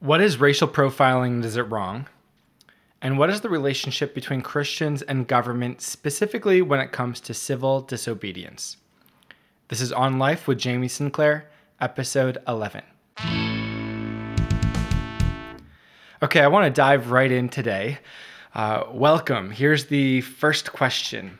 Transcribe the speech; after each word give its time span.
What 0.00 0.20
is 0.20 0.38
racial 0.38 0.68
profiling 0.68 1.36
and 1.36 1.44
is 1.46 1.56
it 1.56 1.62
wrong? 1.62 2.06
And 3.00 3.18
what 3.18 3.30
is 3.30 3.40
the 3.40 3.48
relationship 3.48 4.14
between 4.14 4.42
Christians 4.42 5.00
and 5.00 5.26
government, 5.26 5.80
specifically 5.80 6.60
when 6.60 6.80
it 6.80 6.92
comes 6.92 7.18
to 7.20 7.32
civil 7.32 7.80
disobedience? 7.80 8.76
This 9.68 9.80
is 9.80 9.92
On 9.92 10.18
Life 10.18 10.46
with 10.46 10.58
Jamie 10.58 10.88
Sinclair, 10.88 11.48
episode 11.80 12.36
11. 12.46 12.82
Okay, 16.22 16.40
I 16.40 16.48
want 16.48 16.66
to 16.66 16.70
dive 16.70 17.10
right 17.10 17.32
in 17.32 17.48
today. 17.48 17.98
Uh, 18.54 18.84
welcome. 18.92 19.50
Here's 19.50 19.86
the 19.86 20.20
first 20.20 20.74
question. 20.74 21.38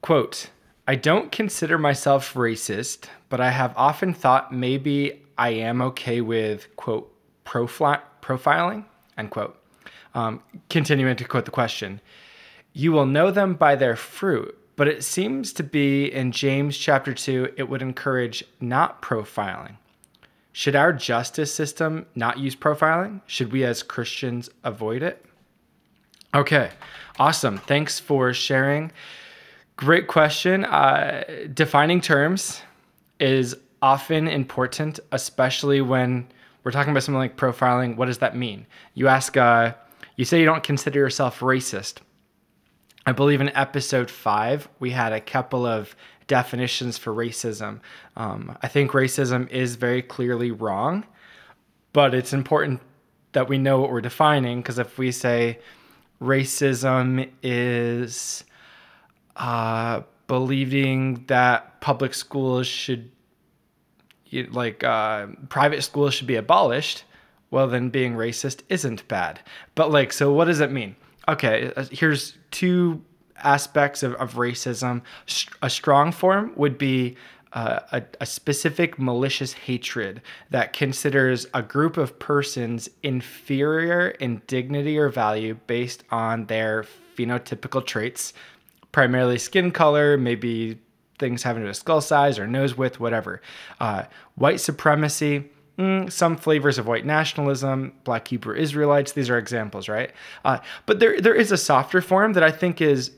Quote 0.00 0.50
I 0.88 0.96
don't 0.96 1.30
consider 1.30 1.78
myself 1.78 2.34
racist, 2.34 3.04
but 3.28 3.40
I 3.40 3.50
have 3.50 3.74
often 3.76 4.12
thought 4.12 4.52
maybe 4.52 5.22
I 5.40 5.48
am 5.48 5.80
okay 5.80 6.20
with, 6.20 6.76
quote, 6.76 7.10
profli- 7.46 8.02
profiling, 8.20 8.84
end 9.16 9.30
quote. 9.30 9.56
Um, 10.14 10.42
continuing 10.68 11.16
to 11.16 11.24
quote 11.24 11.46
the 11.46 11.50
question, 11.50 12.02
you 12.74 12.92
will 12.92 13.06
know 13.06 13.30
them 13.30 13.54
by 13.54 13.74
their 13.74 13.96
fruit, 13.96 14.54
but 14.76 14.86
it 14.86 15.02
seems 15.02 15.54
to 15.54 15.62
be 15.62 16.12
in 16.12 16.30
James 16.30 16.76
chapter 16.76 17.14
2, 17.14 17.54
it 17.56 17.70
would 17.70 17.80
encourage 17.80 18.44
not 18.60 19.00
profiling. 19.00 19.76
Should 20.52 20.76
our 20.76 20.92
justice 20.92 21.54
system 21.54 22.04
not 22.14 22.38
use 22.38 22.54
profiling? 22.54 23.22
Should 23.26 23.50
we 23.50 23.64
as 23.64 23.82
Christians 23.82 24.50
avoid 24.62 25.02
it? 25.02 25.24
Okay, 26.34 26.70
awesome. 27.18 27.56
Thanks 27.56 27.98
for 27.98 28.34
sharing. 28.34 28.92
Great 29.76 30.06
question. 30.06 30.66
Uh, 30.66 31.24
defining 31.54 32.02
terms 32.02 32.60
is 33.18 33.56
often 33.82 34.28
important, 34.28 35.00
especially 35.12 35.80
when 35.80 36.28
we're 36.64 36.70
talking 36.70 36.90
about 36.90 37.02
something 37.02 37.18
like 37.18 37.36
profiling. 37.36 37.96
What 37.96 38.06
does 38.06 38.18
that 38.18 38.36
mean? 38.36 38.66
You 38.94 39.08
ask, 39.08 39.36
uh, 39.36 39.74
you 40.16 40.24
say 40.24 40.40
you 40.40 40.46
don't 40.46 40.62
consider 40.62 40.98
yourself 40.98 41.40
racist. 41.40 41.98
I 43.06 43.12
believe 43.12 43.40
in 43.40 43.48
episode 43.56 44.10
five, 44.10 44.68
we 44.78 44.90
had 44.90 45.12
a 45.12 45.20
couple 45.20 45.64
of 45.64 45.96
definitions 46.26 46.98
for 46.98 47.12
racism. 47.12 47.80
Um, 48.16 48.56
I 48.62 48.68
think 48.68 48.92
racism 48.92 49.48
is 49.50 49.76
very 49.76 50.02
clearly 50.02 50.50
wrong, 50.50 51.06
but 51.92 52.14
it's 52.14 52.32
important 52.32 52.80
that 53.32 53.48
we 53.48 53.58
know 53.58 53.80
what 53.80 53.90
we're 53.90 54.00
defining 54.00 54.60
because 54.60 54.78
if 54.78 54.98
we 54.98 55.12
say 55.12 55.58
racism 56.20 57.30
is 57.42 58.44
uh, 59.36 60.02
believing 60.26 61.24
that 61.26 61.80
public 61.80 62.12
schools 62.14 62.66
should 62.66 63.10
like 64.50 64.84
uh, 64.84 65.28
private 65.48 65.82
schools 65.82 66.14
should 66.14 66.26
be 66.26 66.36
abolished, 66.36 67.04
well, 67.50 67.66
then 67.68 67.90
being 67.90 68.14
racist 68.14 68.62
isn't 68.68 69.06
bad. 69.08 69.40
But 69.74 69.90
like, 69.90 70.12
so 70.12 70.32
what 70.32 70.46
does 70.46 70.60
it 70.60 70.70
mean? 70.70 70.96
Okay, 71.28 71.72
uh, 71.76 71.84
here's 71.90 72.36
two 72.50 73.02
aspects 73.36 74.02
of, 74.02 74.14
of 74.14 74.34
racism. 74.34 75.02
A 75.62 75.70
strong 75.70 76.12
form 76.12 76.52
would 76.56 76.78
be 76.78 77.16
uh, 77.52 77.80
a, 77.92 78.02
a, 78.20 78.26
specific 78.26 78.96
malicious 78.96 79.52
hatred 79.52 80.22
that 80.50 80.72
considers 80.72 81.48
a 81.52 81.60
group 81.60 81.96
of 81.96 82.16
persons 82.20 82.88
inferior 83.02 84.10
in 84.20 84.40
dignity 84.46 84.96
or 84.96 85.08
value 85.08 85.58
based 85.66 86.04
on 86.12 86.46
their 86.46 86.84
phenotypical 87.16 87.84
traits, 87.84 88.32
primarily 88.92 89.36
skin 89.36 89.72
color, 89.72 90.16
maybe 90.16 90.78
things 91.20 91.44
having 91.44 91.60
to 91.60 91.66
do 91.66 91.68
with 91.68 91.76
skull 91.76 92.00
size 92.00 92.38
or 92.38 92.46
nose 92.46 92.76
width, 92.76 92.98
whatever. 92.98 93.40
Uh, 93.78 94.04
white 94.34 94.58
supremacy, 94.58 95.48
mm, 95.78 96.10
some 96.10 96.36
flavors 96.36 96.78
of 96.78 96.86
white 96.86 97.06
nationalism, 97.06 97.92
Black 98.02 98.26
Hebrew 98.26 98.56
Israelites. 98.56 99.12
These 99.12 99.30
are 99.30 99.38
examples, 99.38 99.88
right? 99.88 100.10
Uh, 100.44 100.58
but 100.86 100.98
there 100.98 101.20
there 101.20 101.34
is 101.34 101.52
a 101.52 101.56
softer 101.56 102.00
form 102.00 102.32
that 102.32 102.42
I 102.42 102.50
think 102.50 102.80
is 102.80 103.12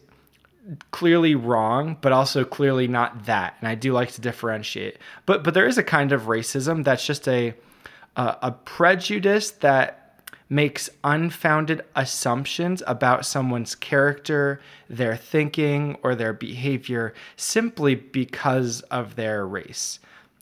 clearly 0.91 1.35
wrong, 1.35 1.97
but 2.01 2.13
also 2.13 2.45
clearly 2.45 2.87
not 2.87 3.25
that. 3.25 3.57
And 3.61 3.69
I 3.69 3.75
do 3.75 3.93
like 3.93 4.13
to 4.13 4.21
differentiate. 4.21 4.99
But 5.25 5.43
but 5.45 5.55
there 5.55 5.67
is 5.67 5.79
a 5.79 5.83
kind 5.83 6.13
of 6.13 6.23
racism 6.23 6.85
that's 6.85 7.07
just 7.07 7.27
a 7.29 7.55
a, 8.17 8.37
a 8.43 8.53
prejudice 8.53 9.53
that 9.53 10.02
makes 10.49 10.91
unfounded 11.05 11.83
assumptions 11.97 12.83
about 12.87 13.25
someone's 13.25 13.75
character, 13.75 14.61
their 14.89 15.17
thinking, 15.17 15.97
or 16.03 16.15
their 16.15 16.33
behavior 16.33 17.15
simply 17.37 17.95
because 17.95 18.81
of 18.83 19.17
their 19.17 19.47
race. 19.47 19.99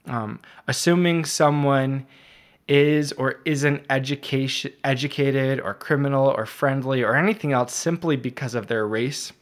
Um, 0.06 0.40
assuming 0.66 1.24
someone 1.24 2.06
is 2.66 3.12
or 3.12 3.40
isn't 3.44 3.84
education, 3.90 4.72
educated 4.84 5.60
or 5.60 5.74
criminal 5.74 6.28
or 6.28 6.46
friendly 6.46 7.02
or 7.02 7.16
anything 7.16 7.52
else 7.52 7.74
simply 7.74 8.16
because 8.16 8.54
of 8.54 8.68
their 8.68 8.86
race 8.86 9.32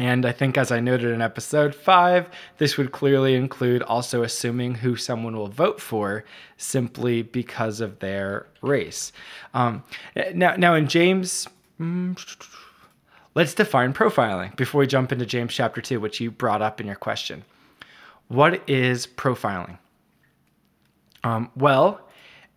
and 0.00 0.24
I 0.24 0.32
think, 0.32 0.56
as 0.56 0.72
I 0.72 0.80
noted 0.80 1.10
in 1.12 1.20
episode 1.20 1.74
five, 1.74 2.26
this 2.56 2.78
would 2.78 2.90
clearly 2.90 3.34
include 3.34 3.82
also 3.82 4.22
assuming 4.22 4.76
who 4.76 4.96
someone 4.96 5.36
will 5.36 5.48
vote 5.48 5.78
for 5.78 6.24
simply 6.56 7.20
because 7.20 7.82
of 7.82 7.98
their 7.98 8.46
race. 8.62 9.12
Um, 9.52 9.84
now, 10.32 10.56
now 10.56 10.74
in 10.74 10.88
James, 10.88 11.46
mm, 11.78 12.16
let's 13.34 13.52
define 13.52 13.92
profiling 13.92 14.56
before 14.56 14.78
we 14.78 14.86
jump 14.86 15.12
into 15.12 15.26
James 15.26 15.52
chapter 15.52 15.82
two, 15.82 16.00
which 16.00 16.18
you 16.18 16.30
brought 16.30 16.62
up 16.62 16.80
in 16.80 16.86
your 16.86 16.96
question. 16.96 17.44
What 18.28 18.66
is 18.66 19.06
profiling? 19.06 19.76
Um, 21.22 21.50
well, 21.54 22.00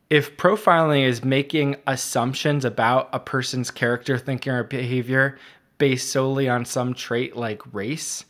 if 0.09 0.38
profiling 0.38 1.06
is 1.06 1.26
making 1.26 1.76
assumptions 1.88 2.64
about 2.64 3.09
a 3.12 3.20
person's 3.20 3.70
character, 3.70 4.18
thinking, 4.18 4.53
or 4.53 4.64
behavior 4.64 5.38
based 5.84 6.14
solely 6.14 6.48
on 6.48 6.64
some 6.64 6.94
trait 6.94 7.36
like 7.36 7.62
race. 7.74 8.24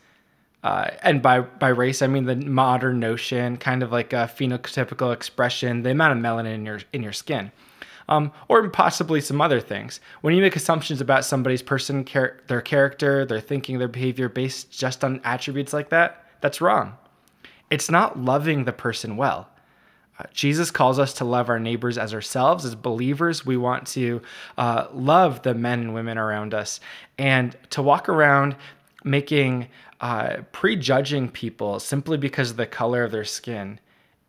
Uh, 0.63 0.89
and 1.03 1.21
by 1.21 1.39
by 1.41 1.67
race, 1.67 2.01
I 2.01 2.07
mean 2.07 2.25
the 2.25 2.35
modern 2.35 2.99
notion, 2.99 3.57
kind 3.57 3.83
of 3.83 3.91
like 3.91 4.11
a 4.11 4.27
phenotypical 4.35 5.13
expression, 5.13 5.83
the 5.83 5.91
amount 5.91 6.17
of 6.17 6.23
melanin 6.23 6.55
in 6.55 6.65
your 6.65 6.79
in 6.93 7.03
your 7.03 7.13
skin, 7.13 7.51
um, 8.09 8.31
or 8.47 8.67
possibly 8.69 9.21
some 9.21 9.39
other 9.39 9.59
things. 9.59 9.99
When 10.21 10.33
you 10.33 10.41
make 10.41 10.55
assumptions 10.55 10.99
about 10.99 11.25
somebody's 11.25 11.61
person, 11.61 12.05
char- 12.05 12.37
their 12.47 12.61
character, 12.61 13.23
their 13.23 13.39
thinking, 13.39 13.77
their 13.77 13.87
behavior 13.87 14.29
based 14.29 14.71
just 14.71 15.03
on 15.03 15.21
attributes 15.23 15.73
like 15.73 15.89
that, 15.89 16.25
that's 16.41 16.59
wrong. 16.59 16.97
It's 17.69 17.91
not 17.91 18.17
loving 18.17 18.63
the 18.63 18.73
person 18.73 19.15
well. 19.15 19.47
Uh, 20.19 20.23
Jesus 20.33 20.69
calls 20.69 20.99
us 20.99 21.13
to 21.15 21.25
love 21.25 21.49
our 21.49 21.59
neighbors 21.59 21.97
as 21.97 22.13
ourselves. 22.13 22.65
As 22.65 22.75
believers, 22.75 23.45
we 23.45 23.57
want 23.57 23.87
to 23.87 24.21
uh, 24.57 24.87
love 24.93 25.41
the 25.41 25.53
men 25.53 25.79
and 25.79 25.93
women 25.93 26.17
around 26.17 26.53
us 26.53 26.79
and 27.17 27.55
to 27.71 27.81
walk 27.81 28.09
around 28.09 28.55
making, 29.03 29.67
uh, 30.01 30.37
prejudging 30.51 31.29
people 31.29 31.79
simply 31.79 32.17
because 32.17 32.51
of 32.51 32.57
the 32.57 32.67
color 32.67 33.03
of 33.03 33.11
their 33.11 33.25
skin 33.25 33.79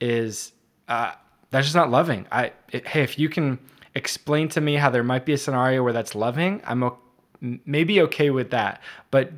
is, 0.01 0.53
uh, 0.89 1.13
that's 1.51 1.67
just 1.67 1.77
not 1.77 1.91
loving. 1.91 2.27
I, 2.33 2.53
it, 2.73 2.87
hey, 2.87 3.03
if 3.03 3.19
you 3.19 3.29
can 3.29 3.59
explain 3.95 4.49
to 4.51 4.61
me 4.61 4.75
how 4.75 4.91
there 4.91 5.05
might 5.05 5.25
be 5.25 5.35
a 5.35 5.39
scenario 5.39 5.83
where 5.83 5.93
that's 5.93 6.15
loving, 6.15 6.63
I'm 6.65 6.83
o- 6.83 6.99
maybe 7.41 8.01
okay 8.03 8.31
with 8.31 8.51
that. 8.51 8.81
But 9.11 9.33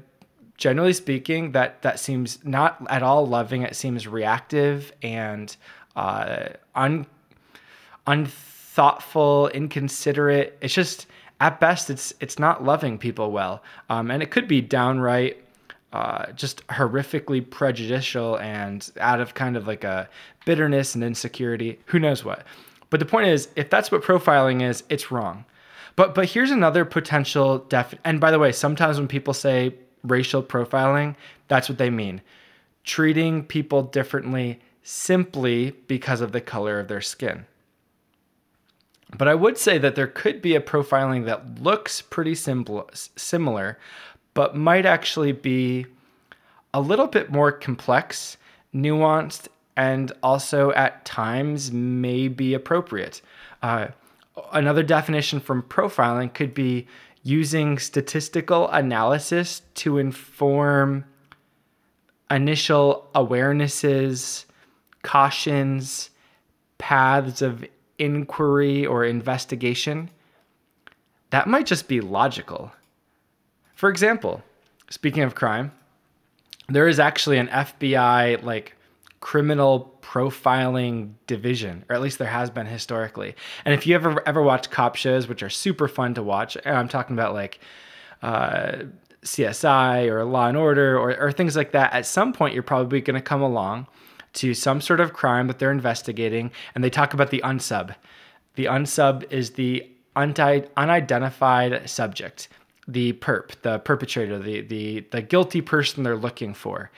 generally 0.56 0.92
speaking, 0.92 1.52
that 1.52 1.82
that 1.82 1.98
seems 1.98 2.38
not 2.44 2.84
at 2.88 3.02
all 3.02 3.26
loving. 3.26 3.62
It 3.62 3.76
seems 3.76 4.06
reactive 4.06 4.92
and 5.02 5.54
uh, 5.96 6.50
un, 6.74 7.06
unthoughtful, 8.06 9.48
inconsiderate. 9.48 10.56
It's 10.60 10.74
just 10.74 11.06
at 11.40 11.58
best, 11.60 11.90
it's 11.90 12.14
it's 12.20 12.38
not 12.38 12.64
loving 12.64 12.98
people 12.98 13.32
well, 13.32 13.62
um, 13.90 14.10
and 14.10 14.22
it 14.22 14.30
could 14.30 14.46
be 14.46 14.60
downright. 14.60 15.42
Uh, 15.92 16.30
just 16.32 16.66
horrifically 16.66 17.48
prejudicial 17.48 18.38
and 18.40 18.90
out 19.00 19.20
of 19.20 19.32
kind 19.32 19.56
of 19.56 19.66
like 19.66 19.82
a 19.82 20.08
bitterness 20.44 20.94
and 20.94 21.02
insecurity. 21.02 21.78
Who 21.86 21.98
knows 21.98 22.22
what? 22.22 22.44
But 22.90 23.00
the 23.00 23.06
point 23.06 23.28
is, 23.28 23.48
if 23.56 23.70
that's 23.70 23.90
what 23.90 24.02
profiling 24.02 24.62
is, 24.62 24.82
it's 24.90 25.10
wrong. 25.10 25.44
But 25.94 26.14
but 26.14 26.28
here's 26.28 26.50
another 26.50 26.84
potential 26.84 27.58
def. 27.58 27.94
And 28.04 28.20
by 28.20 28.30
the 28.30 28.38
way, 28.38 28.52
sometimes 28.52 28.98
when 28.98 29.08
people 29.08 29.32
say 29.32 29.74
racial 30.04 30.42
profiling, 30.42 31.14
that's 31.48 31.68
what 31.68 31.78
they 31.78 31.88
mean: 31.88 32.20
treating 32.84 33.44
people 33.44 33.82
differently 33.82 34.60
simply 34.88 35.72
because 35.88 36.20
of 36.20 36.30
the 36.30 36.40
color 36.40 36.78
of 36.78 36.86
their 36.86 37.00
skin. 37.00 37.44
But 39.18 39.26
I 39.26 39.34
would 39.34 39.58
say 39.58 39.78
that 39.78 39.96
there 39.96 40.06
could 40.06 40.40
be 40.40 40.54
a 40.54 40.60
profiling 40.60 41.24
that 41.24 41.60
looks 41.60 42.00
pretty 42.00 42.36
simple, 42.36 42.88
similar, 42.92 43.80
but 44.32 44.54
might 44.54 44.86
actually 44.86 45.32
be 45.32 45.86
a 46.72 46.80
little 46.80 47.08
bit 47.08 47.32
more 47.32 47.50
complex, 47.50 48.36
nuanced, 48.72 49.48
and 49.76 50.12
also 50.22 50.70
at 50.74 51.04
times 51.04 51.72
may 51.72 52.28
be 52.28 52.54
appropriate. 52.54 53.22
Uh, 53.62 53.88
another 54.52 54.84
definition 54.84 55.40
from 55.40 55.64
profiling 55.64 56.32
could 56.32 56.54
be 56.54 56.86
using 57.24 57.76
statistical 57.80 58.68
analysis 58.68 59.62
to 59.74 59.98
inform 59.98 61.04
initial 62.30 63.08
awarenesses 63.16 64.44
cautions, 65.06 66.10
paths 66.78 67.40
of 67.40 67.64
inquiry 67.96 68.84
or 68.84 69.04
investigation, 69.04 70.10
that 71.30 71.46
might 71.46 71.64
just 71.64 71.86
be 71.86 72.00
logical. 72.00 72.72
For 73.76 73.88
example, 73.88 74.42
speaking 74.90 75.22
of 75.22 75.36
crime, 75.36 75.70
there 76.68 76.88
is 76.88 76.98
actually 76.98 77.38
an 77.38 77.46
FBI 77.46 78.42
like 78.42 78.74
criminal 79.20 79.96
profiling 80.02 81.12
division, 81.28 81.84
or 81.88 81.94
at 81.94 82.02
least 82.02 82.18
there 82.18 82.28
has 82.28 82.50
been 82.50 82.66
historically. 82.66 83.36
And 83.64 83.72
if 83.74 83.86
you 83.86 83.94
ever 83.94 84.26
ever 84.26 84.42
watch 84.42 84.70
cop 84.70 84.96
shows, 84.96 85.28
which 85.28 85.42
are 85.42 85.50
super 85.50 85.86
fun 85.86 86.14
to 86.14 86.22
watch, 86.22 86.56
and 86.64 86.76
I'm 86.76 86.88
talking 86.88 87.14
about 87.14 87.32
like 87.32 87.60
uh, 88.22 88.72
CSI 89.22 90.08
or 90.08 90.24
Law 90.24 90.48
and 90.48 90.56
Order 90.56 90.98
or, 90.98 91.16
or 91.16 91.30
things 91.30 91.54
like 91.54 91.70
that, 91.72 91.92
at 91.92 92.06
some 92.06 92.32
point 92.32 92.54
you're 92.54 92.64
probably 92.64 93.00
going 93.00 93.14
to 93.14 93.22
come 93.22 93.42
along 93.42 93.86
to 94.36 94.54
some 94.54 94.80
sort 94.80 95.00
of 95.00 95.12
crime 95.12 95.46
that 95.48 95.58
they're 95.58 95.70
investigating, 95.70 96.50
and 96.74 96.82
they 96.82 96.90
talk 96.90 97.14
about 97.14 97.30
the 97.30 97.42
unsub. 97.44 97.94
The 98.54 98.66
unsub 98.66 99.30
is 99.30 99.52
the 99.52 99.88
unidentified 100.16 101.88
subject, 101.88 102.48
the 102.88 103.12
perp, 103.14 103.60
the 103.62 103.78
perpetrator, 103.80 104.38
the 104.38 104.62
the 104.62 105.00
the 105.10 105.22
guilty 105.22 105.60
person 105.60 106.02
they're 106.02 106.16
looking 106.16 106.54
for. 106.54 106.90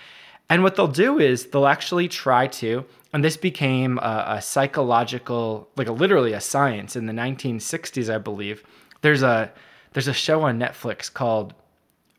And 0.50 0.62
what 0.62 0.76
they'll 0.76 0.88
do 0.88 1.19
is 1.19 1.46
they'll 1.46 1.67
actually 1.67 2.08
try 2.08 2.46
to, 2.46 2.87
and 3.12 3.23
this 3.23 3.37
became 3.37 3.99
a, 3.99 4.25
a 4.29 4.43
psychological, 4.43 5.69
like 5.76 5.88
a, 5.88 5.93
literally 5.93 6.32
a 6.32 6.41
science 6.41 6.96
in 6.96 7.05
the 7.05 7.12
1960s, 7.12 8.12
I 8.12 8.19
believe. 8.19 8.64
There's 9.02 9.23
a 9.23 9.52
there's 9.93 10.08
a 10.08 10.12
show 10.12 10.43
on 10.43 10.58
Netflix 10.58 11.12
called 11.12 11.55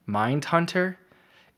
Mind 0.06 0.46
Hunter. 0.46 0.98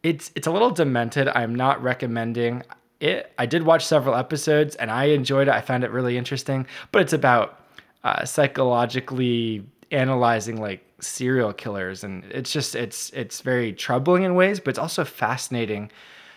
It's 0.04 0.32
it's 0.36 0.48
a 0.48 0.52
little 0.52 0.72
demented. 0.72 1.28
I'm 1.30 1.56
not 1.56 1.82
recommending 1.82 2.64
it. 3.02 3.34
I 3.38 3.46
did 3.46 3.64
watch 3.64 3.86
several 3.86 4.16
episodes 4.16 4.76
and 4.76 4.92
I 4.92 5.06
enjoyed 5.06 5.48
it. 5.48 5.54
I 5.54 5.62
found 5.62 5.84
it 5.84 5.92
really 5.92 6.18
interesting, 6.18 6.68
but 6.92 7.02
it's 7.02 7.14
about 7.14 7.60
uh, 8.04 8.26
psychologically 8.26 9.64
analyzing 9.92 10.60
like 10.60 10.84
serial 11.00 11.52
killers 11.52 12.04
and 12.04 12.24
it's 12.26 12.52
just 12.52 12.76
it's 12.76 13.10
it's 13.12 13.42
very 13.42 13.74
troubling 13.74 14.24
in 14.24 14.36
ways 14.36 14.60
but 14.60 14.70
it's 14.70 14.80
also 14.80 15.04
fascinating 15.04 15.92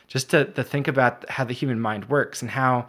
just 0.08 0.31
to, 0.31 0.44
to 0.46 0.64
think 0.64 0.88
about 0.88 1.28
how 1.31 1.44
the 1.44 1.52
human 1.52 1.78
mind 1.78 2.08
works 2.08 2.43
and 2.43 2.50
how 2.50 2.87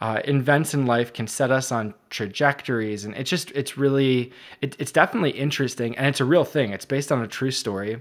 uh, 0.00 0.20
events 0.24 0.72
in 0.72 0.86
life 0.86 1.12
can 1.12 1.26
set 1.26 1.50
us 1.50 1.70
on 1.70 1.94
trajectories 2.08 3.04
and 3.04 3.14
it's 3.14 3.30
just 3.30 3.50
it's 3.52 3.76
really 3.76 4.32
it, 4.62 4.74
it's 4.78 4.92
definitely 4.92 5.30
interesting 5.30 5.96
and 5.96 6.06
it's 6.06 6.20
a 6.20 6.24
real 6.24 6.44
thing 6.44 6.72
it's 6.72 6.86
based 6.86 7.12
on 7.12 7.22
a 7.22 7.26
true 7.26 7.50
story 7.50 8.00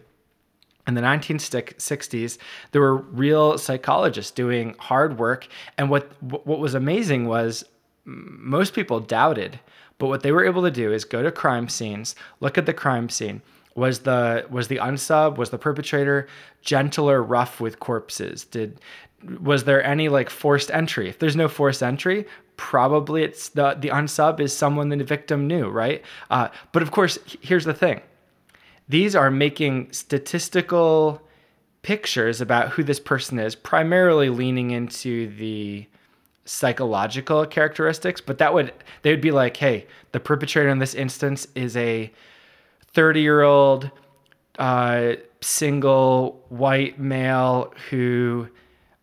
in 0.88 0.94
the 0.96 1.02
1960s 1.02 2.38
there 2.72 2.81
were 2.81 2.98
real 2.98 3.58
psychologists 3.58 4.31
doing 4.31 4.76
hard 4.80 5.20
work 5.20 5.48
and 5.78 5.90
what 5.90 6.12
what 6.22 6.60
was 6.60 6.74
amazing 6.74 7.28
was 7.28 7.64
most 8.06 8.74
people 8.74 9.00
doubted 9.00 9.60
but 10.00 10.08
what 10.08 10.24
they 10.24 10.31
were 10.31 10.46
able 10.46 10.64
to 10.64 10.72
do 10.72 10.92
is 10.92 11.06
go 11.06 11.22
to 11.22 11.31
crime 11.31 11.70
scenes 11.70 12.16
look 12.40 12.58
at 12.58 12.66
the 12.66 12.74
crime 12.74 13.10
scene. 13.10 13.44
Was 13.76 14.00
the 14.00 14.46
was 14.50 14.68
the 14.68 14.78
unsub 14.78 15.38
was 15.38 15.52
the 15.52 15.60
perpetrator 15.60 16.28
gentle 16.62 17.10
or 17.10 17.22
rough 17.22 17.62
with 17.62 17.80
corpses? 17.80 18.46
Did 18.46 18.80
was 19.42 19.66
there 19.66 19.84
any 19.84 20.10
like 20.10 20.30
forced 20.30 20.72
entry? 20.72 21.08
If 21.08 21.20
there's 21.20 21.36
no 21.36 21.48
forced 21.48 21.84
entry 21.84 22.25
probably 22.58 23.24
it's 23.24 23.50
the 23.50 23.75
the 23.80 23.90
unsub 23.90 24.40
is 24.40 24.56
someone 24.56 24.90
the 24.90 25.04
victim 25.04 25.48
knew 25.48 25.70
right? 25.70 26.04
Uh, 26.30 26.48
but 26.72 26.82
of 26.82 26.92
course 26.92 27.20
here's 27.42 27.66
the 27.66 27.74
thing 27.74 28.02
these 28.89 29.15
are 29.15 29.31
making 29.31 29.91
statistical 29.94 31.21
pictures 31.83 32.41
about 32.41 32.71
who 32.71 32.83
this 32.83 33.00
person 33.00 33.39
is 33.39 33.56
primarily 33.56 34.30
leaning 34.30 34.71
into 34.71 35.27
the 35.38 35.86
psychological 36.44 37.45
characteristics 37.45 38.19
but 38.19 38.39
that 38.39 38.53
would 38.53 38.74
they 39.03 39.12
would 39.12 39.21
be 39.21 39.31
like 39.31 39.56
hey 39.57 39.86
the 40.12 40.19
perpetrator 40.19 40.68
in 40.68 40.80
this 40.80 40.95
instance 40.95 41.47
is 41.53 41.77
a 41.77 42.12
30 42.88 43.21
year 43.21 43.44
old 43.44 43.91
uh, 44.57 45.13
single 45.41 46.44
white 46.50 47.00
male 47.00 47.71
who 47.89 48.47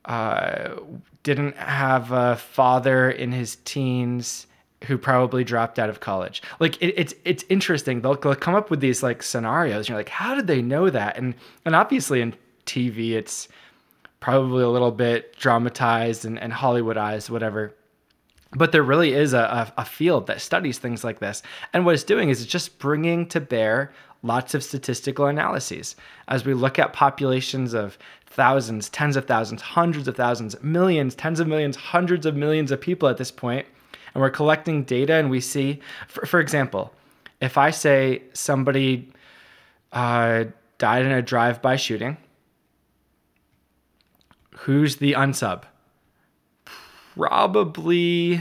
uh, 0.05 0.75
didn't 1.23 1.57
have 1.57 2.13
a 2.13 2.37
father 2.37 3.11
in 3.11 3.33
his 3.33 3.57
teens 3.65 4.47
who 4.87 4.99
probably 4.99 5.45
dropped 5.45 5.79
out 5.79 5.89
of 5.89 6.01
college. 6.01 6.43
Like 6.61 6.81
it, 6.83 6.95
it's 6.97 7.15
it's 7.25 7.45
interesting. 7.49 8.01
They'll, 8.01 8.15
they'll 8.15 8.35
come 8.35 8.55
up 8.55 8.71
with 8.71 8.81
these 8.81 9.03
like 9.03 9.23
scenarios. 9.23 9.89
you're 9.89 9.99
like, 9.99 10.09
how 10.09 10.35
did 10.35 10.47
they 10.47 10.63
know 10.63 10.91
that? 10.91 11.17
And 11.17 11.35
and 11.65 11.75
obviously 11.75 12.21
in 12.21 12.35
TV, 12.65 13.13
it's 13.13 13.49
probably 14.21 14.65
a 14.65 14.69
little 14.69 14.91
bit 14.91 15.37
dramatized 15.37 16.25
and, 16.25 16.39
and 16.39 16.53
Hollywoodized, 16.53 17.31
whatever 17.31 17.75
but 18.53 18.73
there 18.73 18.83
really 18.83 19.13
is 19.13 19.35
a, 19.35 19.73
a, 19.77 19.85
field 19.85 20.29
that 20.29 20.41
studies 20.41 20.79
things 20.79 21.05
like 21.05 21.19
this. 21.19 21.43
And 21.73 21.85
what 21.85 21.95
it's 21.95 22.05
doing 22.05 22.31
is 22.31 22.41
it's 22.41 22.51
just 22.51 22.79
bringing 22.79 23.27
to 23.29 23.41
bear 23.41 23.93
lots 24.23 24.55
of 24.55 24.63
statistical 24.63 25.27
analyses. 25.27 25.97
As 26.29 26.45
we 26.45 26.55
look 26.55 26.79
at 26.79 26.93
populations 26.93 27.75
of 27.75 27.99
thousands, 28.27 28.89
tens 28.89 29.17
of 29.17 29.27
thousands, 29.27 29.63
hundreds 29.63 30.09
of 30.09 30.17
thousands, 30.17 30.61
millions, 30.63 31.15
tens 31.15 31.41
of 31.41 31.47
millions, 31.47 31.77
hundreds 31.77 32.25
of 32.25 32.37
millions 32.37 32.71
of 32.71 32.81
people 32.81 33.09
at 33.09 33.19
this 33.19 33.31
point, 33.31 33.67
and 34.17 34.23
we're 34.23 34.31
collecting 34.31 34.83
data 34.83 35.13
and 35.13 35.29
we 35.29 35.41
see, 35.41 35.81
for, 36.09 36.25
for 36.25 36.41
example, 36.41 36.95
if 37.39 37.59
I 37.59 37.71
say 37.71 38.23
somebody 38.33 39.13
uh, 39.93 40.45
died 40.79 41.05
in 41.05 41.13
a 41.13 41.21
drive 41.21 41.61
by 41.61 41.77
shooting, 41.77 42.17
who's 44.61 44.97
the 44.97 45.13
unsub? 45.13 45.65
probably 47.15 48.41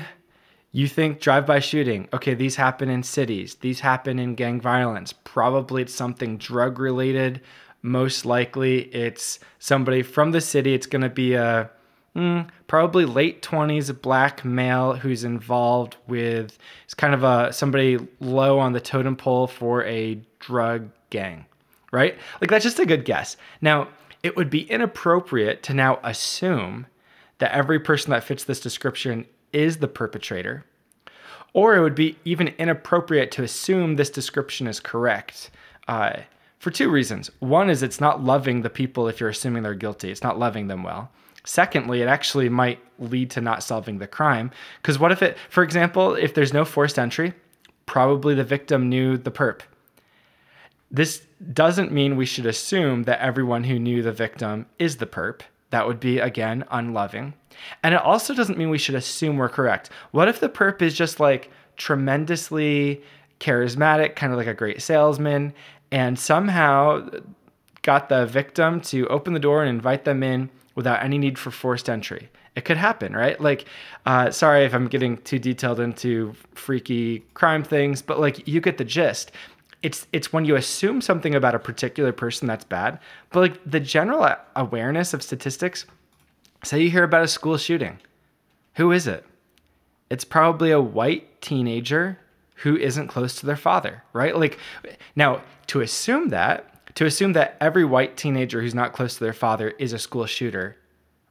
you 0.72 0.88
think 0.88 1.20
drive-by 1.20 1.60
shooting. 1.60 2.08
Okay 2.14 2.34
these 2.34 2.56
happen 2.56 2.90
in 2.90 3.04
cities. 3.04 3.56
These 3.56 3.82
happen 3.82 4.18
in 4.18 4.36
gang 4.36 4.62
violence. 4.62 5.14
Probably 5.14 5.82
it's 5.82 5.94
something 5.94 6.38
drug 6.38 6.80
related 6.80 7.42
most 7.82 8.26
likely 8.26 8.84
it's 8.96 9.40
somebody 9.60 10.02
from 10.04 10.32
the 10.32 10.42
city. 10.42 10.74
It's 10.74 10.88
going 10.88 11.04
to 11.04 11.10
be 11.10 11.34
a 11.36 11.70
mm, 12.16 12.48
probably 12.68 13.06
late 13.06 13.42
20s 13.42 14.02
black 14.02 14.46
male 14.46 14.94
who's 14.94 15.24
involved 15.24 15.98
with 16.08 16.58
it's 16.84 16.94
kind 16.94 17.14
of 17.14 17.24
a 17.24 17.52
somebody 17.52 17.98
low 18.20 18.60
on 18.60 18.74
the 18.74 18.80
totem 18.80 19.16
pole 19.16 19.48
for 19.48 19.84
a 19.86 20.20
drug 20.40 20.90
gang 21.10 21.46
right 21.92 22.18
like 22.42 22.50
that's 22.50 22.64
just 22.64 22.80
a 22.80 22.86
good 22.86 23.06
guess 23.06 23.38
now 23.62 23.88
it 24.26 24.36
would 24.36 24.50
be 24.50 24.64
inappropriate 24.72 25.62
to 25.62 25.74
now 25.74 26.00
assume 26.04 26.88
that 27.38 27.52
every 27.52 27.80
person 27.80 28.10
that 28.10 28.24
fits 28.24 28.44
this 28.44 28.60
description 28.60 29.28
is 29.54 29.78
the 29.78 29.88
perpetrator, 29.88 30.66
or 31.54 31.76
it 31.76 31.82
would 31.82 31.94
be 31.94 32.18
even 32.26 32.48
inappropriate 32.58 33.30
to 33.32 33.44
assume 33.44 33.96
this 33.96 34.10
description 34.10 34.66
is 34.66 34.80
correct. 34.80 35.52
Uh, 35.88 36.22
for 36.58 36.72
two 36.72 36.90
reasons. 36.90 37.30
One 37.40 37.70
is 37.70 37.84
it's 37.84 38.02
not 38.02 38.24
loving 38.24 38.64
the 38.64 38.70
people 38.72 39.08
if 39.08 39.20
you're 39.20 39.30
assuming 39.30 39.62
they're 39.62 39.76
guilty, 39.76 40.10
it's 40.10 40.24
not 40.24 40.40
loving 40.40 40.68
them 40.68 40.82
well. 40.82 41.12
Secondly, 41.46 42.02
it 42.02 42.08
actually 42.08 42.50
might 42.50 42.80
lead 43.00 43.30
to 43.32 43.42
not 43.42 43.64
solving 43.64 44.00
the 44.00 44.08
crime. 44.08 44.52
Because 44.82 45.00
what 45.00 45.12
if 45.12 45.22
it, 45.22 45.38
for 45.50 45.64
example, 45.64 46.16
if 46.16 46.34
there's 46.34 46.54
no 46.54 46.66
forced 46.66 46.98
entry, 46.98 47.34
probably 47.86 48.36
the 48.36 48.44
victim 48.44 48.90
knew 48.90 49.18
the 49.18 49.32
perp. 49.32 49.62
This 50.92 51.26
doesn't 51.54 51.92
mean 51.92 52.16
we 52.16 52.26
should 52.26 52.46
assume 52.46 53.04
that 53.04 53.20
everyone 53.20 53.66
who 53.66 53.80
knew 53.80 54.02
the 54.02 54.12
victim 54.12 54.66
is 54.80 54.98
the 54.98 55.06
perp. 55.06 55.42
That 55.70 55.88
would 55.88 56.00
be, 56.00 56.20
again, 56.20 56.64
unloving. 56.72 57.34
And 57.84 57.94
it 57.94 58.02
also 58.02 58.34
doesn't 58.34 58.58
mean 58.58 58.70
we 58.70 58.78
should 58.78 58.96
assume 58.96 59.38
we're 59.38 59.50
correct. 59.50 59.90
What 60.12 60.28
if 60.28 60.40
the 60.40 60.50
perp 60.50 60.82
is 60.82 60.94
just 60.94 61.20
like 61.20 61.52
tremendously 61.76 63.04
charismatic, 63.40 64.16
kind 64.16 64.32
of 64.32 64.38
like 64.38 64.48
a 64.48 64.54
great 64.54 64.82
salesman, 64.82 65.54
and 65.92 66.18
somehow 66.18 67.10
got 67.82 68.10
the 68.10 68.26
victim 68.26 68.82
to 68.82 69.08
open 69.08 69.34
the 69.34 69.40
door 69.40 69.62
and 69.62 69.70
invite 69.70 70.06
them 70.06 70.24
in 70.24 70.50
without 70.76 71.04
any 71.04 71.18
need 71.18 71.40
for 71.40 71.52
forced 71.52 71.90
entry? 71.90 72.30
It 72.56 72.64
could 72.64 72.78
happen, 72.78 73.14
right? 73.14 73.40
Like, 73.40 73.66
uh, 74.06 74.32
sorry 74.32 74.64
if 74.64 74.74
I'm 74.74 74.88
getting 74.88 75.18
too 75.18 75.40
detailed 75.40 75.80
into 75.80 76.34
freaky 76.54 77.20
crime 77.34 77.64
things, 77.64 78.02
but 78.02 78.20
like 78.20 78.48
you 78.48 78.62
get 78.62 78.78
the 78.78 78.86
gist 78.86 79.32
it's 79.86 80.08
it's 80.12 80.34
when 80.34 80.46
you 80.46 80.56
assume 80.56 81.00
something 81.00 81.36
about 81.36 81.54
a 81.54 81.60
particular 81.60 82.12
person 82.12 82.48
that's 82.48 82.64
bad 82.64 83.00
but 83.30 83.40
like 83.40 83.62
the 83.70 83.80
general 83.80 84.28
awareness 84.56 85.14
of 85.14 85.22
statistics 85.22 85.86
say 86.64 86.82
you 86.82 86.90
hear 86.90 87.04
about 87.04 87.24
a 87.24 87.28
school 87.28 87.56
shooting 87.56 88.00
who 88.76 88.92
is 88.92 89.06
it 89.06 89.24
it's 90.10 90.26
probably 90.26 90.72
a 90.72 90.82
white 90.82 91.40
teenager 91.40 92.18
who 92.56 92.76
isn't 92.76 93.10
close 93.10 93.40
to 93.40 93.46
their 93.46 93.56
father 93.56 94.02
right 94.12 94.36
like 94.36 94.58
now 95.16 95.40
to 95.68 95.82
assume 95.82 96.30
that 96.30 96.75
to 96.96 97.06
assume 97.06 97.34
that 97.34 97.58
every 97.60 97.86
white 97.86 98.18
teenager 98.18 98.62
who's 98.62 98.76
not 98.76 98.94
close 98.94 99.16
to 99.16 99.24
their 99.24 99.34
father 99.34 99.70
is 99.80 99.94
a 99.94 100.00
school 100.00 100.26
shooter 100.26 100.78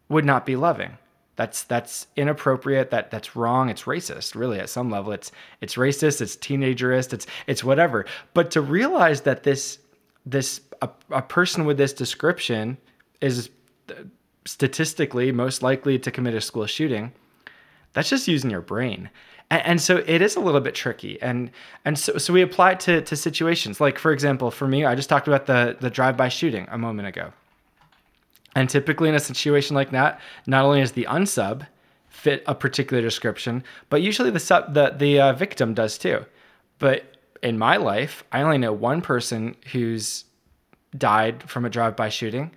would 0.09 0.25
not 0.25 0.47
be 0.47 0.57
loving 0.57 0.99
that's 1.37 1.65
that's 1.65 2.07
inappropriate. 2.17 2.91
That 2.91 3.11
that's 3.11 3.35
wrong. 3.35 3.69
It's 3.69 3.83
racist. 3.83 4.35
Really, 4.35 4.61
at 4.61 4.69
some 4.69 4.91
level, 4.91 5.13
it's 5.13 5.33
it's 5.61 5.75
racist. 5.75 6.21
It's 6.21 6.37
teenagerist. 6.37 7.13
It's 7.13 7.27
it's 7.47 7.65
whatever. 7.65 8.07
But 8.35 8.51
to 8.53 8.61
realize 8.61 9.23
that 9.23 9.43
this 9.43 9.79
this 10.25 10.61
a, 10.81 10.89
a 11.11 11.23
person 11.23 11.65
with 11.65 11.77
this 11.77 11.93
description 11.93 12.79
is 13.21 13.51
uh, 13.91 13.95
statistically 14.45 15.33
most 15.33 15.63
likely 15.63 15.99
to 15.99 16.11
commit 16.11 16.35
a 16.35 16.41
school 16.41 16.67
shooting, 16.67 17.13
that's 17.95 18.11
just 18.11 18.29
using 18.29 18.51
your 18.51 18.61
brain. 18.61 19.11
And, 19.55 19.67
and 19.67 19.81
so 19.81 20.03
it 20.07 20.21
is 20.21 20.35
a 20.35 20.41
little 20.41 20.61
bit 20.61 20.75
tricky. 20.75 21.21
And 21.23 21.51
and 21.85 21.99
so, 21.99 22.19
so 22.19 22.33
we 22.33 22.43
apply 22.43 22.73
it 22.73 22.81
to, 22.81 23.03
to 23.03 23.17
situations. 23.17 23.81
Like 23.81 23.99
for 23.99 24.13
example, 24.13 24.51
for 24.51 24.67
me, 24.67 24.85
I 24.85 24.95
just 24.97 25.09
talked 25.09 25.29
about 25.29 25.47
the 25.47 25.77
the 25.81 25.91
drive-by 25.91 26.29
shooting 26.29 26.67
a 26.71 26.79
moment 26.79 27.09
ago. 27.09 27.33
And 28.57 28.69
typically 28.69 29.09
in 29.09 29.15
a 29.15 29.21
situation 29.21 29.77
like 29.77 29.91
that, 29.93 30.21
not 30.47 30.65
only 30.65 30.81
is 30.81 30.93
the 30.93 31.07
unsub 31.09 31.67
fit 32.09 32.43
a 32.47 32.55
particular 32.55 33.03
description, 33.03 33.63
but 33.91 34.03
usually 34.03 34.31
the 34.31 34.41
sub 34.41 34.75
the 34.75 34.95
the 34.97 35.21
uh, 35.21 35.33
victim 35.33 35.75
does 35.75 35.99
too. 35.99 36.25
But 36.79 37.17
in 37.43 37.59
my 37.59 37.77
life, 37.77 38.25
I 38.33 38.43
only 38.43 38.59
know 38.59 38.73
one 38.73 39.03
person 39.03 39.55
who's 39.73 40.25
died 40.97 41.49
from 41.49 41.65
a 41.65 41.71
drive-by 41.71 42.09
shooting, 42.09 42.51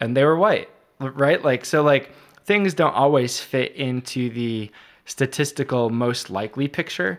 and 0.00 0.16
they 0.16 0.24
were 0.24 0.36
white, 0.36 0.68
right? 0.98 1.42
Like 1.42 1.64
so, 1.64 1.82
like 1.82 2.12
things 2.44 2.74
don't 2.74 2.94
always 2.94 3.40
fit 3.40 3.72
into 3.76 4.28
the 4.30 4.70
statistical 5.04 5.90
most 5.90 6.30
likely 6.30 6.68
picture. 6.68 7.18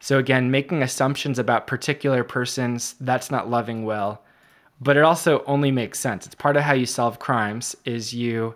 So 0.00 0.18
again, 0.18 0.50
making 0.50 0.82
assumptions 0.82 1.38
about 1.38 1.66
particular 1.66 2.24
persons, 2.24 2.94
that's 3.00 3.30
not 3.30 3.50
loving 3.50 3.84
well. 3.84 4.22
But 4.80 4.96
it 4.96 5.02
also 5.02 5.42
only 5.44 5.72
makes 5.72 5.98
sense. 5.98 6.24
It's 6.26 6.36
part 6.36 6.56
of 6.56 6.62
how 6.62 6.74
you 6.74 6.86
solve 6.86 7.18
crimes 7.18 7.76
is 7.84 8.14
you 8.14 8.54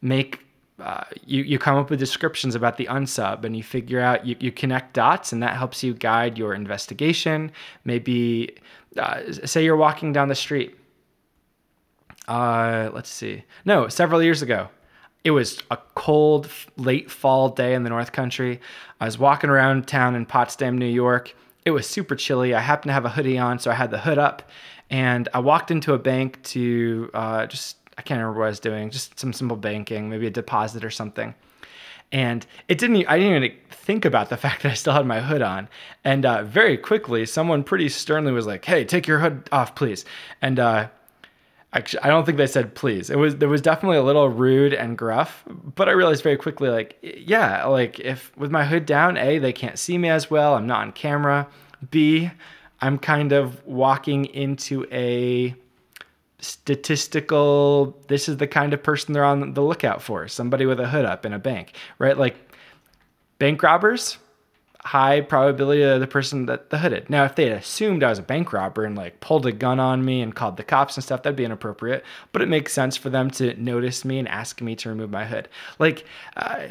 make 0.00 0.40
uh, 0.80 1.04
you, 1.26 1.42
you 1.42 1.58
come 1.58 1.76
up 1.76 1.90
with 1.90 1.98
descriptions 1.98 2.54
about 2.54 2.78
the 2.78 2.86
unsub 2.86 3.44
and 3.44 3.54
you 3.54 3.62
figure 3.62 4.00
out 4.00 4.24
you, 4.24 4.34
you 4.40 4.50
connect 4.50 4.94
dots 4.94 5.32
and 5.32 5.42
that 5.42 5.54
helps 5.54 5.82
you 5.82 5.92
guide 5.92 6.38
your 6.38 6.54
investigation 6.54 7.52
maybe 7.84 8.56
uh, 8.96 9.20
say 9.30 9.62
you're 9.62 9.76
walking 9.76 10.10
down 10.10 10.28
the 10.28 10.34
street 10.34 10.74
uh, 12.28 12.88
let's 12.94 13.10
see 13.10 13.44
no 13.66 13.88
several 13.88 14.22
years 14.22 14.40
ago 14.40 14.68
it 15.24 15.32
was 15.32 15.62
a 15.70 15.78
cold 15.94 16.48
late 16.76 17.10
fall 17.10 17.48
day 17.48 17.74
in 17.74 17.82
the 17.82 17.90
north 17.90 18.12
country 18.12 18.60
i 19.00 19.04
was 19.04 19.18
walking 19.18 19.50
around 19.50 19.86
town 19.86 20.14
in 20.14 20.24
potsdam 20.24 20.78
new 20.78 20.86
york 20.86 21.34
it 21.64 21.70
was 21.70 21.86
super 21.86 22.14
chilly 22.16 22.54
i 22.54 22.60
happened 22.60 22.88
to 22.88 22.94
have 22.94 23.04
a 23.04 23.10
hoodie 23.10 23.38
on 23.38 23.58
so 23.58 23.70
i 23.70 23.74
had 23.74 23.90
the 23.90 23.98
hood 23.98 24.18
up 24.18 24.48
and 24.88 25.28
i 25.34 25.38
walked 25.38 25.70
into 25.70 25.94
a 25.94 25.98
bank 25.98 26.42
to 26.42 27.10
uh, 27.14 27.46
just 27.46 27.76
I 28.00 28.02
can't 28.02 28.18
remember 28.18 28.38
what 28.38 28.46
I 28.46 28.48
was 28.48 28.60
doing, 28.60 28.88
just 28.88 29.20
some 29.20 29.34
simple 29.34 29.58
banking, 29.58 30.08
maybe 30.08 30.26
a 30.26 30.30
deposit 30.30 30.86
or 30.86 30.90
something. 30.90 31.34
And 32.10 32.46
it 32.66 32.78
didn't, 32.78 33.06
I 33.06 33.18
didn't 33.18 33.44
even 33.44 33.58
think 33.70 34.06
about 34.06 34.30
the 34.30 34.36
fact 34.44 34.62
that 34.62 34.72
I 34.72 34.74
still 34.74 34.94
had 34.94 35.04
my 35.04 35.20
hood 35.20 35.42
on. 35.42 35.68
And 36.02 36.24
uh, 36.24 36.44
very 36.44 36.78
quickly, 36.78 37.26
someone 37.26 37.62
pretty 37.62 37.90
sternly 37.90 38.32
was 38.32 38.46
like, 38.46 38.64
hey, 38.64 38.86
take 38.86 39.06
your 39.06 39.18
hood 39.18 39.50
off, 39.52 39.74
please. 39.74 40.06
And 40.40 40.58
uh, 40.58 40.88
actually, 41.72 42.02
I 42.02 42.08
don't 42.08 42.24
think 42.24 42.38
they 42.38 42.46
said 42.46 42.74
please. 42.74 43.10
It 43.10 43.18
was, 43.18 43.36
there 43.36 43.48
was 43.48 43.60
definitely 43.60 43.98
a 43.98 44.02
little 44.02 44.28
rude 44.28 44.74
and 44.74 44.96
gruff, 44.96 45.44
but 45.48 45.88
I 45.88 45.92
realized 45.92 46.22
very 46.22 46.36
quickly, 46.36 46.68
like, 46.68 46.96
yeah, 47.02 47.64
like 47.66 48.00
if 48.00 48.36
with 48.36 48.50
my 48.50 48.64
hood 48.64 48.86
down, 48.86 49.16
A, 49.16 49.38
they 49.38 49.52
can't 49.52 49.78
see 49.78 49.98
me 49.98 50.08
as 50.08 50.30
well. 50.30 50.54
I'm 50.54 50.66
not 50.66 50.80
on 50.82 50.92
camera. 50.92 51.48
B, 51.90 52.30
I'm 52.80 52.98
kind 52.98 53.32
of 53.32 53.64
walking 53.66 54.26
into 54.26 54.86
a 54.90 55.54
statistical 56.42 57.98
this 58.08 58.28
is 58.28 58.38
the 58.38 58.46
kind 58.46 58.72
of 58.72 58.82
person 58.82 59.12
they're 59.12 59.24
on 59.24 59.52
the 59.52 59.60
lookout 59.60 60.00
for 60.00 60.26
somebody 60.26 60.64
with 60.64 60.80
a 60.80 60.88
hood 60.88 61.04
up 61.04 61.26
in 61.26 61.34
a 61.34 61.38
bank 61.38 61.74
right 61.98 62.16
like 62.16 62.34
bank 63.38 63.62
robbers 63.62 64.16
high 64.84 65.20
probability 65.20 65.82
of 65.82 66.00
the 66.00 66.06
person 66.06 66.46
that 66.46 66.70
the 66.70 66.78
hooded. 66.78 67.10
Now 67.10 67.24
if 67.24 67.34
they 67.34 67.48
had 67.48 67.58
assumed 67.58 68.02
i 68.02 68.08
was 68.08 68.18
a 68.18 68.22
bank 68.22 68.52
robber 68.52 68.84
and 68.84 68.96
like 68.96 69.20
pulled 69.20 69.46
a 69.46 69.52
gun 69.52 69.78
on 69.78 70.04
me 70.04 70.22
and 70.22 70.34
called 70.34 70.56
the 70.56 70.64
cops 70.64 70.96
and 70.96 71.04
stuff 71.04 71.22
that'd 71.22 71.36
be 71.36 71.44
inappropriate 71.44 72.04
but 72.32 72.42
it 72.42 72.48
makes 72.48 72.72
sense 72.72 72.96
for 72.96 73.10
them 73.10 73.30
to 73.32 73.54
notice 73.60 74.04
me 74.04 74.18
and 74.18 74.28
ask 74.28 74.60
me 74.60 74.74
to 74.76 74.88
remove 74.88 75.10
my 75.10 75.26
hood. 75.26 75.48
Like 75.78 76.06
uh, 76.36 76.68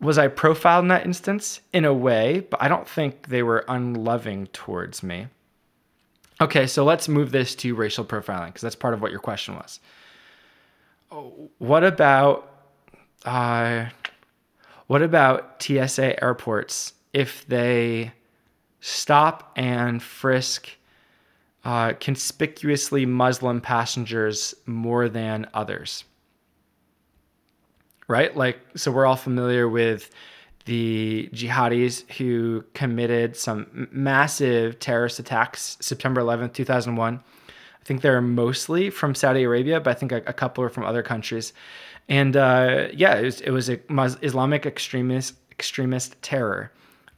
was 0.00 0.18
i 0.18 0.28
profiled 0.28 0.84
in 0.84 0.88
that 0.88 1.04
instance? 1.04 1.60
In 1.72 1.84
a 1.84 1.94
way 1.94 2.40
but 2.40 2.62
i 2.62 2.68
don't 2.68 2.88
think 2.88 3.28
they 3.28 3.42
were 3.42 3.64
unloving 3.68 4.46
towards 4.48 5.02
me. 5.02 5.26
Okay, 6.40 6.66
so 6.66 6.84
let's 6.84 7.08
move 7.08 7.30
this 7.30 7.54
to 7.56 7.74
racial 7.74 8.04
profiling 8.04 8.46
because 8.46 8.62
that's 8.62 8.74
part 8.74 8.94
of 8.94 9.00
what 9.00 9.12
your 9.12 9.20
question 9.20 9.54
was. 9.54 9.78
What 11.58 11.84
about 11.84 12.48
uh, 13.24 13.86
what 14.88 15.02
about 15.02 15.62
TSA 15.62 16.22
airports 16.22 16.94
if 17.12 17.46
they 17.46 18.12
stop 18.80 19.52
and 19.56 20.02
frisk 20.02 20.68
uh, 21.64 21.92
conspicuously 22.00 23.06
Muslim 23.06 23.60
passengers 23.60 24.54
more 24.66 25.08
than 25.08 25.46
others? 25.54 26.04
Right? 28.08 28.36
Like, 28.36 28.58
so 28.76 28.90
we're 28.90 29.06
all 29.06 29.16
familiar 29.16 29.68
with 29.68 30.10
the 30.64 31.28
jihadis 31.32 32.08
who 32.12 32.64
committed 32.74 33.36
some 33.36 33.88
massive 33.90 34.78
terrorist 34.78 35.18
attacks 35.18 35.76
September 35.80 36.20
11th, 36.20 36.52
2001. 36.52 37.20
I 37.82 37.84
think 37.84 38.00
they're 38.00 38.20
mostly 38.20 38.90
from 38.90 39.14
Saudi 39.14 39.42
Arabia, 39.42 39.80
but 39.80 39.90
I 39.90 39.94
think 39.94 40.12
a, 40.12 40.16
a 40.18 40.32
couple 40.32 40.62
are 40.62 40.68
from 40.68 40.84
other 40.84 41.02
countries. 41.02 41.52
And 42.08 42.36
uh, 42.36 42.88
yeah, 42.92 43.16
it 43.16 43.24
was, 43.24 43.40
it 43.40 43.50
was 43.50 43.68
a 43.68 43.80
Islamic 44.24 44.66
extremist 44.66 45.34
extremist 45.50 46.20
terror. 46.22 46.72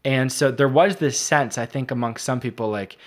And 0.05 0.31
so 0.31 0.51
there 0.51 0.69
was 0.69 0.97
this 0.97 1.19
sense, 1.19 1.57
I 1.57 1.67
think, 1.67 1.91
amongst 1.91 2.25
some 2.25 2.41
people, 2.41 2.69
like, 2.71 2.99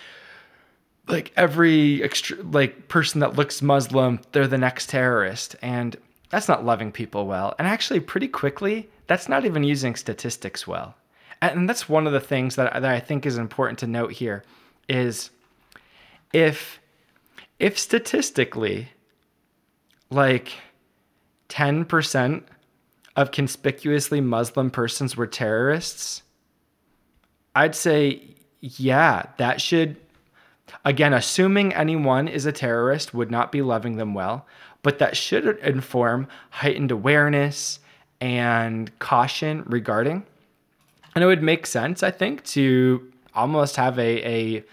like 1.07 1.31
every 1.37 2.09
like 2.51 2.87
person 2.87 3.21
that 3.21 3.35
looks 3.35 3.61
Muslim, 3.61 4.19
they're 4.31 4.47
the 4.47 4.57
next 4.57 4.89
terrorist, 4.89 5.55
and 5.61 5.95
that's 6.29 6.47
not 6.47 6.65
loving 6.65 6.91
people 6.91 7.27
well. 7.27 7.55
And 7.57 7.67
actually, 7.67 7.99
pretty 7.99 8.27
quickly, 8.27 8.89
that's 9.07 9.29
not 9.29 9.45
even 9.45 9.63
using 9.63 9.95
statistics 9.95 10.67
well. 10.67 10.95
And 11.41 11.69
that's 11.69 11.87
one 11.87 12.07
of 12.07 12.13
the 12.13 12.19
things 12.19 12.55
that, 12.55 12.73
that 12.73 12.83
I 12.83 12.99
think 12.99 13.25
is 13.25 13.37
important 13.37 13.79
to 13.79 13.87
note 13.87 14.11
here 14.11 14.43
is 14.89 15.29
if 16.33 16.79
if 17.59 17.77
statistically 17.77 18.89
like 20.09 20.53
10% 21.49 22.43
of 23.15 23.31
conspicuously 23.31 24.21
Muslim 24.21 24.69
persons 24.69 25.17
were 25.17 25.27
terrorists, 25.27 26.21
I'd 27.57 27.75
say 27.75 28.21
yeah, 28.61 29.23
that 29.37 29.61
should 29.61 29.97
again 30.85 31.13
assuming 31.13 31.73
anyone 31.73 32.27
is 32.27 32.45
a 32.45 32.51
terrorist 32.51 33.13
would 33.13 33.31
not 33.31 33.51
be 33.51 33.61
loving 33.61 33.97
them 33.97 34.13
well, 34.13 34.45
but 34.83 34.99
that 34.99 35.17
should 35.17 35.45
inform 35.59 36.27
heightened 36.49 36.91
awareness 36.91 37.79
and 38.21 38.97
caution 38.99 39.63
regarding. 39.65 40.25
And 41.15 41.23
it 41.23 41.27
would 41.27 41.43
make 41.43 41.65
sense, 41.65 42.03
I 42.03 42.11
think, 42.11 42.43
to 42.45 43.11
almost 43.33 43.75
have 43.75 43.97
a, 43.97 44.57
a, 44.57 44.63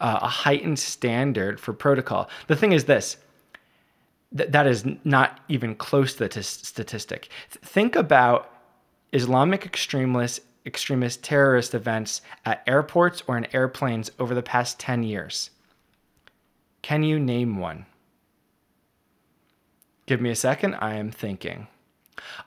a 0.00 0.28
heightened 0.28 0.78
standard 0.78 1.58
for 1.60 1.72
protocol. 1.72 2.28
The 2.46 2.56
thing 2.56 2.72
is 2.72 2.84
this 2.84 3.16
th- 4.36 4.50
that 4.50 4.66
is 4.66 4.84
not 5.04 5.40
even 5.48 5.74
close 5.74 6.12
to 6.14 6.20
the 6.20 6.28
t- 6.28 6.42
statistic. 6.42 7.28
Think 7.48 7.96
about 7.96 8.50
Islamic 9.12 9.64
extremists, 9.64 10.40
extremist 10.66 11.22
terrorist 11.22 11.74
events 11.74 12.22
at 12.44 12.62
airports 12.66 13.22
or 13.26 13.38
in 13.38 13.46
airplanes 13.54 14.10
over 14.18 14.34
the 14.34 14.42
past 14.42 14.80
10 14.80 15.02
years. 15.02 15.50
Can 16.82 17.02
you 17.02 17.18
name 17.18 17.58
one? 17.58 17.86
Give 20.06 20.20
me 20.20 20.30
a 20.30 20.36
second. 20.36 20.74
I 20.76 20.94
am 20.94 21.10
thinking. 21.10 21.66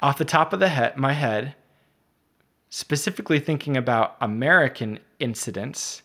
Off 0.01 0.17
the 0.17 0.25
top 0.25 0.53
of 0.53 0.59
the 0.59 0.69
head, 0.69 0.97
my 0.97 1.13
head, 1.13 1.55
specifically 2.69 3.39
thinking 3.39 3.75
about 3.75 4.15
American 4.21 4.99
incidents, 5.19 6.01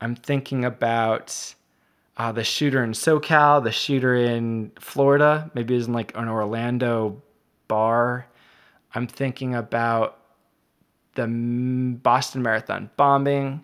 I'm 0.00 0.14
thinking 0.16 0.64
about 0.64 1.54
uh, 2.16 2.32
the 2.32 2.44
shooter 2.44 2.82
in 2.82 2.92
SoCal, 2.92 3.62
the 3.62 3.72
shooter 3.72 4.14
in 4.14 4.72
Florida, 4.78 5.50
maybe 5.54 5.74
it 5.74 5.78
was 5.78 5.86
in 5.86 5.92
like 5.92 6.16
an 6.16 6.28
Orlando 6.28 7.22
bar. 7.68 8.26
I'm 8.94 9.06
thinking 9.06 9.54
about 9.54 10.19
the 11.14 11.26
Boston 11.26 12.42
Marathon 12.42 12.90
bombing. 12.96 13.62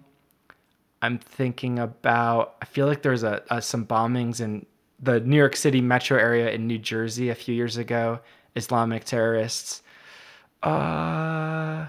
I'm 1.03 1.19
thinking 1.19 1.79
about, 1.79 2.57
I 2.61 2.65
feel 2.65 2.87
like 2.87 3.03
there's 3.03 3.23
a, 3.23 3.43
a, 3.51 3.63
some 3.63 3.87
bombings 3.87 4.41
in 4.41 4.67
the 5.01 5.21
New 5.21 5.37
York 5.37 5.55
City 5.57 5.81
metro 5.81 6.19
area 6.19 6.51
in 6.51 6.67
New 6.67 6.79
Jersey 6.79 7.29
a 7.29 7.35
few 7.35 7.55
years 7.55 7.77
ago. 7.77 8.21
Islamic 8.57 9.05
terrorists. 9.05 9.83
Uh, 10.63 11.87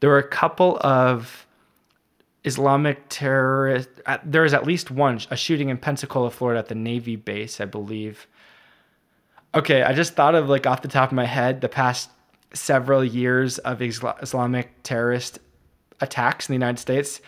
there 0.00 0.10
were 0.10 0.18
a 0.18 0.28
couple 0.28 0.78
of 0.82 1.46
Islamic 2.44 3.02
terrorists. 3.08 4.00
There 4.24 4.42
was 4.42 4.54
at 4.54 4.66
least 4.66 4.90
one, 4.90 5.20
a 5.30 5.36
shooting 5.36 5.70
in 5.70 5.78
Pensacola, 5.78 6.30
Florida 6.30 6.60
at 6.60 6.68
the 6.68 6.74
Navy 6.74 7.16
base, 7.16 7.60
I 7.60 7.64
believe. 7.64 8.26
Okay, 9.54 9.82
I 9.82 9.94
just 9.94 10.14
thought 10.14 10.34
of 10.34 10.48
like 10.48 10.66
off 10.66 10.82
the 10.82 10.88
top 10.88 11.10
of 11.10 11.16
my 11.16 11.24
head 11.24 11.62
the 11.62 11.68
past 11.68 12.10
several 12.52 13.04
years 13.04 13.58
of 13.58 13.82
Islamic 13.82 14.82
terrorist 14.82 15.38
attacks 16.00 16.48
in 16.48 16.52
the 16.52 16.56
United 16.56 16.80
States. 16.80 17.20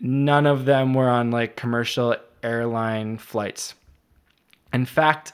None 0.00 0.46
of 0.46 0.64
them 0.64 0.94
were 0.94 1.08
on 1.08 1.30
like 1.30 1.56
commercial 1.56 2.16
airline 2.42 3.18
flights. 3.18 3.74
In 4.72 4.84
fact, 4.84 5.32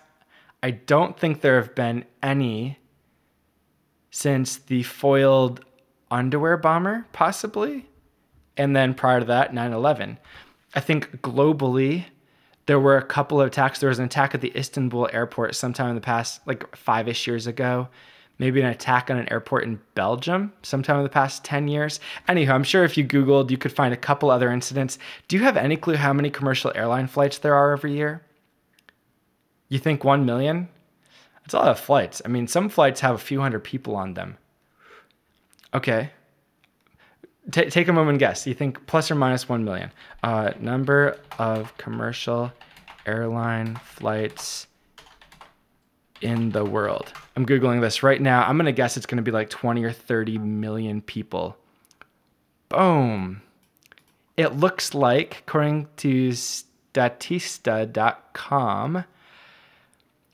I 0.62 0.72
don't 0.72 1.18
think 1.18 1.40
there 1.40 1.60
have 1.60 1.74
been 1.74 2.04
any 2.22 2.78
since 4.10 4.56
the 4.56 4.82
foiled 4.82 5.64
underwear 6.10 6.56
bomber, 6.56 7.06
possibly. 7.12 7.86
And 8.56 8.74
then 8.74 8.94
prior 8.94 9.20
to 9.20 9.26
that, 9.26 9.54
9 9.54 9.72
11. 9.72 10.18
I 10.74 10.80
think 10.80 11.20
globally, 11.22 12.06
there 12.66 12.80
were 12.80 12.96
a 12.96 13.04
couple 13.04 13.40
of 13.40 13.46
attacks. 13.46 13.78
There 13.78 13.88
was 13.88 13.98
an 13.98 14.04
attack 14.04 14.34
at 14.34 14.40
the 14.40 14.52
Istanbul 14.56 15.08
airport 15.12 15.54
sometime 15.54 15.90
in 15.90 15.94
the 15.94 16.00
past, 16.00 16.46
like 16.46 16.76
five 16.76 17.08
ish 17.08 17.26
years 17.26 17.46
ago. 17.46 17.88
Maybe 18.38 18.60
an 18.60 18.68
attack 18.68 19.10
on 19.10 19.18
an 19.18 19.30
airport 19.32 19.64
in 19.64 19.80
Belgium 19.94 20.52
sometime 20.62 20.98
in 20.98 21.02
the 21.02 21.08
past 21.08 21.44
10 21.44 21.66
years. 21.66 21.98
Anyhow, 22.28 22.54
I'm 22.54 22.62
sure 22.62 22.84
if 22.84 22.96
you 22.96 23.04
Googled, 23.04 23.50
you 23.50 23.58
could 23.58 23.72
find 23.72 23.92
a 23.92 23.96
couple 23.96 24.30
other 24.30 24.50
incidents. 24.50 24.98
Do 25.26 25.36
you 25.36 25.42
have 25.42 25.56
any 25.56 25.76
clue 25.76 25.96
how 25.96 26.12
many 26.12 26.30
commercial 26.30 26.72
airline 26.74 27.08
flights 27.08 27.38
there 27.38 27.54
are 27.54 27.72
every 27.72 27.94
year? 27.94 28.22
You 29.68 29.80
think 29.80 30.04
1 30.04 30.24
million? 30.24 30.68
That's 31.42 31.54
a 31.54 31.58
lot 31.58 31.68
of 31.68 31.80
flights. 31.80 32.22
I 32.24 32.28
mean, 32.28 32.46
some 32.46 32.68
flights 32.68 33.00
have 33.00 33.14
a 33.14 33.18
few 33.18 33.40
hundred 33.40 33.64
people 33.64 33.96
on 33.96 34.14
them. 34.14 34.38
Okay. 35.74 36.10
T- 37.50 37.70
take 37.70 37.88
a 37.88 37.92
moment 37.92 38.18
guess. 38.18 38.46
You 38.46 38.54
think 38.54 38.86
plus 38.86 39.10
or 39.10 39.14
minus 39.14 39.48
1 39.48 39.64
million. 39.64 39.90
Uh, 40.22 40.52
number 40.60 41.18
of 41.38 41.76
commercial 41.76 42.52
airline 43.06 43.76
flights 43.76 44.66
in 46.20 46.50
the 46.50 46.64
world. 46.64 47.12
I'm 47.36 47.46
Googling 47.46 47.80
this 47.80 48.02
right 48.02 48.20
now. 48.20 48.42
I'm 48.42 48.56
going 48.56 48.66
to 48.66 48.72
guess 48.72 48.96
it's 48.96 49.06
going 49.06 49.16
to 49.16 49.22
be 49.22 49.30
like 49.30 49.50
20 49.50 49.84
or 49.84 49.92
30 49.92 50.38
million 50.38 51.00
people. 51.00 51.56
Boom. 52.68 53.42
It 54.36 54.56
looks 54.56 54.94
like, 54.94 55.44
according 55.46 55.86
to 55.98 56.30
Statista.com, 56.30 59.04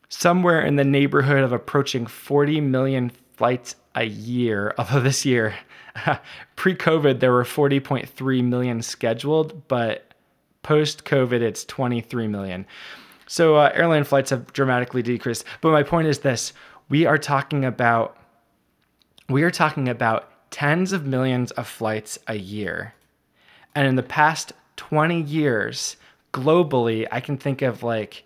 somewhere 0.08 0.64
in 0.64 0.76
the 0.76 0.84
neighborhood 0.84 1.42
of 1.42 1.52
approaching 1.52 2.06
40 2.06 2.60
million 2.60 3.10
flights 3.36 3.76
a 3.94 4.04
year. 4.04 4.74
Although 4.78 5.00
this 5.00 5.24
year, 5.24 5.54
pre 6.56 6.74
COVID, 6.74 7.20
there 7.20 7.32
were 7.32 7.44
40.3 7.44 8.44
million 8.44 8.82
scheduled, 8.82 9.66
but 9.68 10.12
post 10.62 11.04
COVID, 11.04 11.40
it's 11.40 11.64
23 11.64 12.28
million. 12.28 12.66
So 13.34 13.56
uh, 13.56 13.72
airline 13.74 14.04
flights 14.04 14.30
have 14.30 14.52
dramatically 14.52 15.02
decreased. 15.02 15.44
But 15.60 15.72
my 15.72 15.82
point 15.82 16.06
is 16.06 16.20
this 16.20 16.52
we 16.88 17.04
are 17.04 17.18
talking 17.18 17.64
about 17.64 18.16
we 19.28 19.42
are 19.42 19.50
talking 19.50 19.88
about 19.88 20.30
tens 20.52 20.92
of 20.92 21.04
millions 21.04 21.50
of 21.50 21.66
flights 21.66 22.16
a 22.28 22.36
year. 22.36 22.94
And 23.74 23.88
in 23.88 23.96
the 23.96 24.04
past 24.04 24.52
20 24.76 25.20
years, 25.20 25.96
globally, 26.32 27.08
I 27.10 27.18
can 27.18 27.36
think 27.36 27.60
of 27.60 27.82
like 27.82 28.22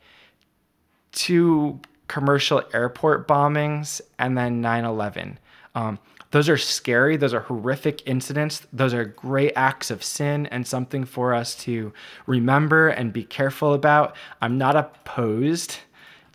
two 1.12 1.80
commercial 2.08 2.62
airport 2.74 3.26
bombings 3.26 4.02
and 4.18 4.36
then 4.36 4.60
9 4.60 4.84
11. 4.84 5.38
Um, 5.74 5.98
those 6.30 6.48
are 6.48 6.58
scary. 6.58 7.16
Those 7.16 7.32
are 7.32 7.40
horrific 7.40 8.06
incidents. 8.06 8.66
Those 8.72 8.92
are 8.92 9.04
great 9.04 9.52
acts 9.56 9.90
of 9.90 10.04
sin 10.04 10.46
and 10.46 10.66
something 10.66 11.04
for 11.04 11.34
us 11.34 11.54
to 11.64 11.92
remember 12.26 12.88
and 12.88 13.12
be 13.12 13.24
careful 13.24 13.72
about. 13.72 14.14
I'm 14.42 14.58
not 14.58 14.76
opposed 14.76 15.78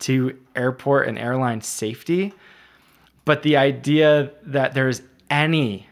to 0.00 0.36
airport 0.56 1.08
and 1.08 1.16
airline 1.18 1.60
safety, 1.60 2.34
but 3.24 3.42
the 3.42 3.56
idea 3.56 4.32
that 4.42 4.74
there's 4.74 5.02
any 5.30 5.88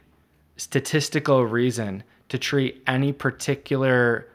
statistical 0.56 1.46
reason 1.46 2.02
to 2.28 2.38
treat 2.38 2.82
any 2.86 3.12
particular 3.12 4.26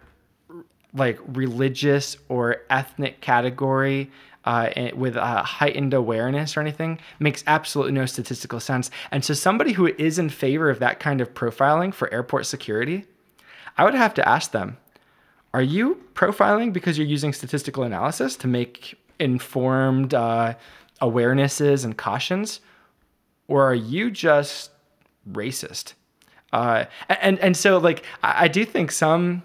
like 0.93 1.19
religious 1.27 2.17
or 2.29 2.61
ethnic 2.69 3.19
category 3.21 4.09
uh, 4.47 4.91
with 4.95 5.17
a 5.17 5.43
heightened 5.43 5.93
awareness 5.93 6.55
or 6.55 6.61
anything 6.61 6.99
makes 7.19 7.43
absolutely 7.47 7.91
no 7.91 8.05
statistical 8.05 8.61
sense. 8.61 8.89
And 9.11 9.25
so, 9.25 9.33
somebody 9.33 9.73
who 9.73 9.87
is 9.97 10.17
in 10.17 10.29
favor 10.29 10.69
of 10.69 10.79
that 10.79 11.01
kind 11.01 11.19
of 11.19 11.33
profiling 11.33 11.93
for 11.93 12.11
airport 12.13 12.45
security, 12.45 13.03
I 13.77 13.83
would 13.83 13.93
have 13.93 14.13
to 14.13 14.27
ask 14.27 14.51
them 14.51 14.77
Are 15.53 15.61
you 15.61 16.01
profiling 16.13 16.71
because 16.71 16.97
you're 16.97 17.05
using 17.05 17.33
statistical 17.33 17.83
analysis 17.83 18.37
to 18.37 18.47
make 18.47 18.97
informed 19.19 20.13
uh, 20.13 20.53
awarenesses 21.01 21.83
and 21.83 21.97
cautions? 21.97 22.61
Or 23.49 23.69
are 23.69 23.75
you 23.75 24.09
just 24.09 24.71
racist? 25.29 25.93
Uh, 26.53 26.85
and 27.09 27.37
and 27.39 27.57
so 27.57 27.79
like 27.79 28.05
I 28.23 28.47
do 28.47 28.63
think 28.63 28.93
some 28.93 29.43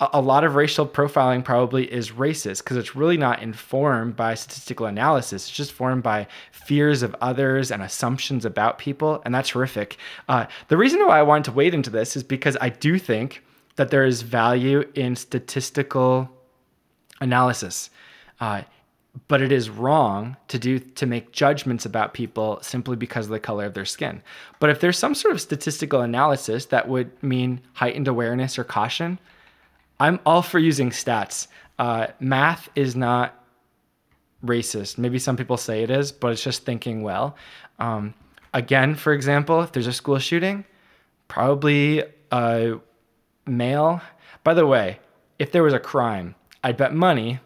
a 0.00 0.20
lot 0.20 0.44
of 0.44 0.54
racial 0.54 0.86
profiling 0.86 1.44
probably 1.44 1.92
is 1.92 2.12
racist 2.12 2.58
because 2.58 2.76
it's 2.76 2.94
really 2.94 3.16
not 3.16 3.42
informed 3.42 4.14
by 4.14 4.34
statistical 4.34 4.86
analysis. 4.86 5.48
It's 5.48 5.50
just 5.50 5.72
formed 5.72 6.04
by 6.04 6.28
fears 6.52 7.02
of 7.02 7.16
others 7.20 7.72
and 7.72 7.82
assumptions 7.82 8.44
about 8.44 8.78
people, 8.78 9.20
and 9.24 9.34
that's 9.34 9.50
horrific. 9.50 9.96
Uh, 10.28 10.46
the 10.68 10.76
reason 10.76 11.04
why 11.04 11.18
I 11.18 11.22
wanted 11.22 11.44
to 11.46 11.52
wade 11.52 11.74
into 11.74 11.90
this 11.90 12.16
is 12.16 12.22
because 12.22 12.56
I 12.60 12.68
do 12.68 12.98
think 12.98 13.42
that 13.74 13.90
there 13.90 14.04
is 14.04 14.22
value 14.22 14.84
in 14.94 15.16
statistical 15.16 16.28
analysis. 17.20 17.90
Uh, 18.40 18.62
but 19.26 19.42
it 19.42 19.50
is 19.50 19.68
wrong 19.68 20.36
to 20.46 20.60
do 20.60 20.78
to 20.78 21.06
make 21.06 21.32
judgments 21.32 21.84
about 21.84 22.14
people 22.14 22.58
simply 22.62 22.94
because 22.94 23.26
of 23.26 23.32
the 23.32 23.40
color 23.40 23.64
of 23.64 23.74
their 23.74 23.84
skin. 23.84 24.22
But 24.60 24.70
if 24.70 24.78
there's 24.78 24.98
some 24.98 25.16
sort 25.16 25.34
of 25.34 25.40
statistical 25.40 26.02
analysis 26.02 26.66
that 26.66 26.88
would 26.88 27.20
mean 27.20 27.60
heightened 27.72 28.06
awareness 28.06 28.58
or 28.58 28.64
caution, 28.64 29.18
I'm 30.00 30.20
all 30.24 30.42
for 30.42 30.58
using 30.58 30.90
stats. 30.90 31.48
Uh, 31.78 32.08
math 32.20 32.68
is 32.74 32.96
not 32.96 33.34
racist. 34.44 34.98
Maybe 34.98 35.18
some 35.18 35.36
people 35.36 35.56
say 35.56 35.82
it 35.82 35.90
is, 35.90 36.12
but 36.12 36.32
it's 36.32 36.42
just 36.42 36.64
thinking 36.64 37.02
well. 37.02 37.36
Um, 37.78 38.14
again, 38.54 38.94
for 38.94 39.12
example, 39.12 39.62
if 39.62 39.72
there's 39.72 39.86
a 39.86 39.92
school 39.92 40.18
shooting, 40.18 40.64
probably 41.26 42.04
a 42.30 42.78
male. 43.46 44.00
By 44.44 44.54
the 44.54 44.66
way, 44.66 45.00
if 45.38 45.52
there 45.52 45.62
was 45.62 45.74
a 45.74 45.80
crime, 45.80 46.34
I'd 46.62 46.76
bet 46.76 46.94
money. 46.94 47.40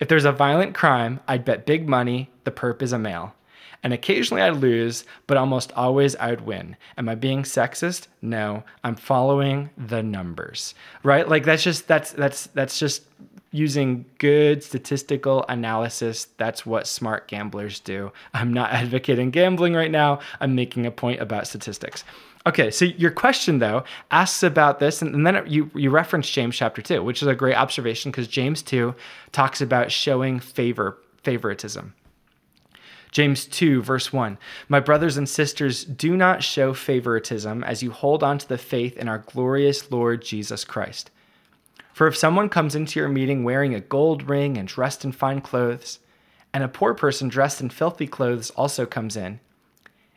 If 0.00 0.08
there's 0.08 0.24
a 0.24 0.32
violent 0.32 0.74
crime, 0.74 1.20
I'd 1.26 1.44
bet 1.44 1.66
big 1.66 1.88
money 1.88 2.30
the 2.44 2.50
perp 2.50 2.82
is 2.82 2.92
a 2.92 2.98
male. 2.98 3.34
And 3.82 3.92
occasionally 3.92 4.42
I'd 4.42 4.56
lose, 4.56 5.04
but 5.26 5.36
almost 5.36 5.72
always 5.72 6.16
I'd 6.16 6.40
win. 6.40 6.76
Am 6.96 7.08
I 7.08 7.14
being 7.14 7.42
sexist? 7.42 8.08
No, 8.20 8.64
I'm 8.82 8.96
following 8.96 9.70
the 9.76 10.02
numbers. 10.02 10.74
Right? 11.02 11.28
Like 11.28 11.44
that's 11.44 11.62
just 11.62 11.86
that's 11.86 12.12
that's 12.12 12.48
that's 12.48 12.78
just 12.78 13.04
using 13.50 14.04
good 14.18 14.62
statistical 14.62 15.44
analysis. 15.48 16.28
That's 16.36 16.66
what 16.66 16.86
smart 16.86 17.28
gamblers 17.28 17.80
do. 17.80 18.12
I'm 18.34 18.52
not 18.52 18.70
advocating 18.72 19.30
gambling 19.30 19.74
right 19.74 19.90
now. 19.90 20.20
I'm 20.40 20.54
making 20.54 20.86
a 20.86 20.90
point 20.90 21.20
about 21.20 21.46
statistics. 21.46 22.04
Okay, 22.46 22.70
so 22.70 22.84
your 22.84 23.10
question 23.10 23.58
though 23.58 23.84
asks 24.10 24.42
about 24.42 24.78
this, 24.78 25.02
and, 25.02 25.26
then 25.26 25.44
you 25.46 25.70
you 25.74 25.90
reference 25.90 26.30
James 26.30 26.56
chapter 26.56 26.80
two, 26.80 27.02
which 27.02 27.20
is 27.20 27.28
a 27.28 27.34
great 27.34 27.56
observation 27.56 28.10
because 28.10 28.28
James 28.28 28.62
two 28.62 28.94
talks 29.32 29.60
about 29.60 29.92
showing 29.92 30.40
favor 30.40 30.98
favoritism. 31.22 31.94
James 33.10 33.46
2, 33.46 33.82
verse 33.82 34.12
1 34.12 34.38
My 34.68 34.80
brothers 34.80 35.16
and 35.16 35.28
sisters, 35.28 35.84
do 35.84 36.16
not 36.16 36.42
show 36.42 36.74
favoritism 36.74 37.64
as 37.64 37.82
you 37.82 37.90
hold 37.90 38.22
on 38.22 38.38
to 38.38 38.48
the 38.48 38.58
faith 38.58 38.96
in 38.96 39.08
our 39.08 39.18
glorious 39.18 39.90
Lord 39.90 40.22
Jesus 40.22 40.64
Christ. 40.64 41.10
For 41.92 42.06
if 42.06 42.16
someone 42.16 42.48
comes 42.48 42.74
into 42.74 43.00
your 43.00 43.08
meeting 43.08 43.44
wearing 43.44 43.74
a 43.74 43.80
gold 43.80 44.28
ring 44.28 44.56
and 44.56 44.68
dressed 44.68 45.04
in 45.04 45.12
fine 45.12 45.40
clothes, 45.40 45.98
and 46.52 46.62
a 46.62 46.68
poor 46.68 46.94
person 46.94 47.28
dressed 47.28 47.60
in 47.60 47.70
filthy 47.70 48.06
clothes 48.06 48.50
also 48.50 48.86
comes 48.86 49.16
in, 49.16 49.40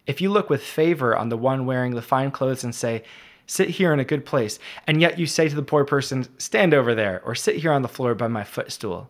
if 0.05 0.21
you 0.21 0.29
look 0.29 0.49
with 0.49 0.63
favor 0.63 1.15
on 1.15 1.29
the 1.29 1.37
one 1.37 1.65
wearing 1.65 1.95
the 1.95 2.01
fine 2.01 2.31
clothes 2.31 2.63
and 2.63 2.75
say, 2.75 3.03
Sit 3.47 3.69
here 3.69 3.91
in 3.91 3.99
a 3.99 4.05
good 4.05 4.25
place, 4.25 4.59
and 4.87 5.01
yet 5.01 5.19
you 5.19 5.25
say 5.25 5.49
to 5.49 5.55
the 5.55 5.61
poor 5.61 5.83
person, 5.83 6.27
Stand 6.37 6.73
over 6.73 6.95
there, 6.95 7.21
or 7.25 7.35
sit 7.35 7.57
here 7.57 7.71
on 7.71 7.81
the 7.81 7.87
floor 7.87 8.15
by 8.15 8.27
my 8.27 8.43
footstool, 8.43 9.09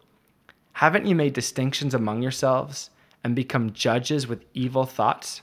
haven't 0.73 1.05
you 1.05 1.13
made 1.13 1.33
distinctions 1.33 1.93
among 1.93 2.21
yourselves? 2.21 2.89
And 3.23 3.35
become 3.35 3.73
judges 3.73 4.27
with 4.27 4.43
evil 4.53 4.85
thoughts? 4.85 5.41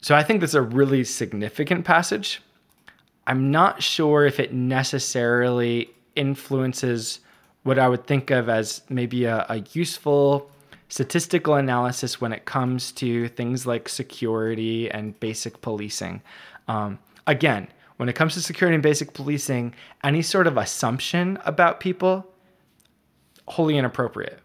So 0.00 0.14
I 0.14 0.22
think 0.22 0.40
that's 0.40 0.54
a 0.54 0.62
really 0.62 1.04
significant 1.04 1.84
passage. 1.84 2.40
I'm 3.26 3.50
not 3.50 3.82
sure 3.82 4.24
if 4.24 4.40
it 4.40 4.52
necessarily 4.54 5.90
influences 6.16 7.20
what 7.62 7.78
I 7.78 7.88
would 7.88 8.06
think 8.06 8.30
of 8.30 8.48
as 8.48 8.80
maybe 8.88 9.24
a, 9.26 9.44
a 9.48 9.62
useful 9.72 10.50
statistical 10.88 11.54
analysis 11.54 12.20
when 12.20 12.32
it 12.32 12.46
comes 12.46 12.92
to 12.92 13.28
things 13.28 13.66
like 13.66 13.88
security 13.88 14.90
and 14.90 15.18
basic 15.20 15.60
policing. 15.60 16.22
Um, 16.66 16.98
again, 17.26 17.68
when 17.98 18.08
it 18.08 18.14
comes 18.14 18.34
to 18.34 18.40
security 18.40 18.74
and 18.74 18.82
basic 18.82 19.12
policing, 19.12 19.74
any 20.02 20.22
sort 20.22 20.46
of 20.46 20.56
assumption 20.56 21.38
about 21.44 21.80
people 21.80 22.26
wholly 23.48 23.76
inappropriate. 23.76 24.40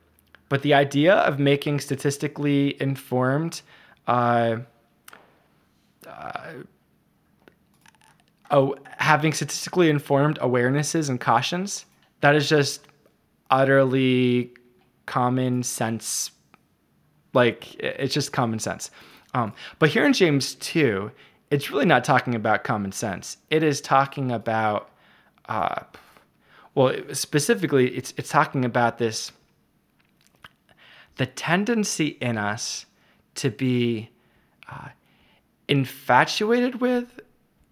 But 0.49 0.61
the 0.61 0.73
idea 0.73 1.15
of 1.15 1.39
making 1.39 1.79
statistically 1.79 2.79
informed, 2.81 3.61
uh, 4.07 4.57
uh, 6.07 6.53
oh, 8.51 8.75
having 8.97 9.33
statistically 9.33 9.89
informed 9.89 10.39
awarenesses 10.39 11.09
and 11.09 11.19
cautions, 11.19 11.85
that 12.21 12.35
is 12.35 12.47
just 12.47 12.87
utterly 13.49 14.53
common 15.05 15.63
sense. 15.63 16.31
Like 17.33 17.75
it's 17.75 18.13
just 18.13 18.31
common 18.31 18.59
sense. 18.59 18.91
Um, 19.33 19.53
but 19.79 19.89
here 19.89 20.05
in 20.05 20.13
James 20.13 20.55
2, 20.55 21.11
it's 21.49 21.71
really 21.71 21.85
not 21.85 22.03
talking 22.03 22.35
about 22.35 22.63
common 22.63 22.91
sense. 22.91 23.37
It 23.49 23.63
is 23.63 23.81
talking 23.81 24.31
about, 24.31 24.89
uh, 25.49 25.81
well, 26.75 26.95
specifically, 27.13 27.95
it's, 27.95 28.13
it's 28.17 28.29
talking 28.29 28.65
about 28.65 28.97
this 28.97 29.31
the 31.17 31.25
tendency 31.25 32.07
in 32.19 32.37
us 32.37 32.85
to 33.35 33.51
be 33.51 34.09
uh, 34.67 34.89
infatuated 35.67 36.81
with 36.81 37.19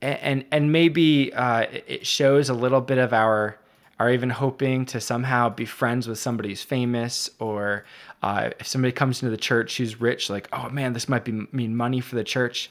and 0.01 0.45
and 0.51 0.71
maybe 0.71 1.33
uh, 1.33 1.65
it 1.87 2.05
shows 2.05 2.49
a 2.49 2.53
little 2.53 2.81
bit 2.81 2.97
of 2.97 3.13
our 3.13 3.57
are 3.99 4.11
even 4.11 4.31
hoping 4.31 4.83
to 4.83 4.99
somehow 4.99 5.47
be 5.47 5.65
friends 5.65 6.07
with 6.07 6.17
somebody 6.17 6.49
who's 6.49 6.63
famous 6.63 7.29
or 7.37 7.85
uh, 8.23 8.49
if 8.59 8.65
somebody 8.67 8.91
comes 8.91 9.21
into 9.21 9.29
the 9.29 9.37
church 9.37 9.77
who's 9.77 10.01
rich 10.01 10.29
like 10.29 10.47
oh 10.53 10.69
man 10.69 10.93
this 10.93 11.07
might 11.07 11.23
be 11.23 11.47
mean 11.51 11.75
money 11.75 11.99
for 11.99 12.15
the 12.15 12.23
church. 12.23 12.69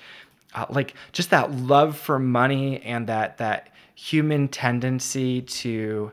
Uh, 0.53 0.67
like 0.69 0.95
just 1.13 1.31
that 1.31 1.53
love 1.53 1.97
for 1.97 2.19
money 2.19 2.83
and 2.83 3.07
that 3.07 3.39
that 3.39 3.73
human 4.01 4.49
tendency 4.49 5.43
to 5.43 6.13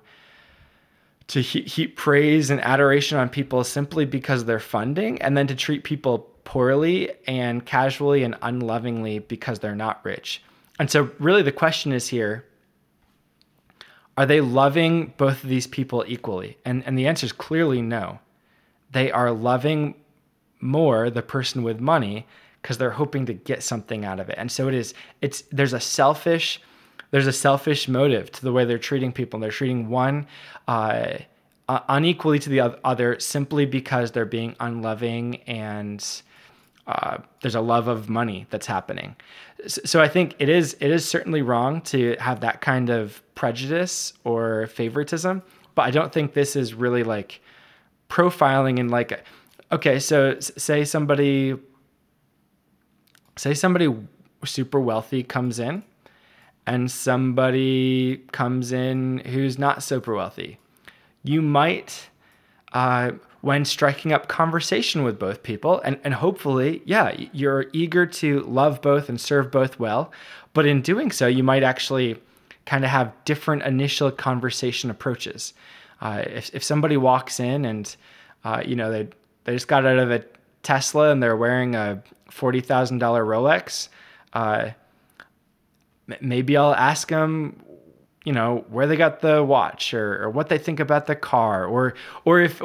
to 1.28 1.41
heap 1.41 1.97
praise 1.97 2.50
and 2.50 2.62
adoration 2.62 3.17
on 3.17 3.28
people 3.28 3.62
simply 3.63 4.06
because 4.06 4.45
they're 4.45 4.60
funding 4.60 5.21
and 5.21 5.36
then 5.36 5.45
to 5.45 5.56
treat 5.56 5.84
people 5.84 6.19
poorly 6.45 7.12
and 7.28 7.65
casually 7.65 8.23
and 8.23 8.34
unlovingly 8.41 9.19
because 9.19 9.60
they're 9.60 9.76
not 9.76 10.00
rich 10.06 10.41
and 10.80 10.89
so 10.89 11.10
really 11.19 11.41
the 11.41 11.52
question 11.52 11.91
is 11.91 12.08
here 12.08 12.45
are 14.17 14.26
they 14.26 14.41
loving 14.41 15.13
both 15.17 15.43
of 15.43 15.50
these 15.50 15.67
people 15.67 16.04
equally? 16.08 16.58
And 16.65 16.84
and 16.86 16.97
the 16.97 17.08
answer 17.08 17.26
is 17.26 17.32
clearly 17.32 17.82
no. 17.82 18.19
They 18.91 19.12
are 19.12 19.32
loving 19.32 19.95
more 20.60 21.10
the 21.12 21.21
person 21.21 21.62
with 21.62 21.80
money 21.80 22.26
because 22.62 22.80
they're 22.80 22.89
hoping 22.89 23.28
to 23.28 23.34
get 23.34 23.62
something 23.62 24.04
out 24.04 24.19
of 24.19 24.30
it. 24.30 24.36
And 24.38 24.52
so 24.52 24.67
it 24.67 24.73
is 24.73 24.95
it's 25.21 25.43
there's 25.52 25.73
a 25.73 25.80
selfish 25.80 26.60
there's 27.12 27.28
a 27.28 27.34
selfish 27.34 27.88
motive 27.88 28.32
to 28.34 28.41
the 28.41 28.52
way 28.52 28.65
they're 28.65 28.78
treating 28.78 29.12
people. 29.12 29.39
They're 29.39 29.52
treating 29.52 29.89
one 29.89 30.28
uh, 30.67 31.17
unequally 31.67 32.39
to 32.39 32.50
the 32.50 32.80
other 32.86 33.20
simply 33.20 33.65
because 33.65 34.12
they're 34.12 34.26
being 34.26 34.56
unloving 34.60 35.38
and 35.48 36.06
uh, 36.88 37.17
there's 37.41 37.56
a 37.56 37.62
love 37.62 37.88
of 37.88 38.10
money 38.10 38.48
that's 38.50 38.65
happening. 38.65 39.15
So 39.67 40.02
I 40.02 40.08
think 40.08 40.36
it 40.39 40.50
is 40.50 40.78
it 40.80 40.91
is 40.91 41.08
certainly 41.08 41.41
wrong 41.41 41.82
to 41.82 42.15
have 42.20 42.39
that 42.41 42.62
kind 42.62 42.89
of 42.89 43.22
prejudice 43.36 44.13
or 44.24 44.67
favoritism, 44.67 45.41
but 45.76 45.82
I 45.82 45.91
don't 45.91 46.13
think 46.13 46.34
this 46.34 46.56
is 46.56 46.74
really 46.74 47.04
like 47.04 47.41
profiling 48.10 48.80
and 48.80 48.89
like 48.89 49.26
okay, 49.72 50.00
so 50.00 50.39
say 50.39 50.86
somebody 50.86 51.58
say 53.36 53.54
somebody 53.54 53.93
super 54.46 54.80
wealthy 54.80 55.24
comes 55.24 55.60
in 55.60 55.84
and 56.67 56.91
somebody 56.91 58.17
comes 58.32 58.71
in 58.71 59.19
who's 59.19 59.58
not 59.58 59.82
super 59.82 60.13
wealthy. 60.13 60.60
You 61.23 61.41
might 61.41 62.10
uh, 62.73 63.12
when 63.41 63.63
striking 63.65 64.12
up 64.12 64.27
conversation 64.27 65.03
with 65.03 65.17
both 65.17 65.43
people. 65.43 65.80
And, 65.82 65.99
and 66.03 66.13
hopefully, 66.13 66.82
yeah, 66.86 67.15
you're 67.32 67.67
eager 67.73 68.06
to 68.06 68.41
love 68.41 68.82
both 68.82 69.10
and 69.10 69.19
serve 69.19 69.51
both 69.51 69.80
well. 69.80 70.12
But 70.53 70.65
in 70.65 70.82
doing 70.82 71.12
so, 71.12 71.27
you 71.27 71.43
might 71.43 71.63
actually 71.63 72.21
kind 72.65 72.84
of 72.84 72.91
have 72.91 73.13
different 73.23 73.63
initial 73.63 74.12
conversation 74.12 74.89
approaches. 74.89 75.53
Uh, 76.01 76.23
if, 76.27 76.53
if 76.53 76.63
somebody 76.63 76.97
walks 76.97 77.39
in 77.39 77.63
and, 77.63 77.95
uh, 78.43 78.62
you 78.65 78.75
know, 78.75 78.91
they, 78.91 79.08
they 79.45 79.53
just 79.53 79.67
got 79.67 79.86
out 79.86 79.97
of 79.97 80.12
a 80.12 80.23
Tesla 80.63 81.12
and 81.12 81.23
they're 81.23 81.38
wearing 81.38 81.75
a 81.75 82.03
$40,000 82.30 82.99
Rolex, 82.99 83.88
uh, 84.34 84.71
maybe 86.22 86.58
I'll 86.58 86.74
ask 86.74 87.08
them 87.10 87.62
you 88.26 88.34
know 88.34 88.65
where 88.70 88.88
they 88.88 88.98
got 88.98 89.22
the 89.22 89.43
watch 89.43 89.93
or, 89.93 90.24
or 90.24 90.30
what 90.30 90.50
they 90.50 90.58
think 90.58 90.80
about 90.80 91.06
the 91.06 91.15
car 91.15 91.65
or 91.65 91.93
or 92.26 92.41
if 92.41 92.60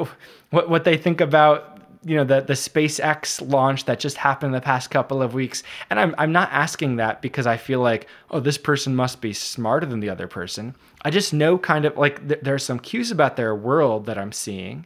what 0.49 0.69
what 0.69 0.83
they 0.83 0.97
think 0.97 1.21
about 1.21 1.73
you 2.05 2.15
know 2.15 2.23
the 2.23 2.41
the 2.41 2.53
SpaceX 2.53 3.49
launch 3.49 3.85
that 3.85 3.99
just 3.99 4.17
happened 4.17 4.53
the 4.53 4.61
past 4.61 4.91
couple 4.91 5.21
of 5.21 5.33
weeks. 5.33 5.63
And 5.89 5.99
I'm 5.99 6.15
I'm 6.17 6.31
not 6.31 6.49
asking 6.51 6.97
that 6.97 7.21
because 7.21 7.47
I 7.47 7.57
feel 7.57 7.79
like 7.79 8.07
oh 8.31 8.39
this 8.39 8.57
person 8.57 8.95
must 8.95 9.21
be 9.21 9.33
smarter 9.33 9.85
than 9.85 9.99
the 9.99 10.09
other 10.09 10.27
person. 10.27 10.75
I 11.03 11.09
just 11.09 11.33
know 11.33 11.57
kind 11.57 11.85
of 11.85 11.97
like 11.97 12.27
th- 12.27 12.41
there's 12.41 12.63
some 12.63 12.79
cues 12.79 13.11
about 13.11 13.35
their 13.35 13.55
world 13.55 14.05
that 14.05 14.17
I'm 14.17 14.31
seeing 14.31 14.85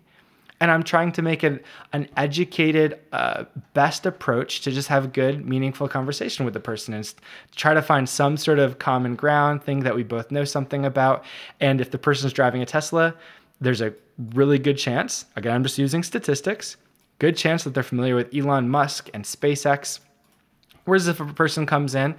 and 0.60 0.72
I'm 0.72 0.84
trying 0.84 1.12
to 1.14 1.22
make 1.22 1.44
an 1.44 1.60
an 1.94 2.10
educated, 2.18 3.00
uh, 3.12 3.46
best 3.74 4.06
approach 4.06 4.62
to 4.62 4.72
just 4.72 4.88
have 4.88 5.06
a 5.06 5.08
good, 5.08 5.46
meaningful 5.46 5.88
conversation 5.88 6.46
with 6.46 6.54
the 6.54 6.60
person 6.60 6.94
and 6.94 7.14
try 7.56 7.74
to 7.74 7.82
find 7.82 8.08
some 8.10 8.38
sort 8.38 8.60
of 8.60 8.80
common 8.80 9.16
ground, 9.16 9.64
thing 9.64 9.82
that 9.82 9.96
we 9.96 10.04
both 10.04 10.32
know 10.32 10.44
something 10.44 10.86
about. 10.86 11.24
And 11.60 11.80
if 11.80 11.92
the 11.92 11.98
person 11.98 12.28
is 12.28 12.34
driving 12.34 12.62
a 12.62 12.66
Tesla, 12.66 13.16
there's 13.62 13.82
a 13.82 13.94
really 14.34 14.60
good 14.60 14.78
chance. 14.78 15.26
Again, 15.36 15.54
I'm 15.54 15.64
just 15.64 15.78
using 15.78 16.04
statistics. 16.04 16.78
Good 17.20 17.38
chance 17.38 17.64
that 17.64 17.74
they're 17.74 17.84
familiar 17.84 18.16
with 18.16 18.34
Elon 18.36 18.70
Musk 18.70 19.10
and 19.14 19.24
SpaceX. 19.24 20.00
Whereas 20.86 21.08
if 21.08 21.20
a 21.20 21.26
person 21.26 21.66
comes 21.66 21.96
in 21.96 22.16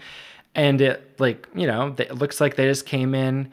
and 0.54 0.80
it 0.80 1.18
like 1.18 1.46
you 1.54 1.66
know 1.66 1.94
it 1.98 2.16
looks 2.16 2.40
like 2.40 2.56
they 2.56 2.66
just 2.66 2.86
came 2.86 3.14
in 3.14 3.50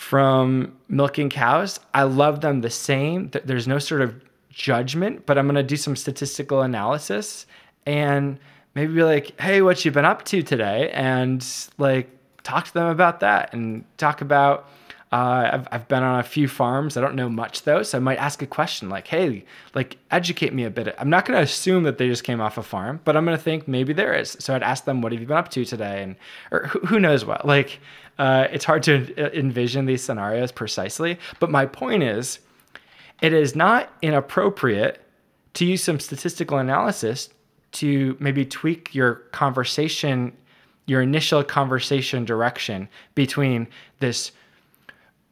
from 0.00 0.74
milking 0.88 1.28
cows. 1.28 1.78
I 1.92 2.04
love 2.04 2.40
them 2.40 2.62
the 2.62 2.70
same. 2.70 3.30
There's 3.44 3.68
no 3.68 3.78
sort 3.78 4.00
of 4.00 4.14
judgment, 4.48 5.26
but 5.26 5.36
I'm 5.36 5.44
going 5.44 5.56
to 5.56 5.62
do 5.62 5.76
some 5.76 5.94
statistical 5.94 6.62
analysis 6.62 7.44
and 7.84 8.40
maybe 8.74 8.94
be 8.94 9.02
like, 9.02 9.38
"Hey, 9.38 9.60
what 9.60 9.84
you 9.84 9.90
been 9.90 10.06
up 10.06 10.24
to 10.24 10.42
today?" 10.42 10.90
and 10.94 11.46
like 11.76 12.08
talk 12.42 12.64
to 12.64 12.72
them 12.72 12.86
about 12.86 13.20
that 13.20 13.52
and 13.52 13.84
talk 13.98 14.22
about 14.22 14.70
uh, 15.12 15.50
I've, 15.52 15.68
I've 15.72 15.88
been 15.88 16.04
on 16.04 16.20
a 16.20 16.22
few 16.22 16.46
farms. 16.46 16.96
I 16.96 17.00
don't 17.00 17.16
know 17.16 17.28
much 17.28 17.64
though, 17.64 17.82
so 17.82 17.98
I 17.98 18.00
might 18.00 18.18
ask 18.18 18.42
a 18.42 18.46
question 18.46 18.88
like, 18.88 19.08
"Hey, 19.08 19.44
like, 19.74 19.96
educate 20.12 20.54
me 20.54 20.64
a 20.64 20.70
bit." 20.70 20.94
I'm 20.98 21.10
not 21.10 21.24
going 21.24 21.36
to 21.36 21.42
assume 21.42 21.82
that 21.82 21.98
they 21.98 22.06
just 22.06 22.22
came 22.22 22.40
off 22.40 22.58
a 22.58 22.62
farm, 22.62 23.00
but 23.04 23.16
I'm 23.16 23.24
going 23.24 23.36
to 23.36 23.42
think 23.42 23.66
maybe 23.66 23.92
there 23.92 24.14
is. 24.14 24.36
So 24.38 24.54
I'd 24.54 24.62
ask 24.62 24.84
them, 24.84 25.02
"What 25.02 25.10
have 25.10 25.20
you 25.20 25.26
been 25.26 25.36
up 25.36 25.48
to 25.50 25.64
today?" 25.64 26.04
and 26.04 26.16
or 26.52 26.68
who, 26.68 26.78
who 26.80 27.00
knows 27.00 27.24
what. 27.24 27.44
Like, 27.44 27.80
uh, 28.20 28.46
it's 28.52 28.64
hard 28.64 28.84
to 28.84 29.36
envision 29.36 29.86
these 29.86 30.02
scenarios 30.02 30.52
precisely. 30.52 31.18
But 31.40 31.50
my 31.50 31.66
point 31.66 32.04
is, 32.04 32.38
it 33.20 33.32
is 33.32 33.56
not 33.56 33.92
inappropriate 34.02 35.02
to 35.54 35.64
use 35.64 35.82
some 35.82 35.98
statistical 35.98 36.58
analysis 36.58 37.30
to 37.72 38.16
maybe 38.20 38.44
tweak 38.44 38.94
your 38.94 39.14
conversation, 39.32 40.36
your 40.86 41.02
initial 41.02 41.42
conversation 41.42 42.24
direction 42.24 42.88
between 43.14 43.66
this 43.98 44.30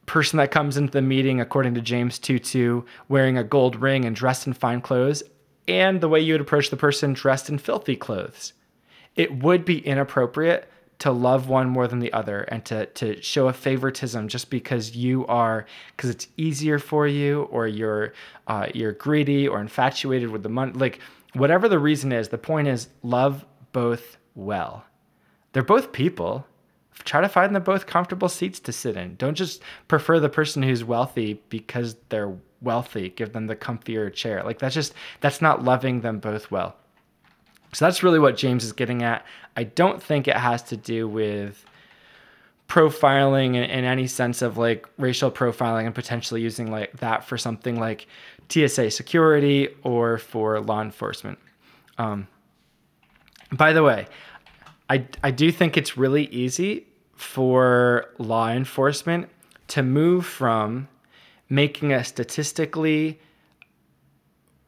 person 0.08 0.38
that 0.38 0.50
comes 0.50 0.76
into 0.76 0.92
the 0.92 1.02
meeting, 1.02 1.40
according 1.40 1.74
to 1.74 1.80
James 1.80 2.18
2 2.18 2.38
2, 2.38 2.84
wearing 3.08 3.38
a 3.38 3.44
gold 3.44 3.76
ring 3.76 4.04
and 4.04 4.16
dressed 4.16 4.46
in 4.46 4.52
fine 4.52 4.80
clothes, 4.80 5.22
and 5.68 6.00
the 6.00 6.08
way 6.08 6.18
you 6.20 6.34
would 6.34 6.40
approach 6.40 6.70
the 6.70 6.76
person 6.76 7.12
dressed 7.12 7.48
in 7.48 7.58
filthy 7.58 7.94
clothes. 7.94 8.54
It 9.14 9.42
would 9.42 9.64
be 9.64 9.78
inappropriate 9.78 10.68
to 11.00 11.12
love 11.12 11.48
one 11.48 11.68
more 11.68 11.86
than 11.86 12.00
the 12.00 12.12
other 12.12 12.40
and 12.42 12.64
to, 12.64 12.86
to 12.86 13.20
show 13.22 13.48
a 13.48 13.52
favoritism 13.52 14.28
just 14.28 14.50
because 14.50 14.96
you 14.96 15.26
are 15.26 15.66
because 15.96 16.10
it's 16.10 16.26
easier 16.36 16.78
for 16.78 17.06
you 17.06 17.42
or 17.44 17.66
you're 17.68 18.12
uh, 18.48 18.66
you're 18.74 18.92
greedy 18.92 19.46
or 19.46 19.60
infatuated 19.60 20.30
with 20.30 20.42
the 20.42 20.48
money 20.48 20.72
like 20.72 20.98
whatever 21.34 21.68
the 21.68 21.78
reason 21.78 22.10
is 22.10 22.28
the 22.28 22.38
point 22.38 22.66
is 22.66 22.88
love 23.02 23.44
both 23.72 24.16
well 24.34 24.84
they're 25.52 25.62
both 25.62 25.92
people 25.92 26.46
try 27.04 27.20
to 27.20 27.28
find 27.28 27.54
them 27.54 27.62
both 27.62 27.86
comfortable 27.86 28.28
seats 28.28 28.60
to 28.60 28.72
sit 28.72 28.96
in. 28.96 29.16
Don't 29.16 29.34
just 29.34 29.62
prefer 29.86 30.20
the 30.20 30.28
person 30.28 30.62
who's 30.62 30.84
wealthy 30.84 31.42
because 31.48 31.96
they're 32.08 32.36
wealthy. 32.60 33.10
Give 33.10 33.32
them 33.32 33.46
the 33.46 33.56
comfier 33.56 34.12
chair. 34.12 34.42
Like 34.44 34.58
that's 34.58 34.74
just 34.74 34.94
that's 35.20 35.40
not 35.40 35.64
loving 35.64 36.00
them 36.00 36.18
both 36.18 36.50
well. 36.50 36.76
So 37.72 37.84
that's 37.84 38.02
really 38.02 38.18
what 38.18 38.36
James 38.36 38.64
is 38.64 38.72
getting 38.72 39.02
at. 39.02 39.26
I 39.56 39.64
don't 39.64 40.02
think 40.02 40.26
it 40.26 40.36
has 40.36 40.62
to 40.64 40.76
do 40.76 41.06
with 41.06 41.64
profiling 42.68 43.48
in, 43.48 43.64
in, 43.64 43.84
any 43.84 44.06
sense 44.06 44.42
of 44.42 44.58
like 44.58 44.86
racial 44.98 45.30
profiling 45.30 45.86
and 45.86 45.94
potentially 45.94 46.42
using 46.42 46.70
like 46.70 46.92
that 46.98 47.24
for 47.24 47.38
something 47.38 47.80
like 47.80 48.06
TSA 48.50 48.90
security 48.90 49.68
or 49.82 50.18
for 50.18 50.60
law 50.60 50.82
enforcement. 50.82 51.38
Um, 51.96 52.28
by 53.52 53.72
the 53.72 53.82
way, 53.82 54.06
I, 54.90 55.06
I 55.22 55.30
do 55.30 55.52
think 55.52 55.76
it's 55.76 55.96
really 55.96 56.26
easy 56.26 56.86
for 57.14 58.06
law 58.18 58.50
enforcement 58.50 59.28
to 59.68 59.82
move 59.82 60.24
from 60.24 60.88
making 61.48 61.92
a 61.92 62.04
statistically 62.04 63.18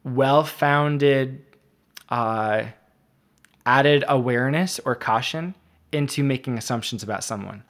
well 0.03 0.43
founded 0.43 1.43
uh, 2.09 2.65
added 3.65 4.03
awareness 4.07 4.79
or 4.79 4.95
caution 4.95 5.55
into 5.91 6.23
making 6.23 6.57
assumptions 6.57 7.03
about 7.03 7.23
someone. 7.23 7.63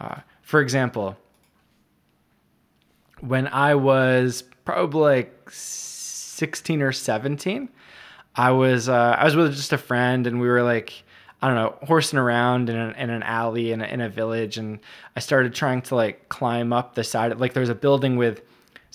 Uh, 0.00 0.16
for 0.42 0.60
example, 0.60 1.16
when 3.20 3.46
I 3.48 3.74
was 3.74 4.42
probably 4.64 5.22
like 5.22 5.50
16 5.50 6.82
or 6.82 6.92
17, 6.92 7.68
I 8.36 8.50
was 8.50 8.88
uh, 8.88 9.16
I 9.18 9.24
was 9.24 9.36
with 9.36 9.54
just 9.54 9.72
a 9.72 9.78
friend, 9.78 10.26
and 10.26 10.40
we 10.40 10.48
were 10.48 10.62
like 10.62 11.04
I 11.42 11.48
don't 11.48 11.56
know 11.56 11.76
horsing 11.86 12.18
around 12.18 12.70
in 12.70 12.76
an, 12.76 12.94
in 12.94 13.10
an 13.10 13.22
alley 13.22 13.72
in 13.72 13.82
a, 13.82 13.84
in 13.84 14.00
a 14.00 14.08
village, 14.08 14.56
and 14.56 14.78
I 15.16 15.20
started 15.20 15.54
trying 15.54 15.82
to 15.82 15.94
like 15.94 16.28
climb 16.28 16.72
up 16.72 16.94
the 16.94 17.04
side. 17.04 17.32
Of, 17.32 17.40
like 17.40 17.52
there 17.52 17.60
was 17.60 17.70
a 17.70 17.74
building 17.74 18.16
with 18.16 18.42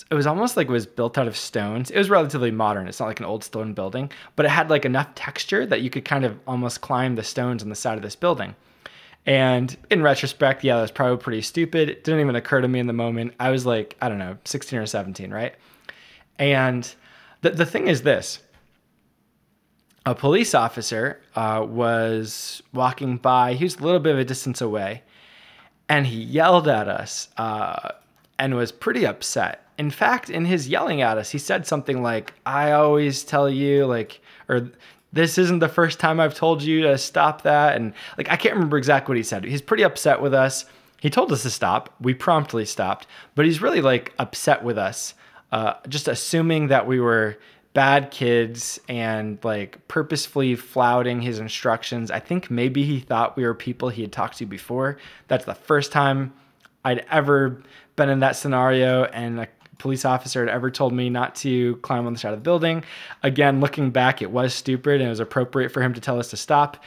it 0.09 0.15
was 0.15 0.27
almost 0.27 0.57
like 0.57 0.67
it 0.67 0.71
was 0.71 0.85
built 0.85 1.17
out 1.17 1.27
of 1.27 1.35
stones. 1.35 1.91
It 1.91 1.97
was 1.97 2.09
relatively 2.09 2.51
modern. 2.51 2.87
It's 2.87 2.99
not 2.99 3.07
like 3.07 3.19
an 3.19 3.25
old 3.25 3.43
stone 3.43 3.73
building, 3.73 4.11
but 4.35 4.45
it 4.45 4.49
had 4.49 4.69
like 4.69 4.85
enough 4.85 5.13
texture 5.15 5.65
that 5.65 5.81
you 5.81 5.89
could 5.89 6.05
kind 6.05 6.25
of 6.25 6.39
almost 6.47 6.81
climb 6.81 7.15
the 7.15 7.23
stones 7.23 7.61
on 7.61 7.69
the 7.69 7.75
side 7.75 7.97
of 7.97 8.01
this 8.01 8.15
building. 8.15 8.55
And 9.25 9.75
in 9.91 10.01
retrospect, 10.01 10.63
yeah, 10.63 10.75
that 10.75 10.81
was 10.81 10.91
probably 10.91 11.17
pretty 11.17 11.41
stupid. 11.41 11.89
It 11.89 12.03
didn't 12.03 12.21
even 12.21 12.35
occur 12.35 12.61
to 12.61 12.67
me 12.67 12.79
in 12.79 12.87
the 12.87 12.93
moment. 12.93 13.33
I 13.39 13.49
was 13.51 13.65
like, 13.65 13.97
I 14.01 14.09
don't 14.09 14.17
know, 14.17 14.37
16 14.45 14.79
or 14.79 14.85
17, 14.85 15.31
right? 15.31 15.53
And 16.39 16.91
the, 17.41 17.51
the 17.51 17.65
thing 17.65 17.87
is 17.87 18.01
this 18.01 18.39
a 20.05 20.15
police 20.15 20.55
officer 20.55 21.19
uh, 21.35 21.65
was 21.67 22.63
walking 22.73 23.17
by. 23.17 23.53
He 23.53 23.63
was 23.63 23.75
a 23.77 23.83
little 23.83 23.99
bit 23.99 24.13
of 24.13 24.19
a 24.19 24.25
distance 24.25 24.61
away, 24.61 25.03
and 25.87 26.07
he 26.07 26.21
yelled 26.21 26.67
at 26.67 26.87
us 26.87 27.29
uh, 27.37 27.91
and 28.37 28.55
was 28.55 28.71
pretty 28.71 29.05
upset. 29.05 29.65
In 29.77 29.91
fact, 29.91 30.29
in 30.29 30.45
his 30.45 30.67
yelling 30.67 31.01
at 31.01 31.17
us, 31.17 31.31
he 31.31 31.37
said 31.37 31.65
something 31.67 32.01
like, 32.01 32.33
"I 32.45 32.71
always 32.71 33.23
tell 33.23 33.49
you, 33.49 33.85
like, 33.85 34.21
or 34.47 34.71
this 35.11 35.37
isn't 35.37 35.59
the 35.59 35.69
first 35.69 35.99
time 35.99 36.19
I've 36.19 36.35
told 36.35 36.61
you 36.61 36.81
to 36.83 36.97
stop 36.97 37.41
that," 37.43 37.75
and 37.75 37.93
like 38.17 38.29
I 38.29 38.35
can't 38.35 38.55
remember 38.55 38.77
exactly 38.77 39.13
what 39.13 39.17
he 39.17 39.23
said. 39.23 39.43
He's 39.43 39.61
pretty 39.61 39.83
upset 39.83 40.21
with 40.21 40.33
us. 40.33 40.65
He 41.01 41.09
told 41.09 41.31
us 41.31 41.43
to 41.43 41.49
stop. 41.49 41.93
We 42.01 42.13
promptly 42.13 42.65
stopped, 42.65 43.07
but 43.35 43.45
he's 43.45 43.61
really 43.61 43.81
like 43.81 44.13
upset 44.19 44.63
with 44.63 44.77
us, 44.77 45.13
uh, 45.51 45.75
just 45.87 46.07
assuming 46.07 46.67
that 46.67 46.87
we 46.87 46.99
were 46.99 47.37
bad 47.73 48.11
kids 48.11 48.79
and 48.89 49.37
like 49.43 49.87
purposefully 49.87 50.55
flouting 50.55 51.21
his 51.21 51.39
instructions. 51.39 52.09
I 52.11 52.19
think 52.19 52.49
maybe 52.49 52.83
he 52.83 52.99
thought 52.99 53.37
we 53.37 53.43
were 53.43 53.53
people 53.53 53.89
he 53.89 54.01
had 54.01 54.11
talked 54.11 54.37
to 54.37 54.45
before. 54.45 54.97
That's 55.27 55.45
the 55.45 55.55
first 55.55 55.91
time 55.91 56.33
I'd 56.83 57.05
ever 57.11 57.61
been 57.95 58.09
in 58.09 58.21
that 58.21 58.35
scenario 58.35 59.03
and 59.05 59.41
a 59.41 59.47
police 59.77 60.03
officer 60.03 60.45
had 60.45 60.53
ever 60.53 60.69
told 60.69 60.93
me 60.93 61.09
not 61.09 61.35
to 61.35 61.77
climb 61.77 62.05
on 62.05 62.13
the 62.13 62.19
side 62.19 62.33
of 62.33 62.39
the 62.39 62.43
building. 62.43 62.83
Again, 63.23 63.61
looking 63.61 63.91
back, 63.91 64.21
it 64.21 64.31
was 64.31 64.53
stupid 64.53 64.95
and 64.95 65.07
it 65.07 65.09
was 65.09 65.19
appropriate 65.19 65.69
for 65.69 65.81
him 65.81 65.93
to 65.93 66.01
tell 66.01 66.19
us 66.19 66.29
to 66.29 66.37
stop. 66.37 66.83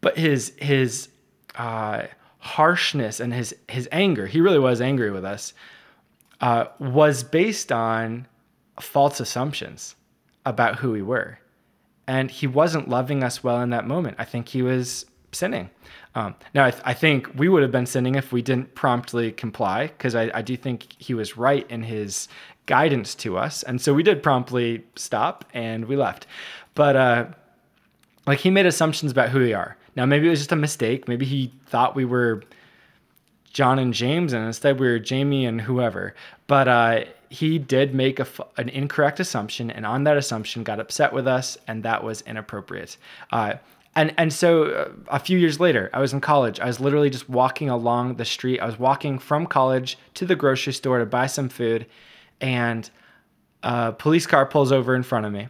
But 0.00 0.16
his 0.16 0.52
his 0.56 1.08
uh, 1.54 2.04
harshness 2.38 3.20
and 3.20 3.32
his 3.32 3.54
his 3.68 3.88
anger, 3.92 4.26
he 4.26 4.40
really 4.40 4.58
was 4.58 4.80
angry 4.80 5.10
with 5.10 5.24
us, 5.24 5.52
uh, 6.40 6.66
was 6.78 7.24
based 7.24 7.72
on 7.72 8.26
false 8.80 9.20
assumptions 9.20 9.96
about 10.44 10.76
who 10.76 10.92
we 10.92 11.02
were. 11.02 11.38
And 12.06 12.30
he 12.30 12.46
wasn't 12.46 12.88
loving 12.88 13.24
us 13.24 13.42
well 13.42 13.60
in 13.60 13.70
that 13.70 13.86
moment. 13.86 14.16
I 14.18 14.24
think 14.24 14.48
he 14.48 14.62
was 14.62 15.06
sinning. 15.32 15.70
Um, 16.14 16.34
now, 16.54 16.64
I, 16.64 16.70
th- 16.70 16.82
I, 16.86 16.94
think 16.94 17.28
we 17.36 17.48
would 17.48 17.62
have 17.62 17.72
been 17.72 17.84
sinning 17.84 18.14
if 18.14 18.32
we 18.32 18.40
didn't 18.42 18.74
promptly 18.74 19.32
comply, 19.32 19.88
because 19.88 20.14
I, 20.14 20.30
I, 20.32 20.40
do 20.40 20.56
think 20.56 20.94
he 20.98 21.12
was 21.12 21.36
right 21.36 21.68
in 21.70 21.82
his 21.82 22.28
guidance 22.64 23.14
to 23.16 23.36
us. 23.36 23.62
And 23.64 23.80
so 23.80 23.92
we 23.92 24.02
did 24.02 24.22
promptly 24.22 24.84
stop 24.94 25.44
and 25.52 25.84
we 25.84 25.96
left. 25.96 26.26
But 26.74 26.96
uh, 26.96 27.26
like 28.26 28.40
he 28.40 28.50
made 28.50 28.66
assumptions 28.66 29.12
about 29.12 29.30
who 29.30 29.40
we 29.40 29.52
are. 29.52 29.76
Now, 29.94 30.06
maybe 30.06 30.26
it 30.26 30.30
was 30.30 30.40
just 30.40 30.52
a 30.52 30.56
mistake. 30.56 31.08
Maybe 31.08 31.24
he 31.24 31.52
thought 31.66 31.94
we 31.94 32.04
were 32.04 32.42
John 33.52 33.78
and 33.78 33.94
James, 33.94 34.34
and 34.34 34.44
instead 34.44 34.78
we 34.78 34.86
were 34.86 34.98
Jamie 34.98 35.46
and 35.46 35.60
whoever. 35.60 36.14
But 36.46 36.68
uh, 36.68 37.04
he 37.30 37.58
did 37.58 37.94
make 37.94 38.20
a, 38.20 38.26
an 38.56 38.68
incorrect 38.68 39.20
assumption, 39.20 39.70
and 39.70 39.86
on 39.86 40.04
that 40.04 40.16
assumption, 40.16 40.64
got 40.64 40.80
upset 40.80 41.12
with 41.12 41.26
us, 41.26 41.58
and 41.66 41.82
that 41.82 42.02
was 42.02 42.22
inappropriate. 42.22 42.96
Uh, 43.30 43.54
and 43.94 44.14
and 44.18 44.32
so 44.32 44.64
uh, 44.64 44.88
a 45.08 45.18
few 45.18 45.38
years 45.38 45.58
later, 45.58 45.90
I 45.92 46.00
was 46.00 46.12
in 46.12 46.20
college. 46.20 46.60
I 46.60 46.66
was 46.66 46.80
literally 46.80 47.10
just 47.10 47.28
walking 47.28 47.70
along 47.70 48.16
the 48.16 48.24
street. 48.24 48.60
I 48.60 48.66
was 48.66 48.78
walking 48.78 49.18
from 49.18 49.46
college 49.46 49.98
to 50.14 50.26
the 50.26 50.36
grocery 50.36 50.72
store 50.72 50.98
to 50.98 51.06
buy 51.06 51.26
some 51.26 51.48
food, 51.48 51.86
and 52.40 52.88
a 53.62 53.92
police 53.92 54.26
car 54.26 54.46
pulls 54.46 54.70
over 54.70 54.94
in 54.94 55.02
front 55.02 55.26
of 55.26 55.32
me, 55.32 55.48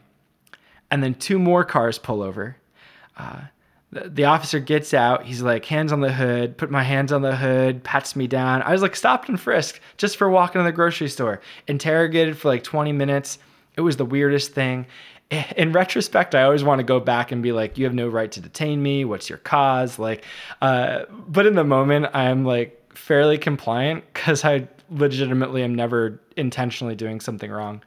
and 0.91 1.03
then 1.03 1.15
two 1.15 1.39
more 1.39 1.65
cars 1.65 1.99
pull 1.99 2.23
over. 2.23 2.57
Uh, 3.17 3.43
the, 4.05 4.25
officer 4.25 4.61
gets 4.61 4.95
out. 4.95 5.25
He's 5.25 5.43
like, 5.43 5.65
hands 5.65 5.93
on 5.93 6.01
the 6.01 6.13
hood, 6.13 6.57
put 6.57 6.71
my 6.71 6.83
hands 6.83 7.13
on 7.13 7.23
the 7.23 7.37
hood, 7.37 7.83
pats 7.85 8.17
me 8.17 8.27
down. 8.27 8.63
I 8.63 8.73
was 8.73 8.83
like 8.83 8.97
stopped 8.97 9.29
and 9.29 9.41
frisked 9.41 9.81
just 9.97 10.17
for 10.17 10.29
walking 10.29 10.61
to 10.61 10.65
the 10.65 10.73
grocery 10.73 11.09
store, 11.09 11.41
interrogated 11.67 12.39
for 12.39 12.49
like 12.49 12.63
20 12.63 12.93
minutes. 12.93 13.39
It 13.77 13.81
was 13.81 13.97
the 13.97 14.05
weirdest 14.05 14.53
thing. 14.53 14.87
In 15.57 15.73
retrospect, 15.73 16.35
I 16.35 16.43
always 16.43 16.65
want 16.65 16.79
to 16.79 16.85
go 16.85 17.01
back 17.01 17.33
and 17.33 17.43
be 17.43 17.53
like, 17.53 17.79
you 17.79 17.85
have 17.85 17.95
no 17.95 18.09
right 18.09 18.31
to 18.33 18.41
detain 18.41 18.83
me. 18.83 19.05
What's 19.05 19.29
your 19.29 19.39
cause? 19.39 19.99
Like, 19.99 20.25
uh, 20.63 21.05
but 21.11 21.47
in 21.47 21.55
the 21.55 21.65
moment, 21.65 22.07
I'm 22.15 22.45
like 22.45 22.81
fairly 22.97 23.39
compliant 23.39 24.05
because 24.13 24.45
I 24.45 24.69
legitimately 24.91 25.63
am 25.63 25.75
never 25.75 26.21
intentionally 26.37 26.95
doing 26.95 27.21
something 27.21 27.51
wrong. 27.51 27.83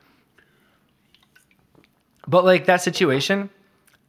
But 2.28 2.46
like 2.46 2.66
that 2.66 2.82
situation, 2.82 3.50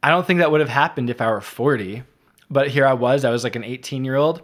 I 0.03 0.09
don't 0.09 0.25
think 0.25 0.39
that 0.39 0.51
would 0.51 0.61
have 0.61 0.69
happened 0.69 1.09
if 1.09 1.21
I 1.21 1.29
were 1.29 1.41
40, 1.41 2.03
but 2.49 2.69
here 2.69 2.85
I 2.85 2.93
was. 2.93 3.23
I 3.23 3.29
was 3.29 3.43
like 3.43 3.55
an 3.55 3.63
18 3.63 4.03
year 4.03 4.15
old. 4.15 4.41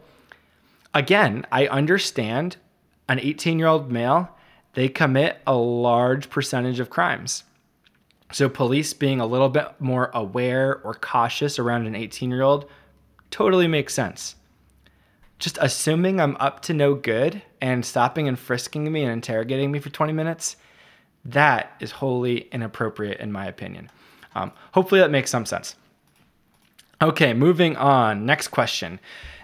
Again, 0.93 1.45
I 1.51 1.67
understand 1.67 2.57
an 3.09 3.19
18 3.19 3.57
year 3.59 3.67
old 3.67 3.91
male, 3.91 4.29
they 4.73 4.89
commit 4.89 5.41
a 5.47 5.55
large 5.55 6.29
percentage 6.29 6.79
of 6.79 6.89
crimes. 6.89 7.43
So, 8.31 8.49
police 8.49 8.93
being 8.93 9.19
a 9.19 9.25
little 9.25 9.49
bit 9.49 9.67
more 9.79 10.11
aware 10.13 10.81
or 10.83 10.93
cautious 10.93 11.57
around 11.57 11.87
an 11.87 11.95
18 11.95 12.29
year 12.29 12.41
old 12.41 12.69
totally 13.31 13.67
makes 13.67 13.93
sense. 13.93 14.35
Just 15.39 15.57
assuming 15.61 16.19
I'm 16.19 16.35
up 16.39 16.61
to 16.63 16.73
no 16.73 16.93
good 16.93 17.41
and 17.61 17.85
stopping 17.85 18.27
and 18.27 18.37
frisking 18.37 18.91
me 18.91 19.03
and 19.03 19.11
interrogating 19.11 19.71
me 19.71 19.79
for 19.79 19.89
20 19.89 20.11
minutes, 20.11 20.57
that 21.23 21.73
is 21.79 21.91
wholly 21.91 22.47
inappropriate, 22.51 23.19
in 23.19 23.31
my 23.31 23.45
opinion. 23.45 23.89
Um, 24.37 24.51
hopefully 24.73 25.01
that 25.01 25.11
makes 25.11 25.31
some 25.31 25.45
sense. 25.45 25.75
Okay, 27.01 27.33
moving 27.33 27.75
on. 27.75 28.25
Next 28.25 28.49
question. 28.49 28.99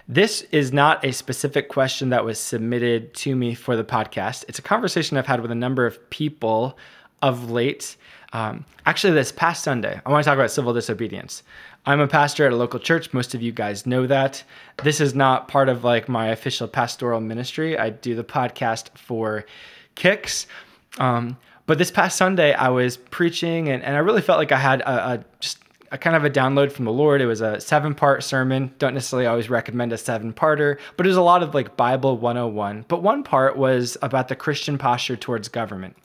This 0.06 0.42
is 0.52 0.72
not 0.72 1.04
a 1.04 1.12
specific 1.12 1.68
question 1.68 2.10
that 2.10 2.24
was 2.24 2.38
submitted 2.38 3.14
to 3.14 3.34
me 3.34 3.54
for 3.54 3.74
the 3.74 3.84
podcast. 3.84 4.44
It's 4.48 4.58
a 4.58 4.62
conversation 4.62 5.16
I've 5.16 5.26
had 5.26 5.40
with 5.40 5.50
a 5.50 5.56
number 5.56 5.86
of 5.86 6.10
people 6.10 6.78
of 7.22 7.50
late. 7.50 7.96
Um, 8.32 8.66
actually, 8.86 9.14
this 9.14 9.32
past 9.32 9.64
Sunday, 9.64 10.00
I 10.04 10.10
want 10.10 10.22
to 10.22 10.28
talk 10.28 10.36
about 10.36 10.50
civil 10.50 10.74
disobedience. 10.74 11.42
I'm 11.86 12.00
a 12.00 12.08
pastor 12.08 12.46
at 12.46 12.52
a 12.52 12.56
local 12.56 12.80
church. 12.80 13.12
Most 13.12 13.34
of 13.34 13.42
you 13.42 13.52
guys 13.52 13.86
know 13.86 14.06
that. 14.06 14.44
This 14.82 15.00
is 15.00 15.14
not 15.14 15.48
part 15.48 15.68
of 15.68 15.84
like 15.84 16.08
my 16.08 16.28
official 16.28 16.68
pastoral 16.68 17.20
ministry. 17.20 17.78
I 17.78 17.90
do 17.90 18.14
the 18.14 18.24
podcast 18.24 18.96
for 18.96 19.44
kicks. 19.94 20.46
Um, 20.98 21.36
but 21.66 21.78
this 21.78 21.90
past 21.90 22.16
Sunday, 22.16 22.52
I 22.52 22.68
was 22.68 22.96
preaching, 22.96 23.68
and, 23.68 23.82
and 23.82 23.96
I 23.96 24.00
really 24.00 24.22
felt 24.22 24.38
like 24.38 24.52
I 24.52 24.58
had 24.58 24.80
a, 24.82 25.12
a 25.12 25.24
just 25.40 25.58
a 25.90 25.98
kind 25.98 26.16
of 26.16 26.24
a 26.24 26.30
download 26.30 26.72
from 26.72 26.84
the 26.86 26.92
Lord. 26.92 27.20
It 27.20 27.26
was 27.26 27.40
a 27.40 27.60
seven 27.60 27.94
part 27.94 28.24
sermon. 28.24 28.74
Don't 28.78 28.94
necessarily 28.94 29.26
always 29.26 29.48
recommend 29.48 29.92
a 29.92 29.98
seven 29.98 30.32
parter, 30.32 30.78
but 30.96 31.06
it 31.06 31.08
was 31.08 31.16
a 31.16 31.22
lot 31.22 31.42
of 31.42 31.54
like 31.54 31.76
Bible 31.76 32.18
101. 32.18 32.84
But 32.88 33.02
one 33.02 33.22
part 33.22 33.56
was 33.56 33.96
about 34.02 34.26
the 34.28 34.34
Christian 34.34 34.76
posture 34.76 35.16
towards 35.16 35.48
government. 35.48 35.96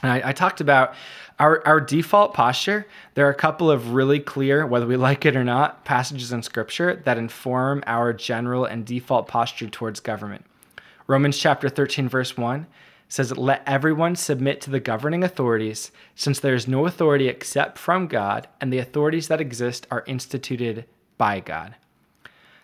And 0.00 0.12
I, 0.12 0.30
I, 0.30 0.32
talked 0.32 0.60
about 0.60 0.94
our, 1.38 1.66
our 1.66 1.80
default 1.80 2.34
posture. 2.34 2.86
There 3.14 3.26
are 3.26 3.30
a 3.30 3.34
couple 3.34 3.70
of 3.70 3.92
really 3.92 4.20
clear, 4.20 4.64
whether 4.64 4.86
we 4.86 4.96
like 4.96 5.26
it 5.26 5.36
or 5.36 5.44
not, 5.44 5.84
passages 5.84 6.32
in 6.32 6.42
scripture 6.42 7.02
that 7.04 7.18
inform 7.18 7.82
our 7.86 8.12
general 8.12 8.64
and 8.64 8.86
default 8.86 9.26
posture 9.28 9.68
towards 9.68 10.00
government. 10.00 10.46
Romans 11.06 11.36
chapter 11.36 11.68
13, 11.68 12.08
verse 12.08 12.36
1 12.36 12.66
says, 13.10 13.36
Let 13.36 13.62
everyone 13.66 14.16
submit 14.16 14.62
to 14.62 14.70
the 14.70 14.80
governing 14.80 15.22
authorities, 15.22 15.90
since 16.14 16.40
there 16.40 16.54
is 16.54 16.66
no 16.66 16.86
authority 16.86 17.28
except 17.28 17.76
from 17.76 18.06
God, 18.06 18.48
and 18.60 18.72
the 18.72 18.78
authorities 18.78 19.28
that 19.28 19.40
exist 19.40 19.86
are 19.90 20.04
instituted 20.06 20.86
by 21.18 21.40
God. 21.40 21.74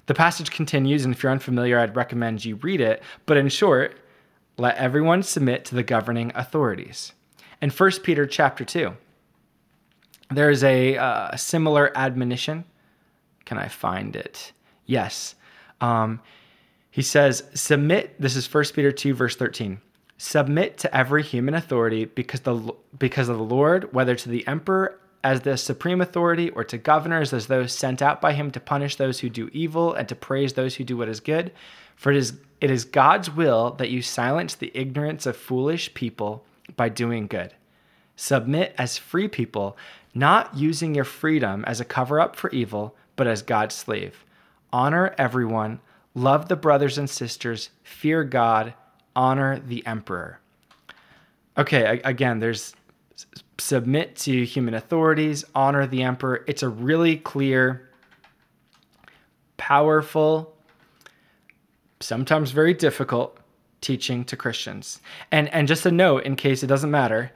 The 0.06 0.14
passage 0.14 0.50
continues, 0.52 1.04
and 1.04 1.12
if 1.12 1.22
you're 1.22 1.32
unfamiliar, 1.32 1.80
I'd 1.80 1.96
recommend 1.96 2.44
you 2.44 2.56
read 2.56 2.80
it. 2.80 3.02
But 3.26 3.36
in 3.36 3.48
short, 3.48 3.98
let 4.56 4.76
everyone 4.76 5.24
submit 5.24 5.64
to 5.66 5.74
the 5.74 5.82
governing 5.82 6.30
authorities. 6.34 7.12
In 7.60 7.70
1 7.70 7.90
Peter 8.04 8.24
chapter 8.24 8.64
2, 8.64 8.96
there's 10.30 10.62
a 10.62 10.96
uh, 10.96 11.36
similar 11.36 11.90
admonition. 11.96 12.64
Can 13.44 13.58
I 13.58 13.66
find 13.66 14.14
it? 14.14 14.52
Yes. 14.86 15.34
Um, 15.80 16.20
he 16.90 17.02
says, 17.02 17.42
Submit, 17.54 18.20
this 18.20 18.36
is 18.36 18.52
1 18.52 18.64
Peter 18.74 18.92
2, 18.92 19.12
verse 19.12 19.34
13 19.34 19.80
submit 20.18 20.78
to 20.78 20.96
every 20.96 21.22
human 21.22 21.54
authority 21.54 22.04
because 22.04 22.40
the 22.40 22.74
because 22.98 23.28
of 23.28 23.36
the 23.36 23.44
Lord, 23.44 23.92
whether 23.92 24.14
to 24.14 24.28
the 24.28 24.46
emperor 24.46 24.98
as 25.22 25.40
the 25.40 25.56
supreme 25.56 26.00
authority 26.00 26.50
or 26.50 26.62
to 26.62 26.78
governors 26.78 27.32
as 27.32 27.48
those 27.48 27.72
sent 27.72 28.00
out 28.00 28.20
by 28.20 28.32
him 28.32 28.50
to 28.52 28.60
punish 28.60 28.96
those 28.96 29.20
who 29.20 29.28
do 29.28 29.50
evil 29.52 29.92
and 29.92 30.08
to 30.08 30.14
praise 30.14 30.52
those 30.52 30.76
who 30.76 30.84
do 30.84 30.96
what 30.96 31.08
is 31.08 31.20
good. 31.20 31.52
For 31.96 32.12
it 32.12 32.16
is 32.16 32.38
it 32.60 32.70
is 32.70 32.84
God's 32.84 33.30
will 33.30 33.72
that 33.72 33.90
you 33.90 34.02
silence 34.02 34.54
the 34.54 34.70
ignorance 34.74 35.26
of 35.26 35.36
foolish 35.36 35.92
people 35.94 36.44
by 36.76 36.88
doing 36.88 37.26
good. 37.26 37.54
Submit 38.14 38.74
as 38.78 38.96
free 38.96 39.28
people, 39.28 39.76
not 40.14 40.56
using 40.56 40.94
your 40.94 41.04
freedom 41.04 41.64
as 41.66 41.80
a 41.80 41.84
cover 41.84 42.18
up 42.18 42.34
for 42.34 42.48
evil, 42.50 42.96
but 43.14 43.26
as 43.26 43.42
God's 43.42 43.74
slave. 43.74 44.24
Honor 44.72 45.14
everyone, 45.18 45.80
love 46.14 46.48
the 46.48 46.56
brothers 46.56 46.96
and 46.96 47.10
sisters, 47.10 47.70
fear 47.82 48.24
God, 48.24 48.72
honor 49.16 49.58
the 49.58 49.84
emperor. 49.86 50.38
Okay, 51.58 52.00
again, 52.04 52.38
there's 52.38 52.74
submit 53.58 54.16
to 54.16 54.44
human 54.44 54.74
authorities, 54.74 55.44
honor 55.54 55.86
the 55.86 56.02
emperor. 56.02 56.44
It's 56.46 56.62
a 56.62 56.68
really 56.68 57.16
clear, 57.16 57.88
powerful, 59.56 60.54
sometimes 62.00 62.50
very 62.50 62.74
difficult 62.74 63.38
teaching 63.80 64.24
to 64.24 64.36
Christians. 64.36 65.00
And 65.32 65.48
and 65.52 65.66
just 65.66 65.86
a 65.86 65.90
note 65.90 66.24
in 66.24 66.36
case 66.36 66.62
it 66.62 66.66
doesn't 66.66 66.90
matter, 66.90 67.32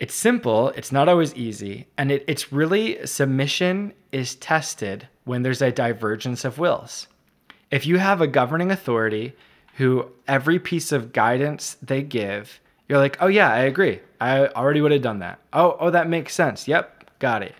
it's 0.00 0.14
simple, 0.14 0.70
it's 0.70 0.90
not 0.90 1.08
always 1.08 1.34
easy, 1.34 1.86
and 1.96 2.10
it, 2.10 2.24
it's 2.26 2.52
really 2.52 3.06
submission 3.06 3.92
is 4.12 4.34
tested 4.34 5.06
when 5.24 5.42
there's 5.42 5.62
a 5.62 5.70
divergence 5.70 6.44
of 6.44 6.58
wills. 6.58 7.06
If 7.70 7.86
you 7.86 7.98
have 7.98 8.20
a 8.20 8.26
governing 8.26 8.70
authority 8.70 9.34
who 9.80 10.04
every 10.28 10.58
piece 10.58 10.92
of 10.92 11.10
guidance 11.10 11.78
they 11.80 12.02
give, 12.02 12.60
you're 12.86 12.98
like, 12.98 13.16
oh 13.20 13.28
yeah, 13.28 13.50
I 13.50 13.60
agree. 13.60 14.00
I 14.20 14.46
already 14.48 14.82
would 14.82 14.92
have 14.92 15.00
done 15.00 15.20
that. 15.20 15.38
Oh, 15.54 15.78
oh, 15.80 15.90
that 15.90 16.06
makes 16.06 16.34
sense. 16.34 16.68
Yep, 16.68 17.18
got 17.18 17.42
it. 17.42 17.54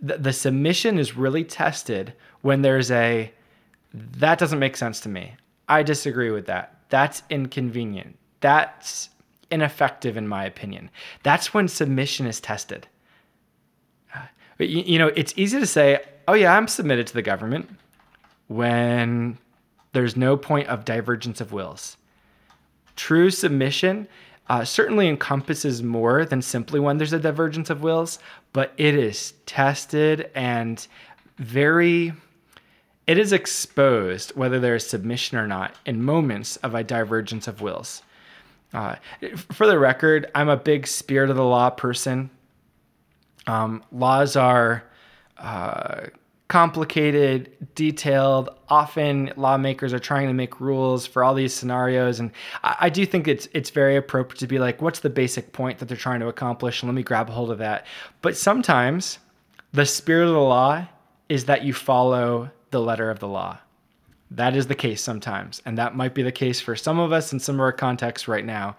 The, 0.00 0.16
the 0.16 0.32
submission 0.32 0.98
is 0.98 1.14
really 1.14 1.44
tested 1.44 2.14
when 2.40 2.62
there's 2.62 2.90
a 2.90 3.30
that 3.92 4.38
doesn't 4.38 4.58
make 4.58 4.78
sense 4.78 4.98
to 5.00 5.10
me. 5.10 5.34
I 5.68 5.82
disagree 5.82 6.30
with 6.30 6.46
that. 6.46 6.80
That's 6.88 7.22
inconvenient. 7.28 8.16
That's 8.40 9.10
ineffective, 9.50 10.16
in 10.16 10.26
my 10.26 10.44
opinion. 10.46 10.90
That's 11.22 11.52
when 11.52 11.68
submission 11.68 12.26
is 12.26 12.40
tested. 12.40 12.88
Uh, 14.14 14.20
but, 14.56 14.68
you, 14.68 14.82
you 14.82 14.98
know, 14.98 15.08
it's 15.08 15.34
easy 15.36 15.60
to 15.60 15.66
say, 15.66 16.00
oh, 16.28 16.34
yeah, 16.34 16.56
I'm 16.56 16.68
submitted 16.68 17.06
to 17.08 17.14
the 17.14 17.22
government 17.22 17.68
when 18.48 19.38
there's 19.96 20.14
no 20.14 20.36
point 20.36 20.68
of 20.68 20.84
divergence 20.84 21.40
of 21.40 21.52
wills. 21.52 21.96
True 22.96 23.30
submission 23.30 24.06
uh, 24.46 24.62
certainly 24.62 25.08
encompasses 25.08 25.82
more 25.82 26.26
than 26.26 26.42
simply 26.42 26.78
when 26.78 26.98
there's 26.98 27.14
a 27.14 27.18
divergence 27.18 27.70
of 27.70 27.82
wills, 27.82 28.18
but 28.52 28.74
it 28.76 28.94
is 28.94 29.32
tested 29.46 30.30
and 30.34 30.86
very 31.38 32.12
it 33.06 33.16
is 33.16 33.32
exposed 33.32 34.36
whether 34.36 34.60
there 34.60 34.74
is 34.74 34.86
submission 34.86 35.38
or 35.38 35.46
not 35.46 35.74
in 35.86 36.02
moments 36.02 36.56
of 36.56 36.74
a 36.74 36.84
divergence 36.84 37.48
of 37.48 37.62
wills. 37.62 38.02
Uh, 38.74 38.96
for 39.50 39.66
the 39.66 39.78
record, 39.78 40.30
I'm 40.34 40.50
a 40.50 40.58
big 40.58 40.86
spirit 40.86 41.30
of 41.30 41.36
the 41.36 41.44
law 41.44 41.70
person. 41.70 42.28
Um, 43.46 43.82
laws 43.90 44.36
are 44.36 44.84
uh, 45.38 46.08
complicated, 46.48 47.50
detailed. 47.74 48.50
Often, 48.68 49.32
lawmakers 49.36 49.92
are 49.92 49.98
trying 49.98 50.28
to 50.28 50.34
make 50.34 50.60
rules 50.60 51.06
for 51.06 51.24
all 51.24 51.34
these 51.34 51.52
scenarios, 51.52 52.20
and 52.20 52.30
I, 52.62 52.76
I, 52.82 52.88
do 52.88 53.04
think 53.04 53.26
it's 53.26 53.48
it's 53.52 53.70
very 53.70 53.96
appropriate 53.96 54.38
to 54.40 54.46
be 54.46 54.58
like, 54.58 54.80
what's 54.80 55.00
the 55.00 55.10
basic 55.10 55.52
point 55.52 55.78
that 55.78 55.86
they're 55.86 55.96
trying 55.96 56.20
to 56.20 56.28
accomplish, 56.28 56.82
and 56.82 56.88
let 56.88 56.94
me 56.94 57.02
grab 57.02 57.28
a 57.28 57.32
hold 57.32 57.50
of 57.50 57.58
that. 57.58 57.86
But 58.22 58.36
sometimes, 58.36 59.18
the 59.72 59.86
spirit 59.86 60.26
of 60.26 60.34
the 60.34 60.40
law 60.40 60.86
is 61.28 61.46
that 61.46 61.64
you 61.64 61.74
follow 61.74 62.50
the 62.70 62.80
letter 62.80 63.10
of 63.10 63.18
the 63.18 63.28
law. 63.28 63.58
That 64.30 64.56
is 64.56 64.66
the 64.66 64.74
case 64.74 65.02
sometimes, 65.02 65.62
and 65.64 65.78
that 65.78 65.96
might 65.96 66.14
be 66.14 66.22
the 66.22 66.32
case 66.32 66.60
for 66.60 66.76
some 66.76 66.98
of 66.98 67.12
us 67.12 67.32
in 67.32 67.40
some 67.40 67.56
of 67.56 67.60
our 67.60 67.72
contexts 67.72 68.28
right 68.28 68.44
now. 68.44 68.76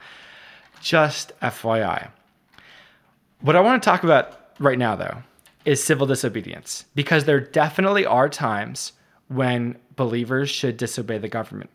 Just 0.82 1.38
FYI. 1.42 2.10
What 3.42 3.56
I 3.56 3.62
want 3.62 3.82
to 3.82 3.90
talk 3.90 4.04
about 4.04 4.52
right 4.60 4.78
now, 4.78 4.96
though, 4.96 5.24
is 5.68 5.84
civil 5.84 6.08
disobedience, 6.08 6.86
because 6.96 7.26
there 7.26 7.42
definitely 7.42 8.06
are 8.06 8.30
times 8.30 8.94
when 9.28 9.78
believers 9.98 10.50
should 10.50 10.78
disobey 10.78 11.18
the 11.18 11.28
government. 11.28 11.70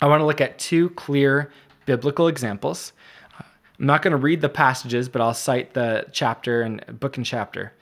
I 0.00 0.06
want 0.06 0.20
to 0.20 0.24
look 0.24 0.40
at 0.40 0.60
two 0.60 0.90
clear 0.90 1.50
biblical 1.86 2.28
examples. 2.28 2.92
I'm 3.36 3.86
not 3.86 4.02
going 4.02 4.12
to 4.12 4.16
read 4.16 4.40
the 4.40 4.48
passages, 4.48 5.08
but 5.08 5.20
I'll 5.20 5.34
cite 5.34 5.74
the 5.74 6.06
chapter 6.12 6.62
and 6.62 7.00
book 7.00 7.16
and 7.16 7.26
chapter. 7.26 7.72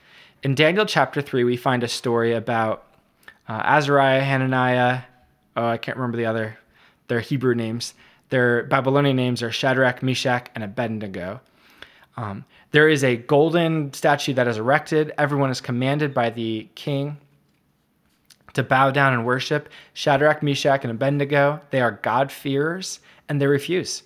In 0.41 0.55
Daniel 0.55 0.87
chapter 0.87 1.21
3, 1.21 1.43
we 1.43 1.57
find 1.57 1.83
a 1.83 1.87
story 1.87 2.33
about 2.33 2.87
uh, 3.47 3.61
Azariah, 3.63 4.23
Hananiah. 4.23 5.03
Oh, 5.55 5.67
I 5.67 5.77
can't 5.77 5.95
remember 5.95 6.17
the 6.17 6.25
other. 6.25 6.57
Their 7.07 7.19
Hebrew 7.19 7.53
names. 7.53 7.93
Their 8.29 8.63
Babylonian 8.63 9.15
names 9.15 9.43
are 9.43 9.51
Shadrach, 9.51 10.01
Meshach, 10.01 10.49
and 10.55 10.63
Abednego. 10.63 11.39
Um, 12.17 12.45
there 12.73 12.89
is 12.89 13.03
a 13.03 13.15
golden 13.15 13.93
statue 13.93 14.33
that 14.33 14.47
is 14.47 14.57
erected. 14.57 15.13
Everyone 15.17 15.51
is 15.51 15.61
commanded 15.61 16.11
by 16.11 16.31
the 16.31 16.67
king 16.73 17.17
to 18.53 18.63
bow 18.63 18.89
down 18.89 19.13
and 19.13 19.25
worship. 19.25 19.69
Shadrach, 19.93 20.41
Meshach, 20.41 20.83
and 20.83 20.89
Abednego, 20.89 21.61
they 21.69 21.81
are 21.81 21.99
God-fearers, 22.01 22.99
and 23.29 23.39
they 23.39 23.45
refuse. 23.45 24.01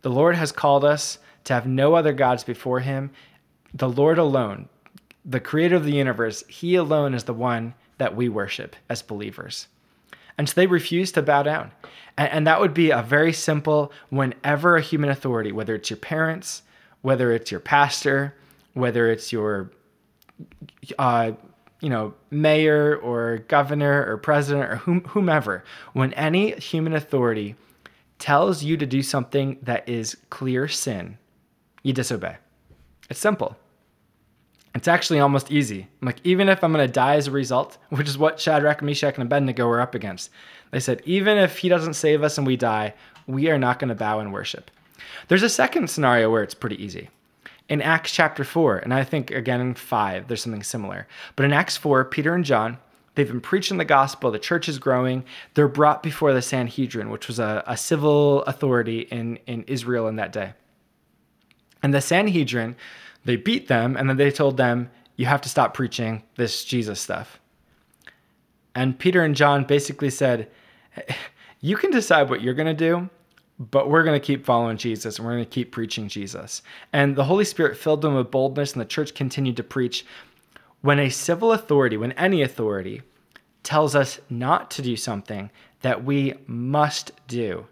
The 0.00 0.08
Lord 0.08 0.34
has 0.34 0.50
called 0.50 0.82
us 0.82 1.18
to 1.44 1.52
have 1.52 1.66
no 1.66 1.94
other 1.94 2.14
gods 2.14 2.42
before 2.42 2.80
him. 2.80 3.10
The 3.74 3.88
Lord 3.88 4.16
alone, 4.16 4.70
the 5.22 5.38
creator 5.38 5.76
of 5.76 5.84
the 5.84 5.92
universe, 5.92 6.42
he 6.48 6.74
alone 6.74 7.12
is 7.12 7.24
the 7.24 7.34
one 7.34 7.74
that 7.98 8.16
we 8.16 8.30
worship 8.30 8.76
as 8.88 9.02
believers. 9.02 9.68
And 10.38 10.48
so 10.48 10.54
they 10.54 10.66
refuse 10.66 11.12
to 11.12 11.22
bow 11.22 11.42
down. 11.42 11.70
And, 12.16 12.30
and, 12.30 12.46
that 12.46 12.60
would 12.60 12.72
be 12.72 12.90
a 12.90 13.02
very 13.02 13.32
simple 13.34 13.92
whenever 14.08 14.76
a 14.76 14.82
human 14.82 15.10
authority, 15.10 15.52
whether 15.52 15.74
it's 15.74 15.90
your 15.90 15.98
parents, 15.98 16.62
whether 17.06 17.30
it's 17.30 17.52
your 17.52 17.60
pastor, 17.60 18.34
whether 18.74 19.08
it's 19.08 19.32
your 19.32 19.70
uh, 20.98 21.30
you 21.80 21.88
know, 21.88 22.12
mayor 22.32 22.96
or 22.96 23.44
governor 23.46 24.04
or 24.10 24.16
president 24.16 24.68
or 24.68 24.76
whom, 24.78 25.02
whomever, 25.04 25.62
when 25.92 26.12
any 26.14 26.50
human 26.56 26.92
authority 26.92 27.54
tells 28.18 28.64
you 28.64 28.76
to 28.76 28.86
do 28.86 29.02
something 29.04 29.56
that 29.62 29.88
is 29.88 30.16
clear 30.30 30.66
sin, 30.66 31.16
you 31.84 31.92
disobey. 31.92 32.38
It's 33.08 33.20
simple. 33.20 33.56
It's 34.74 34.88
actually 34.88 35.20
almost 35.20 35.52
easy. 35.52 35.86
I'm 36.02 36.06
like, 36.06 36.20
even 36.24 36.48
if 36.48 36.64
I'm 36.64 36.72
going 36.72 36.84
to 36.84 36.92
die 36.92 37.14
as 37.14 37.28
a 37.28 37.30
result, 37.30 37.78
which 37.90 38.08
is 38.08 38.18
what 38.18 38.40
Shadrach, 38.40 38.82
Meshach, 38.82 39.14
and 39.14 39.22
Abednego 39.22 39.68
were 39.68 39.80
up 39.80 39.94
against, 39.94 40.30
they 40.72 40.80
said, 40.80 41.02
even 41.04 41.38
if 41.38 41.58
he 41.58 41.68
doesn't 41.68 41.94
save 41.94 42.24
us 42.24 42.36
and 42.36 42.48
we 42.48 42.56
die, 42.56 42.94
we 43.28 43.48
are 43.48 43.58
not 43.58 43.78
going 43.78 43.90
to 43.90 43.94
bow 43.94 44.18
and 44.18 44.32
worship. 44.32 44.72
There's 45.28 45.42
a 45.42 45.48
second 45.48 45.90
scenario 45.90 46.30
where 46.30 46.42
it's 46.42 46.54
pretty 46.54 46.82
easy. 46.82 47.10
In 47.68 47.82
Acts 47.82 48.12
chapter 48.12 48.44
4, 48.44 48.78
and 48.78 48.94
I 48.94 49.02
think 49.02 49.30
again 49.30 49.60
in 49.60 49.74
5, 49.74 50.28
there's 50.28 50.42
something 50.42 50.62
similar. 50.62 51.08
But 51.34 51.44
in 51.44 51.52
Acts 51.52 51.76
4, 51.76 52.04
Peter 52.04 52.34
and 52.34 52.44
John, 52.44 52.78
they've 53.14 53.26
been 53.26 53.40
preaching 53.40 53.78
the 53.78 53.84
gospel, 53.84 54.30
the 54.30 54.38
church 54.38 54.68
is 54.68 54.78
growing. 54.78 55.24
They're 55.54 55.66
brought 55.66 56.02
before 56.02 56.32
the 56.32 56.42
Sanhedrin, 56.42 57.10
which 57.10 57.26
was 57.26 57.38
a, 57.38 57.64
a 57.66 57.76
civil 57.76 58.42
authority 58.44 59.00
in, 59.00 59.38
in 59.46 59.64
Israel 59.64 60.06
in 60.06 60.16
that 60.16 60.32
day. 60.32 60.52
And 61.82 61.92
the 61.92 62.00
Sanhedrin, 62.00 62.76
they 63.24 63.36
beat 63.36 63.68
them, 63.68 63.96
and 63.96 64.08
then 64.08 64.16
they 64.16 64.30
told 64.30 64.56
them, 64.56 64.90
You 65.16 65.26
have 65.26 65.40
to 65.42 65.48
stop 65.48 65.74
preaching 65.74 66.22
this 66.36 66.64
Jesus 66.64 67.00
stuff. 67.00 67.40
And 68.74 68.98
Peter 68.98 69.22
and 69.22 69.34
John 69.34 69.64
basically 69.64 70.10
said, 70.10 70.50
You 71.60 71.76
can 71.76 71.90
decide 71.90 72.30
what 72.30 72.42
you're 72.42 72.54
going 72.54 72.66
to 72.66 72.74
do, 72.74 73.08
but 73.58 73.88
we're 73.88 74.02
going 74.02 74.18
to 74.18 74.24
keep 74.24 74.44
following 74.44 74.76
Jesus 74.76 75.16
and 75.16 75.26
we're 75.26 75.34
going 75.34 75.44
to 75.44 75.50
keep 75.50 75.72
preaching 75.72 76.08
Jesus. 76.08 76.62
And 76.92 77.16
the 77.16 77.24
Holy 77.24 77.44
Spirit 77.44 77.76
filled 77.76 78.02
them 78.02 78.14
with 78.14 78.30
boldness, 78.30 78.72
and 78.72 78.80
the 78.80 78.86
church 78.86 79.14
continued 79.14 79.56
to 79.56 79.62
preach. 79.62 80.04
When 80.82 80.98
a 80.98 81.08
civil 81.08 81.52
authority, 81.52 81.96
when 81.96 82.12
any 82.12 82.42
authority 82.42 83.02
tells 83.62 83.96
us 83.96 84.20
not 84.30 84.70
to 84.72 84.82
do 84.82 84.96
something 84.96 85.50
that 85.80 86.04
we 86.04 86.34
must 86.46 87.12
do, 87.26 87.66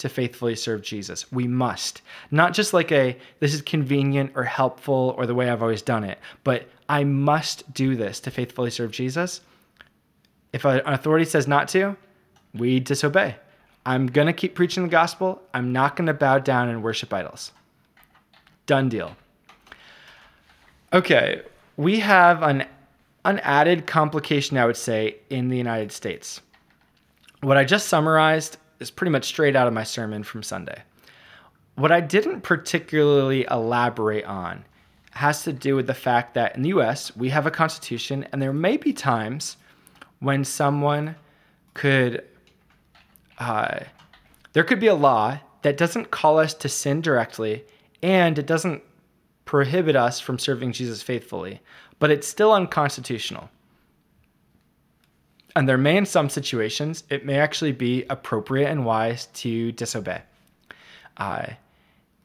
to 0.00 0.08
faithfully 0.08 0.56
serve 0.56 0.80
Jesus. 0.80 1.30
We 1.30 1.46
must. 1.46 2.00
Not 2.30 2.54
just 2.54 2.72
like 2.72 2.90
a, 2.90 3.18
this 3.38 3.52
is 3.52 3.60
convenient 3.60 4.32
or 4.34 4.44
helpful 4.44 5.14
or 5.18 5.26
the 5.26 5.34
way 5.34 5.50
I've 5.50 5.62
always 5.62 5.82
done 5.82 6.04
it, 6.04 6.18
but 6.42 6.70
I 6.88 7.04
must 7.04 7.70
do 7.74 7.96
this 7.96 8.18
to 8.20 8.30
faithfully 8.30 8.70
serve 8.70 8.92
Jesus. 8.92 9.42
If 10.54 10.64
an 10.64 10.80
authority 10.86 11.26
says 11.26 11.46
not 11.46 11.68
to, 11.68 11.98
we 12.54 12.80
disobey. 12.80 13.36
I'm 13.86 14.06
going 14.06 14.26
to 14.26 14.32
keep 14.32 14.54
preaching 14.54 14.82
the 14.82 14.88
gospel. 14.88 15.42
I'm 15.54 15.72
not 15.72 15.96
going 15.96 16.06
to 16.06 16.14
bow 16.14 16.38
down 16.38 16.68
and 16.68 16.82
worship 16.82 17.12
idols. 17.12 17.52
Done 18.66 18.88
deal. 18.88 19.16
Okay, 20.92 21.42
we 21.76 22.00
have 22.00 22.42
an, 22.42 22.66
an 23.24 23.38
added 23.40 23.86
complication, 23.86 24.58
I 24.58 24.66
would 24.66 24.76
say, 24.76 25.16
in 25.30 25.48
the 25.48 25.56
United 25.56 25.92
States. 25.92 26.40
What 27.40 27.56
I 27.56 27.64
just 27.64 27.88
summarized 27.88 28.58
is 28.80 28.90
pretty 28.90 29.10
much 29.10 29.24
straight 29.24 29.56
out 29.56 29.66
of 29.66 29.72
my 29.72 29.84
sermon 29.84 30.22
from 30.22 30.42
Sunday. 30.42 30.82
What 31.76 31.92
I 31.92 32.00
didn't 32.00 32.42
particularly 32.42 33.46
elaborate 33.50 34.24
on 34.24 34.64
has 35.12 35.42
to 35.44 35.52
do 35.52 35.76
with 35.76 35.86
the 35.86 35.94
fact 35.94 36.34
that 36.34 36.56
in 36.56 36.62
the 36.62 36.70
US, 36.70 37.16
we 37.16 37.30
have 37.30 37.46
a 37.46 37.50
constitution, 37.50 38.26
and 38.32 38.40
there 38.40 38.52
may 38.52 38.76
be 38.76 38.92
times 38.92 39.56
when 40.18 40.44
someone 40.44 41.16
could, 41.74 42.24
uh, 43.40 43.80
there 44.52 44.62
could 44.62 44.78
be 44.78 44.86
a 44.86 44.94
law 44.94 45.38
that 45.62 45.76
doesn't 45.76 46.10
call 46.10 46.38
us 46.38 46.54
to 46.54 46.68
sin 46.68 47.00
directly, 47.00 47.64
and 48.02 48.38
it 48.38 48.46
doesn't 48.46 48.82
prohibit 49.44 49.96
us 49.96 50.20
from 50.20 50.38
serving 50.38 50.72
Jesus 50.72 51.02
faithfully, 51.02 51.60
but 51.98 52.10
it's 52.10 52.28
still 52.28 52.52
unconstitutional. 52.52 53.50
And 55.56 55.68
there 55.68 55.78
may, 55.78 55.96
in 55.96 56.06
some 56.06 56.30
situations, 56.30 57.02
it 57.10 57.26
may 57.26 57.38
actually 57.38 57.72
be 57.72 58.04
appropriate 58.08 58.70
and 58.70 58.84
wise 58.84 59.26
to 59.26 59.72
disobey. 59.72 60.22
Uh, 61.16 61.46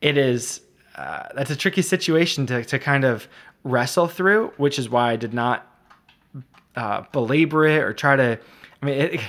it 0.01 0.17
is 0.17 0.61
uh, 0.95 1.27
that's 1.35 1.51
a 1.51 1.55
tricky 1.55 1.81
situation 1.81 2.45
to, 2.47 2.63
to 2.63 2.79
kind 2.79 3.03
of 3.03 3.27
wrestle 3.63 4.07
through, 4.07 4.53
which 4.57 4.79
is 4.79 4.89
why 4.89 5.11
I 5.11 5.15
did 5.15 5.33
not 5.33 5.67
uh, 6.75 7.03
belabor 7.11 7.65
it 7.65 7.81
or 7.81 7.93
try 7.93 8.15
to. 8.15 8.39
I 8.81 8.85
mean, 8.85 8.95
it, 8.95 9.21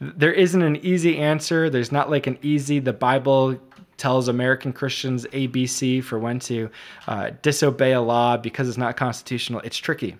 there 0.00 0.32
isn't 0.32 0.62
an 0.62 0.76
easy 0.76 1.18
answer. 1.18 1.70
There's 1.70 1.92
not 1.92 2.10
like 2.10 2.26
an 2.26 2.38
easy. 2.42 2.78
The 2.78 2.92
Bible 2.92 3.58
tells 3.96 4.28
American 4.28 4.72
Christians 4.72 5.24
ABC 5.26 6.02
for 6.04 6.18
when 6.18 6.38
to 6.40 6.70
uh, 7.06 7.30
disobey 7.42 7.92
a 7.92 8.00
law 8.00 8.36
because 8.36 8.68
it's 8.68 8.78
not 8.78 8.96
constitutional. 8.96 9.60
It's 9.60 9.78
tricky. 9.78 10.16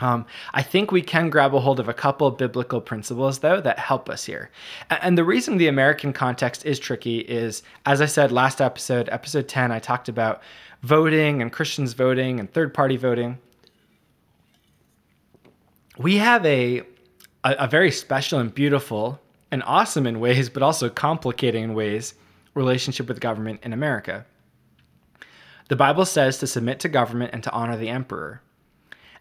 Um, 0.00 0.24
I 0.54 0.62
think 0.62 0.92
we 0.92 1.02
can 1.02 1.30
grab 1.30 1.54
a 1.54 1.60
hold 1.60 1.78
of 1.78 1.88
a 1.88 1.94
couple 1.94 2.30
biblical 2.30 2.80
principles, 2.80 3.40
though, 3.40 3.60
that 3.60 3.78
help 3.78 4.08
us 4.08 4.24
here. 4.24 4.50
And 4.88 5.16
the 5.18 5.24
reason 5.24 5.58
the 5.58 5.68
American 5.68 6.12
context 6.12 6.64
is 6.64 6.78
tricky 6.78 7.18
is, 7.18 7.62
as 7.84 8.00
I 8.00 8.06
said 8.06 8.32
last 8.32 8.60
episode, 8.60 9.08
episode 9.10 9.46
10, 9.48 9.70
I 9.70 9.78
talked 9.78 10.08
about 10.08 10.42
voting 10.82 11.42
and 11.42 11.52
Christians 11.52 11.92
voting 11.92 12.40
and 12.40 12.50
third 12.50 12.72
party 12.72 12.96
voting. 12.96 13.38
We 15.98 16.16
have 16.16 16.46
a, 16.46 16.82
a, 17.44 17.52
a 17.60 17.66
very 17.66 17.90
special 17.90 18.38
and 18.38 18.54
beautiful 18.54 19.20
and 19.50 19.62
awesome 19.64 20.06
in 20.06 20.20
ways, 20.20 20.48
but 20.48 20.62
also 20.62 20.88
complicating 20.88 21.64
in 21.64 21.74
ways, 21.74 22.14
relationship 22.54 23.08
with 23.08 23.20
government 23.20 23.60
in 23.62 23.72
America. 23.72 24.26
The 25.68 25.76
Bible 25.76 26.04
says 26.04 26.38
to 26.38 26.46
submit 26.46 26.80
to 26.80 26.88
government 26.88 27.32
and 27.32 27.42
to 27.44 27.52
honor 27.52 27.76
the 27.76 27.88
emperor. 27.88 28.42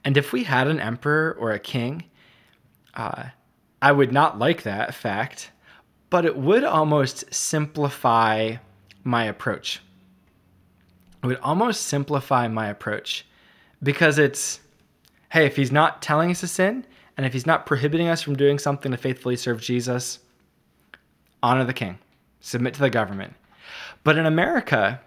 And 0.04 0.18
if 0.18 0.34
we 0.34 0.44
had 0.44 0.68
an 0.68 0.80
emperor 0.80 1.36
or 1.40 1.52
a 1.52 1.60
king, 1.60 2.06
uh, 2.96 3.26
I 3.82 3.92
would 3.92 4.12
not 4.12 4.40
like 4.40 4.64
that 4.64 4.94
fact, 4.94 5.52
but 6.10 6.26
it 6.26 6.36
would 6.36 6.64
almost 6.64 7.34
simplify 7.34 8.56
my 9.04 9.26
approach. 9.26 9.82
It 11.24 11.28
would 11.28 11.40
almost 11.40 11.84
simplify 11.84 12.48
my 12.48 12.68
approach 12.68 13.26
because 13.82 14.18
it's 14.18 14.60
hey, 15.32 15.46
if 15.46 15.56
he's 15.56 15.72
not 15.72 16.02
telling 16.02 16.32
us 16.32 16.40
to 16.40 16.48
sin 16.48 16.86
and 17.20 17.26
if 17.26 17.34
he's 17.34 17.46
not 17.46 17.66
prohibiting 17.66 18.08
us 18.08 18.22
from 18.22 18.38
doing 18.38 18.58
something 18.58 18.94
to 18.94 18.98
faithfully 18.98 19.36
serve 19.36 19.60
Jesus, 19.60 20.20
honor 21.44 21.66
the 21.66 21.74
king, 21.74 22.00
submit 22.40 22.74
to 22.76 22.80
the 22.80 22.90
government. 22.90 23.34
But 24.06 24.18
in 24.18 24.26
America, 24.26 25.02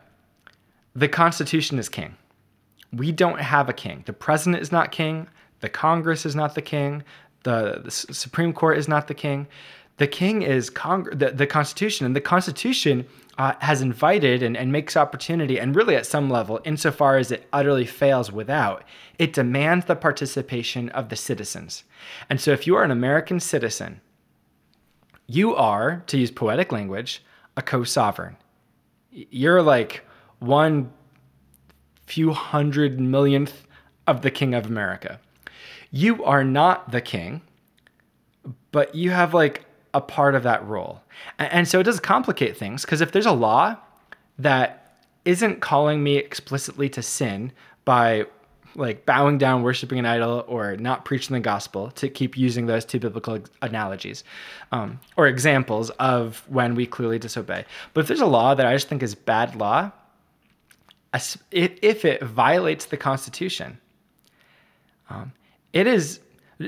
the 0.95 1.09
Constitution 1.09 1.79
is 1.79 1.89
king 1.89 2.17
we 2.93 3.11
don't 3.11 3.41
have 3.41 3.69
a 3.69 3.73
king. 3.73 4.03
The 4.07 4.13
president 4.13 4.63
is 4.63 4.71
not 4.71 4.93
king. 4.93 5.27
The 5.61 5.69
Congress 5.69 6.27
is 6.27 6.37
not 6.37 6.55
the 6.55 6.63
king. 6.63 7.03
The, 7.45 7.81
the 7.85 7.91
Supreme 7.91 8.53
Court 8.53 8.79
is 8.79 8.87
not 8.87 9.09
the 9.09 9.15
king. 9.15 9.49
The 9.97 10.07
king 10.07 10.43
is 10.43 10.71
Cong- 10.71 11.05
the, 11.05 11.31
the 11.31 11.47
Constitution, 11.47 12.07
and 12.07 12.15
the 12.15 12.21
Constitution 12.21 13.07
uh, 13.39 13.55
has 13.61 13.81
invited 13.81 14.43
and, 14.43 14.57
and 14.57 14.71
makes 14.71 14.97
opportunity, 14.97 15.59
and 15.59 15.75
really 15.75 15.97
at 15.97 16.07
some 16.07 16.29
level, 16.29 16.61
insofar 16.65 17.17
as 17.17 17.31
it 17.31 17.49
utterly 17.53 17.87
fails 17.87 18.31
without, 18.31 18.85
it 19.19 19.33
demands 19.33 19.87
the 19.87 19.97
participation 19.97 20.89
of 20.91 21.09
the 21.09 21.17
citizens. 21.17 21.85
And 22.29 22.41
so, 22.41 22.53
if 22.53 22.67
you 22.67 22.77
are 22.77 22.85
an 22.85 22.91
American 22.91 23.41
citizen, 23.41 24.01
you 25.27 25.55
are, 25.55 26.03
to 26.09 26.19
use 26.19 26.31
poetic 26.31 26.73
language, 26.73 27.23
a 27.57 27.63
co 27.63 27.85
sovereign. 27.85 28.37
You're 29.11 29.63
like 29.63 30.05
one 30.39 30.93
few 32.07 32.33
hundred 32.33 33.01
millionth 33.01 33.67
of 34.07 34.23
the 34.23 34.31
king 34.31 34.55
of 34.55 34.67
America. 34.67 35.21
You 35.91 36.25
are 36.25 36.45
not 36.45 36.91
the 36.91 37.01
king, 37.01 37.43
but 38.73 38.95
you 38.95 39.11
have 39.11 39.33
like 39.33 39.65
a 39.95 40.01
part 40.01 40.35
of 40.35 40.43
that 40.45 40.67
role. 40.67 41.03
And, 41.39 41.69
so 41.69 41.81
it 41.81 41.85
does 41.85 42.01
complicate 42.01 42.57
things 42.57 42.83
because 42.83 43.01
if 43.01 43.13
there's 43.13 43.27
a 43.27 43.33
law 43.33 43.77
that 44.39 44.99
isn't 45.25 45.61
calling 45.61 46.03
me 46.03 46.17
explicitly 46.17 46.89
to 46.91 47.03
sin 47.03 47.53
by 47.85 48.27
like 48.75 49.05
bowing 49.05 49.37
down, 49.39 49.63
worshiping 49.63 49.99
an 49.99 50.07
idol, 50.07 50.45
or 50.49 50.77
not 50.77 51.05
preaching 51.05 51.35
the 51.35 51.41
gospel, 51.41 51.91
to 51.91 52.09
keep 52.09 52.39
using 52.39 52.67
those 52.67 52.85
two 52.85 52.99
biblical 52.99 53.39
analogies 53.61 54.25
um, 54.73 54.99
or 55.17 55.27
examples 55.27 55.91
of 55.91 56.43
when 56.49 56.75
we 56.75 56.87
clearly 56.87 57.19
disobey. 57.19 57.65
But 57.93 58.03
if 58.03 58.09
there's 58.09 58.21
a 58.21 58.27
law 58.27 58.55
that 58.55 58.67
I 58.67 58.73
just 58.73 58.89
think 58.89 59.03
is 59.03 59.15
bad 59.15 59.57
law, 59.57 59.93
if, 61.51 62.05
it 62.05 62.23
violates 62.23 62.87
the 62.87 62.97
Constitution. 62.97 63.79
Um, 65.11 65.33
it 65.73 65.87
is, 65.87 66.21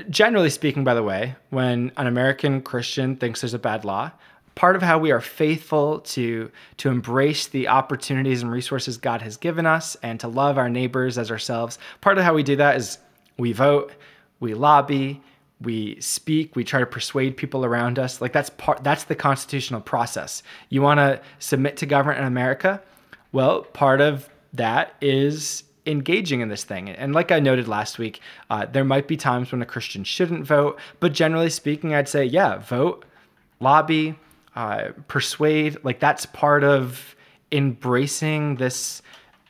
generally 0.09 0.49
speaking, 0.49 0.83
by 0.83 0.93
the 0.93 1.03
way, 1.03 1.35
when 1.49 1.91
an 1.97 2.07
American 2.07 2.61
Christian 2.61 3.15
thinks 3.15 3.41
there's 3.41 3.53
a 3.53 3.59
bad 3.59 3.85
law, 3.85 4.11
part 4.55 4.75
of 4.75 4.81
how 4.81 4.97
we 4.97 5.11
are 5.11 5.21
faithful 5.21 5.99
to, 5.99 6.49
to 6.77 6.89
embrace 6.89 7.47
the 7.47 7.67
opportunities 7.67 8.41
and 8.41 8.51
resources 8.51 8.97
God 8.97 9.21
has 9.21 9.37
given 9.37 9.65
us 9.65 9.95
and 10.01 10.19
to 10.21 10.27
love 10.27 10.57
our 10.57 10.69
neighbors 10.69 11.17
as 11.17 11.29
ourselves, 11.29 11.77
part 12.01 12.17
of 12.17 12.23
how 12.23 12.33
we 12.33 12.43
do 12.43 12.55
that 12.55 12.77
is 12.77 12.97
we 13.37 13.51
vote, 13.51 13.93
we 14.39 14.53
lobby, 14.53 15.21
we 15.61 15.99
speak 16.01 16.55
we 16.55 16.63
try 16.63 16.79
to 16.79 16.85
persuade 16.85 17.37
people 17.37 17.65
around 17.65 17.97
us. 17.97 18.21
Like 18.21 18.33
that's 18.33 18.49
part 18.51 18.83
that's 18.83 19.05
the 19.05 19.15
constitutional 19.15 19.81
process. 19.81 20.43
You 20.69 20.81
want 20.81 20.99
to 20.99 21.21
submit 21.39 21.77
to 21.77 21.85
government 21.85 22.19
in 22.19 22.25
america? 22.25 22.81
Well 23.31 23.61
part 23.63 24.01
of 24.01 24.29
that 24.53 24.95
is 25.01 25.63
engaging 25.85 26.41
in 26.41 26.49
this 26.49 26.63
thing. 26.63 26.89
And 26.89 27.13
like 27.13 27.31
I 27.31 27.39
noted 27.39 27.67
last 27.67 27.99
week, 27.99 28.21
uh, 28.49 28.65
there 28.65 28.83
might 28.83 29.07
be 29.07 29.17
times 29.17 29.51
when 29.51 29.61
a 29.61 29.65
Christian 29.65 30.03
shouldn't 30.03 30.45
vote, 30.45 30.79
but 30.99 31.13
generally 31.13 31.49
speaking, 31.49 31.93
I'd 31.93 32.09
say, 32.09 32.25
yeah, 32.25 32.57
vote, 32.57 33.05
lobby, 33.59 34.15
uh, 34.55 34.89
persuade. 35.07 35.77
Like 35.83 35.99
that's 35.99 36.25
part 36.25 36.63
of 36.63 37.15
embracing 37.51 38.55
this 38.55 39.01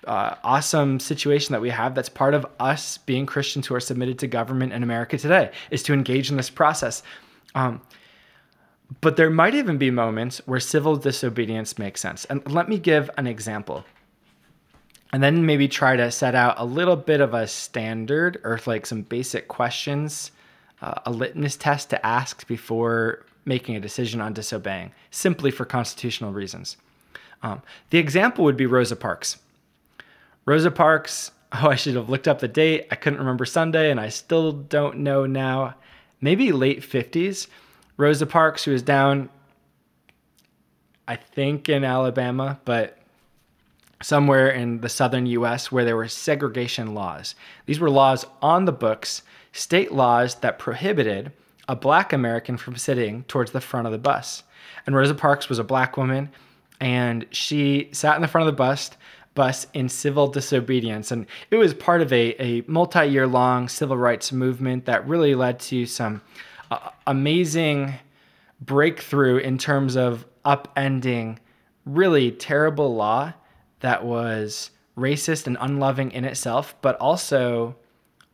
uh, 0.06 0.36
awesome 0.44 1.00
situation 1.00 1.54
that 1.54 1.62
we 1.62 1.70
have. 1.70 1.96
That's 1.96 2.10
part 2.10 2.34
of 2.34 2.46
us 2.60 2.98
being 3.00 3.26
Christians 3.26 3.68
who 3.68 3.76
are 3.76 3.80
submitted 3.80 4.20
to 4.20 4.28
government 4.28 4.74
in 4.74 4.84
America 4.84 5.18
today, 5.18 5.52
is 5.72 5.84
to 5.84 5.94
engage 5.94 6.30
in 6.30 6.38
this 6.38 6.50
process. 6.50 7.02
Um, 7.56 7.82
but 9.02 9.16
there 9.16 9.30
might 9.30 9.56
even 9.56 9.78
be 9.78 9.90
moments 9.90 10.42
where 10.46 10.60
civil 10.60 10.96
disobedience 10.96 11.80
makes 11.80 12.02
sense. 12.02 12.26
And 12.26 12.48
let 12.52 12.70
me 12.70 12.78
give 12.78 13.10
an 13.18 13.26
example 13.26 13.84
and 15.16 15.24
then 15.24 15.46
maybe 15.46 15.70
try 15.70 15.96
to 15.96 16.12
set 16.12 16.36
out 16.36 16.56
a 16.58 16.66
little 16.66 16.98
bit 16.98 17.22
of 17.22 17.34
a 17.34 17.48
standard 17.48 18.38
or 18.44 18.60
like 18.66 18.86
some 18.86 19.02
basic 19.02 19.48
questions, 19.48 20.32
uh, 20.82 20.96
a 21.06 21.10
litmus 21.10 21.56
test 21.56 21.90
to 21.92 22.06
ask 22.06 22.46
before 22.48 23.26
making 23.46 23.78
a 23.78 23.80
decision 23.80 24.20
on 24.20 24.34
disobeying, 24.34 24.92
simply 25.12 25.52
for 25.52 25.64
constitutional 25.64 26.34
reasons. 26.34 26.76
Um, 27.44 27.62
the 27.92 27.98
example 27.98 28.44
would 28.44 28.58
be 28.58 28.66
Rosa 28.66 28.98
Parks. 28.98 29.38
Rosa 30.44 30.70
Parks, 30.70 31.32
oh, 31.54 31.70
I 31.70 31.76
should 31.76 31.96
have 31.96 32.10
looked 32.10 32.28
up 32.28 32.40
the 32.40 32.50
date. 32.50 32.88
I 32.92 32.96
couldn't 32.96 33.20
remember 33.20 33.46
Sunday, 33.46 33.92
and 33.92 34.02
I 34.02 34.10
still 34.10 34.52
don't 34.52 34.98
know 34.98 35.26
now. 35.26 35.76
Maybe 36.20 36.52
late 36.52 36.82
50s. 36.82 37.48
Rosa 37.96 38.26
Parks, 38.26 38.66
who 38.66 38.72
was 38.72 38.82
down, 38.82 39.30
I 41.08 41.16
think, 41.16 41.70
in 41.70 41.86
Alabama, 41.86 42.60
but 42.66 42.98
somewhere 44.06 44.52
in 44.52 44.82
the 44.82 44.90
southern 44.90 45.26
US 45.26 45.72
where 45.72 45.84
there 45.84 45.96
were 45.96 46.08
segregation 46.08 46.94
laws. 46.94 47.34
These 47.66 47.80
were 47.80 47.90
laws 47.90 48.24
on 48.40 48.66
the 48.66 48.72
books, 48.72 49.24
state 49.52 49.92
laws 49.92 50.36
that 50.36 50.60
prohibited 50.60 51.32
a 51.68 51.76
black 51.76 52.14
American 52.14 52.56
from 52.56 52.76
sitting 52.76 53.24
towards 53.24 53.52
the 53.52 53.60
front 53.60 53.88
of 53.88 53.92
the 53.92 53.98
bus. 53.98 54.44
And 54.86 54.96
Rosa 54.96 55.16
Parks 55.16 55.50
was 55.50 55.58
a 55.58 55.64
black 55.64 55.98
woman 55.98 56.30
and 56.80 57.26
she 57.32 57.90
sat 57.94 58.16
in 58.16 58.22
the 58.22 58.28
front 58.28 58.48
of 58.48 58.54
the 58.54 58.58
bus 58.58 58.92
bus 59.34 59.66
in 59.74 59.90
civil 59.90 60.28
disobedience 60.28 61.10
and 61.12 61.26
it 61.50 61.56
was 61.56 61.74
part 61.74 62.02
of 62.02 62.14
a, 62.14 62.40
a 62.40 62.64
multi-year 62.68 63.26
long 63.26 63.68
civil 63.68 63.98
rights 63.98 64.32
movement 64.32 64.86
that 64.86 65.08
really 65.08 65.34
led 65.34 65.60
to 65.60 65.88
some 65.88 66.22
uh, 66.70 66.92
amazing 67.08 67.96
breakthrough 68.62 69.38
in 69.38 69.58
terms 69.58 69.98
of 69.98 70.26
upending 70.46 71.38
really 71.86 72.30
terrible 72.30 72.96
law 72.96 73.34
that 73.80 74.06
was 74.06 74.72
racist 74.98 75.48
and 75.48 75.58
unloving 75.60 76.12
in 76.12 76.26
itself, 76.26 76.76
but 76.82 76.96
also 76.98 77.76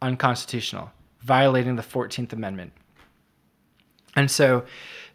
unconstitutional, 0.01 0.91
violating 1.21 1.75
the 1.75 1.81
14th 1.83 2.33
Amendment. 2.33 2.73
And 4.15 4.29
so 4.29 4.65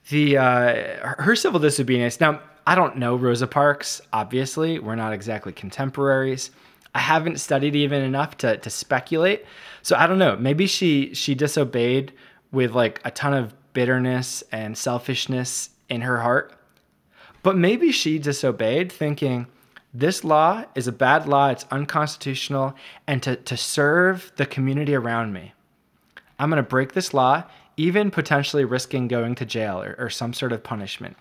the 0.09 0.39
uh, 0.39 1.15
her 1.19 1.37
civil 1.37 1.61
disobedience. 1.61 2.21
Now, 2.21 2.41
I 2.67 2.75
don't 2.75 2.97
know 2.97 3.17
Rosa 3.17 3.47
Parks, 3.47 4.01
obviously. 4.13 4.79
We're 4.79 4.97
not 4.97 5.13
exactly 5.13 5.53
contemporaries. 5.53 6.51
I 6.95 7.01
haven't 7.01 7.41
studied 7.41 7.77
even 7.77 8.03
enough 8.03 8.39
to, 8.39 8.57
to 8.57 8.71
speculate. 8.71 9.45
So 9.83 9.97
I 9.97 10.07
don't 10.07 10.19
know. 10.19 10.37
Maybe 10.37 10.67
she 10.67 11.15
she 11.15 11.35
disobeyed 11.35 12.13
with 12.53 12.73
like 12.73 13.01
a 13.05 13.11
ton 13.11 13.35
of 13.35 13.55
bitterness 13.73 14.43
and 14.51 14.77
selfishness 14.77 15.71
in 15.89 16.01
her 16.01 16.21
heart. 16.21 16.55
But 17.43 17.57
maybe 17.57 17.93
she 17.93 18.19
disobeyed 18.19 18.91
thinking, 18.91 19.47
this 19.95 20.25
law 20.25 20.65
is 20.75 20.87
a 20.87 20.93
bad 20.93 21.27
law, 21.27 21.49
it's 21.49 21.65
unconstitutional, 21.71 22.75
and 23.07 23.23
to, 23.23 23.37
to 23.37 23.57
serve 23.57 24.33
the 24.37 24.47
community 24.47 24.95
around 24.95 25.33
me, 25.33 25.53
I'm 26.39 26.51
going 26.51 26.63
to 26.63 26.69
break 26.69 26.93
this 26.93 27.15
law, 27.15 27.45
even 27.77 28.11
potentially 28.11 28.65
risking 28.65 29.09
going 29.09 29.35
to 29.37 29.47
jail 29.47 29.83
or, 29.83 29.95
or 29.99 30.11
some 30.11 30.33
sort 30.33 30.53
of 30.53 30.63
punishment. 30.63 31.17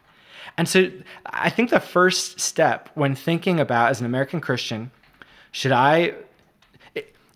And 0.58 0.68
so 0.68 0.92
I 1.26 1.50
think 1.50 1.70
the 1.70 1.80
first 1.80 2.40
step 2.40 2.90
when 2.96 3.16
thinking 3.16 3.60
about 3.60 3.92
as 3.92 4.00
an 4.00 4.06
American 4.06 4.42
Christian, 4.42 4.92
should 5.52 5.72
I, 5.72 6.14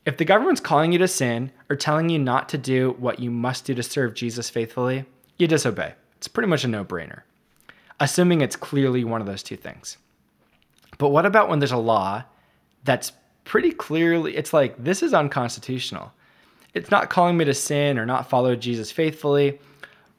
if 0.06 0.18
the 0.18 0.26
government's 0.26 0.62
calling 0.62 0.92
you 0.92 1.00
to 1.00 1.08
sin 1.08 1.52
or 1.70 1.76
telling 1.76 2.10
you 2.10 2.20
not 2.20 2.50
to 2.50 2.58
do 2.58 2.96
what 3.00 3.20
you 3.20 3.32
must 3.32 3.66
do 3.66 3.74
to 3.76 3.84
serve 3.84 4.14
Jesus 4.14 4.50
faithfully, 4.50 5.06
you 5.38 5.48
disobey. 5.48 5.94
It's 6.18 6.28
pretty 6.28 6.50
much 6.50 6.64
a 6.64 6.68
no 6.68 6.84
brainer, 6.84 7.22
assuming 8.00 8.42
it's 8.42 8.56
clearly 8.56 9.04
one 9.04 9.22
of 9.22 9.28
those 9.28 9.44
two 9.44 9.56
things. 9.56 9.98
But 11.00 11.10
what 11.10 11.26
about 11.26 11.50
when 11.50 11.58
there's 11.58 11.72
a 11.72 11.78
law 11.78 12.24
that's 12.84 13.14
pretty 13.46 13.72
clearly, 13.72 14.38
it's 14.38 14.54
like, 14.54 14.82
this 14.82 15.02
is 15.02 15.14
unconstitutional. 15.14 16.14
It's 16.76 16.92
not 16.92 17.10
calling 17.10 17.36
me 17.36 17.46
to 17.46 17.54
sin 17.56 17.98
or 17.98 18.06
not 18.06 18.30
follow 18.30 18.56
Jesus 18.56 18.92
faithfully, 18.92 19.60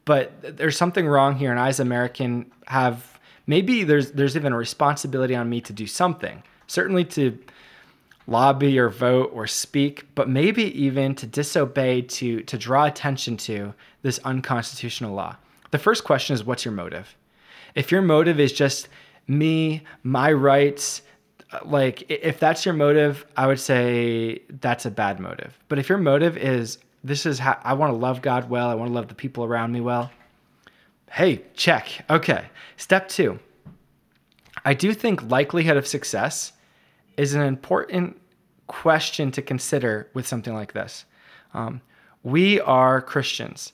but 0.05 0.33
there's 0.57 0.77
something 0.77 1.07
wrong 1.07 1.37
here. 1.37 1.53
And 1.53 1.61
I, 1.61 1.69
as 1.69 1.79
American, 1.79 2.51
have 2.67 3.21
maybe 3.47 3.85
there's 3.85 4.11
there's 4.11 4.37
even 4.37 4.53
a 4.53 4.57
responsibility 4.57 5.37
on 5.37 5.49
me 5.49 5.61
to 5.61 5.73
do 5.73 5.87
something. 5.87 6.43
Certainly 6.67 7.05
to 7.05 7.39
lobby 8.27 8.79
or 8.79 8.89
vote 8.89 9.31
or 9.33 9.47
speak, 9.47 10.07
but 10.17 10.29
maybe 10.29 10.65
even 10.81 11.15
to 11.17 11.27
disobey 11.27 12.03
to 12.03 12.41
to 12.43 12.59
draw 12.59 12.87
attention 12.87 13.37
to 13.37 13.75
this 14.03 14.19
unconstitutional 14.25 15.15
law. 15.15 15.37
The 15.71 15.79
first 15.79 16.03
question 16.03 16.35
is 16.35 16.43
what's 16.43 16.65
your 16.65 16.75
motive? 16.75 17.17
If 17.77 17.93
your 17.93 18.03
motive 18.03 18.41
is 18.41 18.53
just 18.53 18.89
me, 19.31 19.83
my 20.03 20.33
rights, 20.33 21.03
like 21.65 22.05
if 22.11 22.39
that's 22.39 22.65
your 22.65 22.75
motive, 22.75 23.25
I 23.37 23.47
would 23.47 23.61
say 23.61 24.43
that's 24.61 24.85
a 24.87 24.91
bad 24.91 25.21
motive. 25.21 25.59
But 25.69 25.79
if 25.79 25.89
your 25.89 25.99
motive 25.99 26.37
is 26.37 26.79
this 27.03 27.25
is 27.25 27.39
how 27.39 27.59
I 27.65 27.75
want 27.75 27.93
to 27.93 27.97
love 27.97 28.21
God 28.21 28.51
well, 28.51 28.69
I 28.69 28.75
want 28.75 28.91
to 28.91 28.95
love 28.95 29.09
the 29.09 29.15
people 29.15 29.45
around 29.45 29.73
me 29.73 29.81
well. 29.81 30.11
Hey, 31.11 31.43
check. 31.55 32.05
Okay. 32.11 32.45
Step 32.77 33.09
2. 33.09 33.39
I 34.65 34.75
do 34.75 34.93
think 34.93 35.31
likelihood 35.31 35.77
of 35.77 35.87
success 35.87 36.53
is 37.17 37.35
an 37.35 37.43
important 37.43 38.21
question 38.67 39.31
to 39.33 39.43
consider 39.43 40.09
with 40.13 40.27
something 40.27 40.55
like 40.55 40.73
this. 40.73 41.05
Um, 41.55 41.81
we 42.23 42.61
are 42.61 43.01
Christians. 43.01 43.73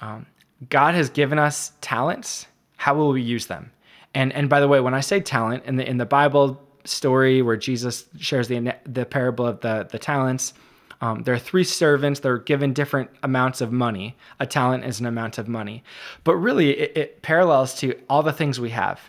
Um, 0.00 0.26
God 0.70 0.94
has 0.94 1.10
given 1.10 1.38
us 1.38 1.72
talents. 1.80 2.46
How 2.76 2.94
will 2.94 3.10
we 3.10 3.20
use 3.20 3.46
them? 3.46 3.72
And 4.14 4.32
and 4.32 4.48
by 4.48 4.60
the 4.60 4.68
way, 4.68 4.80
when 4.80 4.94
I 4.94 5.00
say 5.00 5.20
talent 5.20 5.64
in 5.64 5.76
the 5.76 5.88
in 5.88 5.98
the 5.98 6.06
Bible 6.06 6.60
story 6.84 7.42
where 7.42 7.56
Jesus 7.56 8.06
shares 8.18 8.48
the 8.48 8.74
the 8.84 9.04
parable 9.04 9.46
of 9.46 9.60
the 9.60 9.86
the 9.90 9.98
talents, 9.98 10.54
um, 11.00 11.22
there 11.22 11.34
are 11.34 11.38
three 11.38 11.64
servants. 11.64 12.20
They're 12.20 12.38
given 12.38 12.72
different 12.72 13.10
amounts 13.22 13.60
of 13.60 13.72
money. 13.72 14.16
A 14.40 14.46
talent 14.46 14.84
is 14.84 15.00
an 15.00 15.06
amount 15.06 15.38
of 15.38 15.48
money, 15.48 15.84
but 16.24 16.36
really 16.36 16.70
it, 16.70 16.96
it 16.96 17.22
parallels 17.22 17.74
to 17.80 17.94
all 18.08 18.22
the 18.22 18.32
things 18.32 18.58
we 18.58 18.70
have. 18.70 19.00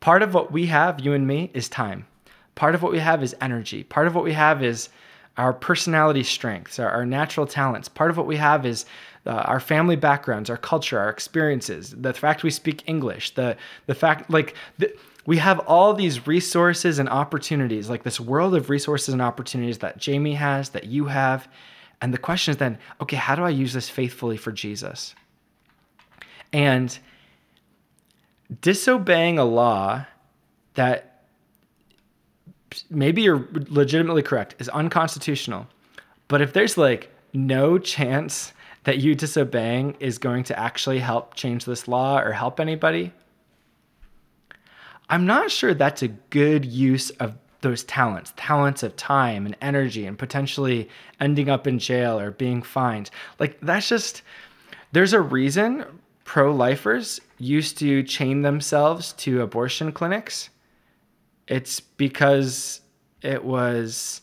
Part 0.00 0.22
of 0.22 0.32
what 0.32 0.52
we 0.52 0.66
have, 0.66 1.00
you 1.00 1.12
and 1.12 1.26
me, 1.26 1.50
is 1.54 1.68
time. 1.68 2.06
Part 2.54 2.74
of 2.74 2.82
what 2.82 2.92
we 2.92 3.00
have 3.00 3.22
is 3.22 3.34
energy. 3.40 3.82
Part 3.82 4.06
of 4.06 4.14
what 4.14 4.24
we 4.24 4.32
have 4.32 4.62
is 4.62 4.90
our 5.36 5.52
personality 5.52 6.22
strengths, 6.22 6.78
our, 6.78 6.90
our 6.90 7.06
natural 7.06 7.46
talents. 7.46 7.88
Part 7.88 8.10
of 8.10 8.16
what 8.16 8.26
we 8.26 8.36
have 8.36 8.66
is 8.66 8.84
uh, 9.28 9.42
our 9.44 9.60
family 9.60 9.96
backgrounds, 9.96 10.48
our 10.48 10.56
culture, 10.56 10.98
our 10.98 11.10
experiences, 11.10 11.94
the 11.96 12.12
fact 12.14 12.42
we 12.42 12.50
speak 12.50 12.82
English, 12.86 13.34
the 13.34 13.56
the 13.86 13.94
fact 13.94 14.30
like 14.30 14.54
the, 14.78 14.92
we 15.26 15.36
have 15.36 15.58
all 15.60 15.92
these 15.92 16.26
resources 16.26 16.98
and 16.98 17.08
opportunities, 17.08 17.90
like 17.90 18.02
this 18.02 18.18
world 18.18 18.54
of 18.54 18.70
resources 18.70 19.12
and 19.12 19.20
opportunities 19.20 19.78
that 19.78 19.98
Jamie 19.98 20.34
has, 20.34 20.70
that 20.70 20.84
you 20.84 21.04
have, 21.04 21.46
and 22.00 22.14
the 22.14 22.18
question 22.18 22.52
is 22.52 22.56
then, 22.56 22.78
okay, 23.02 23.16
how 23.16 23.34
do 23.34 23.42
I 23.42 23.50
use 23.50 23.74
this 23.74 23.90
faithfully 23.90 24.38
for 24.38 24.52
Jesus? 24.52 25.14
And 26.50 26.98
disobeying 28.62 29.38
a 29.38 29.44
law 29.44 30.06
that 30.74 31.24
maybe 32.88 33.20
you're 33.20 33.46
legitimately 33.52 34.22
correct 34.22 34.54
is 34.58 34.70
unconstitutional, 34.70 35.66
but 36.28 36.40
if 36.40 36.54
there's 36.54 36.78
like 36.78 37.12
no 37.34 37.76
chance 37.76 38.54
that 38.88 39.00
you 39.00 39.14
disobeying 39.14 39.94
is 40.00 40.16
going 40.16 40.42
to 40.42 40.58
actually 40.58 40.98
help 40.98 41.34
change 41.34 41.66
this 41.66 41.88
law 41.88 42.18
or 42.18 42.32
help 42.32 42.58
anybody, 42.58 43.12
I'm 45.10 45.26
not 45.26 45.50
sure 45.50 45.74
that's 45.74 46.00
a 46.00 46.08
good 46.08 46.64
use 46.64 47.10
of 47.10 47.36
those 47.60 47.84
talents, 47.84 48.32
talents 48.38 48.82
of 48.82 48.96
time 48.96 49.44
and 49.44 49.54
energy, 49.60 50.06
and 50.06 50.18
potentially 50.18 50.88
ending 51.20 51.50
up 51.50 51.66
in 51.66 51.78
jail 51.78 52.18
or 52.18 52.30
being 52.30 52.62
fined. 52.62 53.10
Like, 53.38 53.58
that's 53.60 53.90
just, 53.90 54.22
there's 54.92 55.12
a 55.12 55.20
reason 55.20 55.84
pro 56.24 56.50
lifers 56.50 57.20
used 57.36 57.76
to 57.80 58.02
chain 58.02 58.40
themselves 58.40 59.12
to 59.18 59.42
abortion 59.42 59.92
clinics. 59.92 60.48
It's 61.46 61.78
because 61.78 62.80
it 63.20 63.44
was 63.44 64.22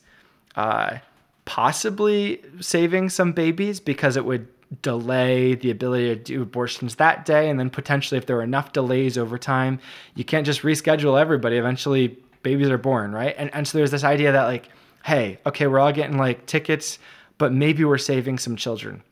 uh, 0.55 0.97
possibly 1.45 2.41
saving 2.61 3.09
some 3.09 3.31
babies 3.31 3.79
because 3.79 4.17
it 4.17 4.25
would 4.25 4.47
delay 4.81 5.55
the 5.55 5.71
ability 5.71 6.07
to 6.07 6.15
do 6.15 6.41
abortions 6.41 6.95
that 6.95 7.25
day. 7.25 7.49
And 7.49 7.59
then 7.59 7.69
potentially, 7.69 8.17
if 8.17 8.25
there 8.25 8.37
are 8.37 8.43
enough 8.43 8.73
delays 8.73 9.17
over 9.17 9.37
time, 9.37 9.79
you 10.15 10.23
can't 10.23 10.45
just 10.45 10.61
reschedule 10.61 11.19
everybody. 11.19 11.57
Eventually, 11.57 12.17
babies 12.43 12.69
are 12.69 12.77
born, 12.77 13.11
right? 13.11 13.35
And, 13.37 13.53
and 13.53 13.67
so 13.67 13.77
there's 13.77 13.91
this 13.91 14.03
idea 14.03 14.31
that, 14.31 14.45
like, 14.45 14.69
hey, 15.03 15.39
okay, 15.45 15.67
we're 15.67 15.79
all 15.79 15.91
getting 15.91 16.17
like 16.17 16.45
tickets, 16.45 16.99
but 17.37 17.53
maybe 17.53 17.83
we're 17.85 17.97
saving 17.97 18.39
some 18.39 18.55
children. 18.55 19.03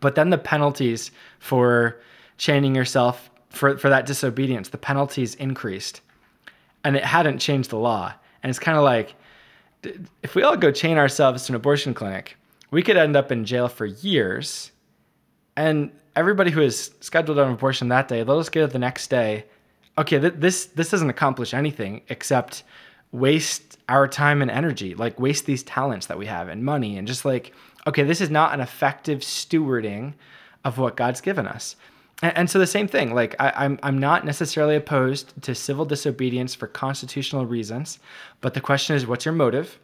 But 0.00 0.14
then 0.14 0.30
the 0.30 0.38
penalties 0.38 1.10
for 1.40 2.00
chaining 2.38 2.74
yourself 2.74 3.28
for, 3.48 3.76
for 3.76 3.88
that 3.88 4.06
disobedience, 4.06 4.68
the 4.68 4.78
penalties 4.78 5.34
increased. 5.34 6.00
And 6.84 6.96
it 6.96 7.04
hadn't 7.04 7.38
changed 7.38 7.70
the 7.70 7.76
law. 7.76 8.14
And 8.42 8.50
it's 8.50 8.58
kind 8.58 8.78
of 8.78 8.84
like, 8.84 9.14
if 10.22 10.34
we 10.34 10.42
all 10.42 10.56
go 10.56 10.70
chain 10.70 10.96
ourselves 10.96 11.44
to 11.46 11.52
an 11.52 11.56
abortion 11.56 11.92
clinic, 11.92 12.36
we 12.70 12.82
could 12.82 12.96
end 12.96 13.16
up 13.16 13.32
in 13.32 13.44
jail 13.44 13.68
for 13.68 13.86
years. 13.86 14.72
And 15.56 15.90
everybody 16.16 16.50
who 16.50 16.60
is 16.60 16.92
scheduled 17.00 17.38
an 17.38 17.52
abortion 17.52 17.88
that 17.88 18.08
day, 18.08 18.22
they'll 18.22 18.40
just 18.40 18.52
get 18.52 18.64
it 18.64 18.70
the 18.70 18.78
next 18.78 19.08
day. 19.08 19.44
Okay, 19.98 20.18
th- 20.18 20.34
this 20.36 20.66
this 20.66 20.90
doesn't 20.90 21.10
accomplish 21.10 21.52
anything 21.52 22.02
except 22.08 22.62
waste 23.12 23.78
our 23.88 24.06
time 24.06 24.40
and 24.40 24.50
energy, 24.50 24.94
like 24.94 25.18
waste 25.18 25.46
these 25.46 25.62
talents 25.64 26.06
that 26.06 26.18
we 26.18 26.26
have 26.26 26.48
and 26.48 26.64
money, 26.64 26.96
and 26.96 27.08
just 27.08 27.24
like, 27.24 27.52
okay, 27.86 28.04
this 28.04 28.20
is 28.20 28.30
not 28.30 28.54
an 28.54 28.60
effective 28.60 29.20
stewarding 29.20 30.14
of 30.64 30.78
what 30.78 30.96
God's 30.96 31.20
given 31.20 31.46
us. 31.46 31.76
And, 32.22 32.36
and 32.36 32.50
so 32.50 32.58
the 32.58 32.66
same 32.66 32.86
thing, 32.86 33.14
like 33.14 33.34
I, 33.40 33.52
I'm 33.56 33.78
I'm 33.82 33.98
not 33.98 34.24
necessarily 34.24 34.76
opposed 34.76 35.42
to 35.42 35.54
civil 35.54 35.84
disobedience 35.84 36.54
for 36.54 36.68
constitutional 36.68 37.46
reasons, 37.46 37.98
but 38.40 38.54
the 38.54 38.60
question 38.60 38.96
is, 38.96 39.06
what's 39.06 39.24
your 39.24 39.34
motive? 39.34 39.78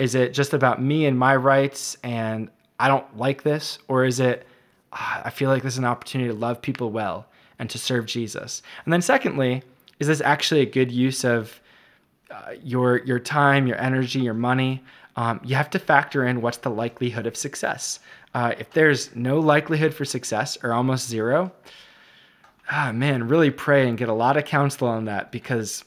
Is 0.00 0.14
it 0.14 0.32
just 0.32 0.54
about 0.54 0.82
me 0.82 1.04
and 1.04 1.18
my 1.18 1.36
rights 1.36 1.98
and 2.02 2.48
I 2.78 2.88
don't 2.88 3.18
like 3.18 3.42
this? 3.42 3.78
Or 3.86 4.06
is 4.06 4.18
it, 4.18 4.46
ah, 4.94 5.20
I 5.26 5.28
feel 5.28 5.50
like 5.50 5.62
this 5.62 5.74
is 5.74 5.78
an 5.78 5.84
opportunity 5.84 6.30
to 6.30 6.36
love 6.36 6.62
people 6.62 6.90
well 6.90 7.26
and 7.58 7.68
to 7.68 7.78
serve 7.78 8.06
Jesus? 8.06 8.62
And 8.84 8.92
then, 8.94 9.02
secondly, 9.02 9.62
is 9.98 10.06
this 10.06 10.22
actually 10.22 10.62
a 10.62 10.66
good 10.66 10.90
use 10.90 11.22
of 11.22 11.60
uh, 12.30 12.52
your, 12.64 13.04
your 13.04 13.18
time, 13.18 13.66
your 13.66 13.78
energy, 13.78 14.20
your 14.20 14.32
money? 14.32 14.82
Um, 15.16 15.38
you 15.44 15.54
have 15.54 15.68
to 15.70 15.78
factor 15.78 16.26
in 16.26 16.40
what's 16.40 16.56
the 16.56 16.70
likelihood 16.70 17.26
of 17.26 17.36
success. 17.36 18.00
Uh, 18.32 18.54
if 18.58 18.70
there's 18.70 19.14
no 19.14 19.38
likelihood 19.38 19.92
for 19.92 20.06
success 20.06 20.56
or 20.62 20.72
almost 20.72 21.10
zero, 21.10 21.52
ah, 22.70 22.90
man, 22.90 23.28
really 23.28 23.50
pray 23.50 23.86
and 23.86 23.98
get 23.98 24.08
a 24.08 24.14
lot 24.14 24.38
of 24.38 24.46
counsel 24.46 24.88
on 24.88 25.04
that 25.04 25.30
because 25.30 25.84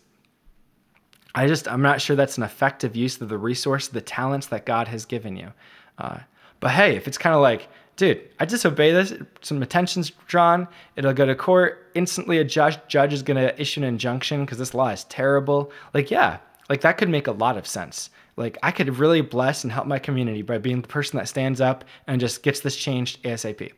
I 1.36 1.47
just 1.47 1.67
I'm 1.67 1.81
not 1.81 2.01
sure 2.01 2.15
that's 2.15 2.38
an 2.38 2.43
effective 2.43 2.95
use 2.95 3.19
of 3.19 3.29
the 3.29 3.38
resource, 3.38 3.88
the 3.88 4.01
talents 4.01 4.47
that 4.47 4.65
God 4.65 4.88
has 4.88 5.05
given 5.05 5.36
you. 5.36 5.51
Uh, 5.97 6.19
but 6.59 6.71
hey, 6.71 6.95
if 6.95 7.07
it's 7.07 7.17
kind 7.17 7.36
of 7.36 7.41
like, 7.41 7.67
dude, 7.95 8.21
I 8.39 8.45
disobey 8.45 8.91
this, 8.91 9.13
some 9.41 9.61
attention's 9.61 10.11
drawn, 10.27 10.67
it'll 10.95 11.13
go 11.13 11.25
to 11.25 11.36
court. 11.36 11.91
Instantly, 11.95 12.38
a 12.38 12.43
judge 12.43 12.77
judge 12.88 13.13
is 13.13 13.23
gonna 13.23 13.53
issue 13.57 13.81
an 13.81 13.86
injunction 13.86 14.45
because 14.45 14.57
this 14.57 14.73
law 14.73 14.89
is 14.89 15.05
terrible. 15.05 15.71
Like, 15.93 16.11
yeah, 16.11 16.38
like 16.69 16.81
that 16.81 16.97
could 16.97 17.09
make 17.09 17.27
a 17.27 17.31
lot 17.31 17.57
of 17.57 17.67
sense. 17.67 18.09
Like, 18.36 18.57
I 18.63 18.71
could 18.71 18.97
really 18.97 19.21
bless 19.21 19.63
and 19.63 19.71
help 19.71 19.86
my 19.86 19.99
community 19.99 20.41
by 20.41 20.57
being 20.57 20.81
the 20.81 20.88
person 20.88 21.17
that 21.17 21.27
stands 21.27 21.61
up 21.61 21.86
and 22.07 22.19
just 22.19 22.41
gets 22.41 22.61
this 22.61 22.75
changed 22.75 23.21
ASAP. 23.23 23.71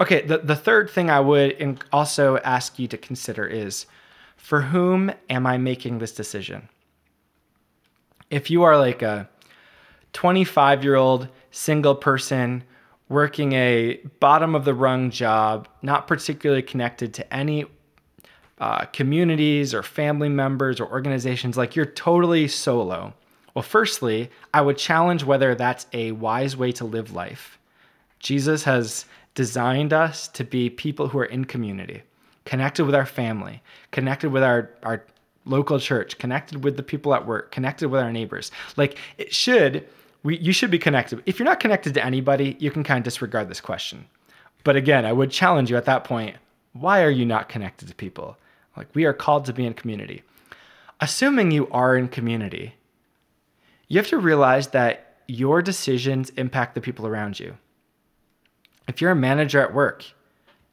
Okay, 0.00 0.22
the, 0.22 0.38
the 0.38 0.56
third 0.56 0.88
thing 0.88 1.10
I 1.10 1.20
would 1.20 1.84
also 1.92 2.38
ask 2.38 2.78
you 2.78 2.88
to 2.88 2.96
consider 2.96 3.46
is 3.46 3.86
for 4.36 4.62
whom 4.62 5.12
am 5.28 5.46
I 5.46 5.58
making 5.58 5.98
this 5.98 6.12
decision? 6.12 6.68
If 8.32 8.50
you 8.50 8.62
are 8.62 8.78
like 8.78 9.02
a 9.02 9.28
25 10.14 10.82
year 10.82 10.96
old 10.96 11.28
single 11.52 11.94
person 11.94 12.64
working 13.08 13.52
a 13.52 14.00
bottom 14.20 14.54
of 14.54 14.64
the 14.64 14.74
rung 14.74 15.10
job, 15.10 15.68
not 15.82 16.08
particularly 16.08 16.62
connected 16.62 17.12
to 17.12 17.34
any 17.34 17.66
uh, 18.58 18.86
communities 18.86 19.74
or 19.74 19.82
family 19.82 20.30
members 20.30 20.80
or 20.80 20.90
organizations, 20.90 21.58
like 21.58 21.76
you're 21.76 21.84
totally 21.84 22.48
solo. 22.48 23.12
Well, 23.54 23.62
firstly, 23.62 24.30
I 24.54 24.62
would 24.62 24.78
challenge 24.78 25.24
whether 25.24 25.54
that's 25.54 25.86
a 25.92 26.12
wise 26.12 26.56
way 26.56 26.72
to 26.72 26.86
live 26.86 27.12
life. 27.12 27.58
Jesus 28.18 28.64
has 28.64 29.04
designed 29.34 29.92
us 29.92 30.26
to 30.28 30.44
be 30.44 30.70
people 30.70 31.08
who 31.08 31.18
are 31.18 31.26
in 31.26 31.44
community, 31.44 32.02
connected 32.46 32.86
with 32.86 32.94
our 32.94 33.04
family, 33.04 33.62
connected 33.90 34.30
with 34.30 34.42
our, 34.42 34.70
our 34.84 35.04
local 35.44 35.78
church, 35.80 36.18
connected 36.18 36.64
with 36.64 36.76
the 36.76 36.82
people 36.82 37.14
at 37.14 37.26
work, 37.26 37.50
connected 37.50 37.88
with 37.88 38.00
our 38.00 38.12
neighbors. 38.12 38.50
Like 38.76 38.98
it 39.18 39.34
should, 39.34 39.86
we, 40.22 40.38
you 40.38 40.52
should 40.52 40.70
be 40.70 40.78
connected. 40.78 41.22
If 41.26 41.38
you're 41.38 41.48
not 41.48 41.60
connected 41.60 41.94
to 41.94 42.04
anybody, 42.04 42.56
you 42.58 42.70
can 42.70 42.84
kind 42.84 42.98
of 42.98 43.04
disregard 43.04 43.48
this 43.48 43.60
question. 43.60 44.06
But 44.64 44.76
again, 44.76 45.04
I 45.04 45.12
would 45.12 45.30
challenge 45.30 45.70
you 45.70 45.76
at 45.76 45.86
that 45.86 46.04
point 46.04 46.36
why 46.72 47.02
are 47.02 47.10
you 47.10 47.26
not 47.26 47.50
connected 47.50 47.88
to 47.88 47.94
people? 47.94 48.38
Like 48.76 48.88
we 48.94 49.04
are 49.04 49.12
called 49.12 49.44
to 49.44 49.52
be 49.52 49.66
in 49.66 49.74
community. 49.74 50.22
Assuming 51.00 51.50
you 51.50 51.68
are 51.70 51.96
in 51.96 52.08
community, 52.08 52.74
you 53.88 53.98
have 53.98 54.08
to 54.08 54.18
realize 54.18 54.68
that 54.68 55.16
your 55.26 55.60
decisions 55.60 56.30
impact 56.30 56.74
the 56.74 56.80
people 56.80 57.06
around 57.06 57.38
you. 57.38 57.58
If 58.88 59.00
you're 59.00 59.10
a 59.10 59.16
manager 59.16 59.60
at 59.60 59.74
work 59.74 60.04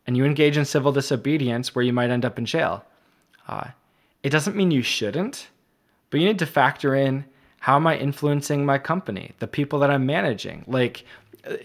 and 0.08 0.16
you 0.16 0.26
engage 0.26 0.58
in 0.58 0.66
civil 0.66 0.92
disobedience 0.92 1.76
where 1.76 1.84
you 1.84 1.94
might 1.94 2.10
end 2.10 2.26
up 2.26 2.38
in 2.38 2.46
jail, 2.46 2.86
uh, 3.48 3.68
it 4.24 4.30
doesn't 4.30 4.56
mean 4.56 4.72
you 4.72 4.82
shouldn't, 4.82 5.50
but 6.10 6.20
you 6.20 6.28
need 6.28 6.40
to 6.40 6.46
factor 6.46 6.96
in 6.96 7.26
how 7.60 7.76
am 7.76 7.88
I 7.88 7.98
influencing 7.98 8.66
my 8.66 8.78
company, 8.78 9.34
the 9.40 9.48
people 9.48 9.80
that 9.80 9.92
I'm 9.92 10.06
managing? 10.06 10.64
Like, 10.68 11.04
uh, 11.46 11.56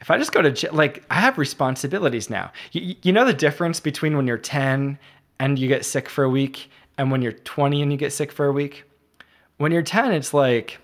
if 0.00 0.10
I 0.10 0.18
just 0.18 0.32
go 0.32 0.42
to 0.42 0.72
like, 0.72 1.04
I 1.10 1.14
have 1.14 1.38
responsibilities 1.38 2.28
now. 2.28 2.52
You, 2.72 2.94
you 3.02 3.12
know 3.12 3.24
the 3.24 3.32
difference 3.32 3.80
between 3.80 4.16
when 4.16 4.26
you're 4.26 4.38
10 4.38 4.98
and 5.38 5.58
you 5.58 5.68
get 5.68 5.84
sick 5.84 6.08
for 6.08 6.24
a 6.24 6.30
week 6.30 6.70
and 6.98 7.10
when 7.10 7.22
you're 7.22 7.32
20 7.32 7.82
and 7.82 7.90
you 7.90 7.98
get 7.98 8.12
sick 8.12 8.32
for 8.32 8.46
a 8.46 8.52
week? 8.52 8.84
When 9.56 9.72
you're 9.72 9.82
10, 9.82 10.12
it's 10.12 10.34
like 10.34 10.78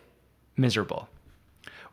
miserable. 0.56 1.08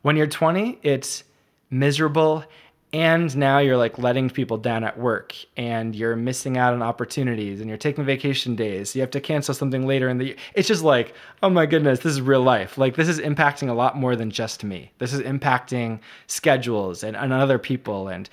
When 0.03 0.15
you're 0.15 0.27
20, 0.27 0.79
it's 0.83 1.23
miserable 1.69 2.45
and 2.93 3.35
now 3.35 3.59
you're 3.59 3.77
like 3.77 3.97
letting 3.97 4.29
people 4.29 4.57
down 4.57 4.83
at 4.83 4.97
work 4.97 5.35
and 5.57 5.93
you're 5.93 6.15
missing 6.15 6.57
out 6.57 6.73
on 6.73 6.81
opportunities 6.81 7.59
and 7.59 7.67
you're 7.67 7.77
taking 7.77 8.05
vacation 8.05 8.55
days. 8.55 8.95
You 8.95 9.01
have 9.01 9.11
to 9.11 9.19
cancel 9.19 9.53
something 9.53 9.85
later 9.85 10.07
in 10.07 10.17
the 10.17 10.25
year 10.25 10.35
it's 10.53 10.67
just 10.67 10.83
like 10.83 11.13
oh 11.43 11.49
my 11.49 11.65
goodness 11.65 11.99
this 11.99 12.13
is 12.13 12.21
real 12.21 12.41
life. 12.41 12.77
Like 12.77 12.95
this 12.95 13.09
is 13.09 13.19
impacting 13.19 13.69
a 13.69 13.73
lot 13.73 13.97
more 13.97 14.15
than 14.15 14.31
just 14.31 14.63
me. 14.63 14.91
This 14.99 15.11
is 15.11 15.19
impacting 15.21 15.99
schedules 16.27 17.03
and, 17.03 17.17
and 17.17 17.33
other 17.33 17.59
people 17.59 18.07
and 18.07 18.29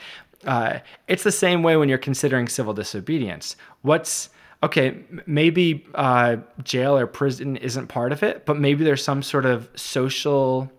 uh, 0.47 0.81
it's 1.09 1.23
the 1.23 1.33
same 1.33 1.63
way 1.63 1.77
when 1.77 1.89
you're 1.89 1.99
considering 1.99 2.49
civil 2.49 2.75
disobedience. 2.75 3.57
What's 3.83 4.29
okay 4.63 4.97
maybe 5.27 5.85
uh, 5.97 6.37
jail 6.63 6.97
or 6.97 7.09
prison 7.09 7.57
isn't 7.57 7.89
part 7.89 8.13
of 8.13 8.23
it 8.23 8.47
but 8.47 8.57
maybe 8.57 8.85
there's 8.85 9.05
some 9.05 9.23
sort 9.23 9.45
of 9.45 9.69
social 9.75 10.71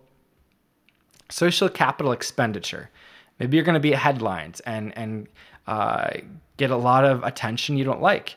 social 1.28 1.68
capital 1.68 2.10
expenditure 2.10 2.90
Maybe 3.38 3.56
you're 3.56 3.64
going 3.64 3.74
to 3.74 3.80
be 3.80 3.94
at 3.94 4.00
headlines 4.00 4.60
and 4.60 4.96
and 4.96 5.28
uh, 5.66 6.10
get 6.56 6.70
a 6.70 6.76
lot 6.76 7.04
of 7.04 7.22
attention 7.24 7.76
you 7.76 7.84
don't 7.84 8.02
like. 8.02 8.36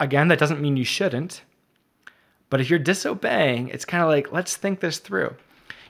Again, 0.00 0.28
that 0.28 0.38
doesn't 0.38 0.60
mean 0.60 0.76
you 0.76 0.84
shouldn't. 0.84 1.42
But 2.48 2.60
if 2.60 2.70
you're 2.70 2.78
disobeying, 2.78 3.68
it's 3.68 3.84
kind 3.84 4.02
of 4.02 4.08
like 4.08 4.32
let's 4.32 4.56
think 4.56 4.80
this 4.80 4.98
through. 4.98 5.34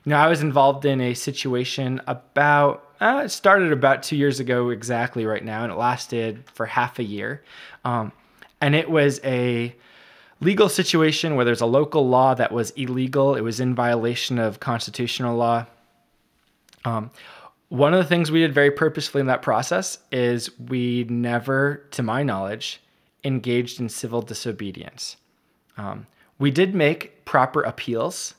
You 0.05 0.11
know, 0.11 0.17
I 0.17 0.29
was 0.29 0.41
involved 0.41 0.85
in 0.85 1.01
a 1.01 1.15
situation 1.15 2.01
about 2.07 2.83
uh, 3.01 3.23
it 3.25 3.29
started 3.31 3.73
about 3.73 4.03
two 4.03 4.17
years 4.17 4.41
ago 4.41 4.71
exactly 4.71 5.27
right 5.27 5.45
now, 5.45 5.65
and 5.65 5.73
it 5.73 5.77
lasted 5.77 6.45
for 6.55 6.65
half 6.65 6.99
a 6.99 7.03
year. 7.03 7.43
Um, 7.85 8.13
and 8.61 8.75
it 8.75 8.89
was 8.89 9.21
a 9.23 9.75
legal 10.41 10.69
situation 10.69 11.37
where 11.37 11.45
there's 11.45 11.61
a 11.61 11.67
local 11.67 12.09
law 12.09 12.35
that 12.35 12.53
was 12.53 12.71
illegal. 12.71 13.35
It 13.35 13.43
was 13.43 13.61
in 13.61 13.75
violation 13.75 14.39
of 14.39 14.61
constitutional 14.61 15.37
law. 15.37 15.67
Um, 16.85 17.11
one 17.69 17.93
of 17.95 17.99
the 17.99 18.09
things 18.09 18.31
we 18.31 18.41
did 18.41 18.55
very 18.55 18.71
purposefully 18.71 19.21
in 19.21 19.27
that 19.27 19.43
process 19.43 19.99
is 20.13 20.57
we 20.59 21.05
never, 21.05 21.87
to 21.93 22.03
my 22.03 22.23
knowledge, 22.23 22.81
engaged 23.25 23.81
in 23.81 23.89
civil 23.89 24.23
disobedience. 24.23 25.17
Um, 25.77 26.07
we 26.39 26.51
did 26.51 26.75
make 26.75 27.25
proper 27.25 27.63
appeals, 27.63 28.35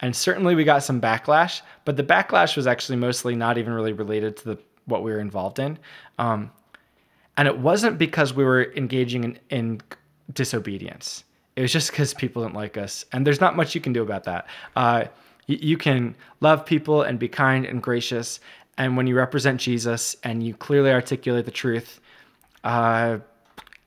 and 0.00 0.16
certainly 0.16 0.54
we 0.54 0.64
got 0.64 0.82
some 0.82 1.00
backlash, 1.00 1.60
but 1.84 1.96
the 1.96 2.02
backlash 2.02 2.56
was 2.56 2.66
actually 2.66 2.96
mostly 2.96 3.34
not 3.34 3.58
even 3.58 3.74
really 3.74 3.92
related 3.92 4.36
to 4.38 4.44
the, 4.44 4.58
what 4.86 5.02
we 5.02 5.12
were 5.12 5.20
involved 5.20 5.58
in. 5.58 5.78
Um, 6.18 6.50
and 7.36 7.46
it 7.46 7.58
wasn't 7.58 7.98
because 7.98 8.32
we 8.32 8.44
were 8.44 8.72
engaging 8.74 9.24
in, 9.24 9.38
in 9.50 9.80
disobedience. 10.32 11.24
It 11.56 11.62
was 11.62 11.72
just 11.72 11.90
because 11.90 12.14
people 12.14 12.42
didn't 12.42 12.54
like 12.54 12.78
us, 12.78 13.04
and 13.12 13.26
there's 13.26 13.40
not 13.40 13.54
much 13.54 13.74
you 13.74 13.82
can 13.82 13.92
do 13.92 14.02
about 14.02 14.24
that. 14.24 14.46
Uh, 14.74 15.04
you 15.46 15.76
can 15.76 16.14
love 16.40 16.64
people 16.64 17.02
and 17.02 17.18
be 17.18 17.28
kind 17.28 17.66
and 17.66 17.82
gracious 17.82 18.40
and 18.78 18.96
when 18.96 19.06
you 19.06 19.16
represent 19.16 19.60
Jesus 19.60 20.16
and 20.22 20.42
you 20.42 20.54
clearly 20.54 20.90
articulate 20.90 21.44
the 21.44 21.50
truth, 21.50 22.00
uh, 22.64 23.18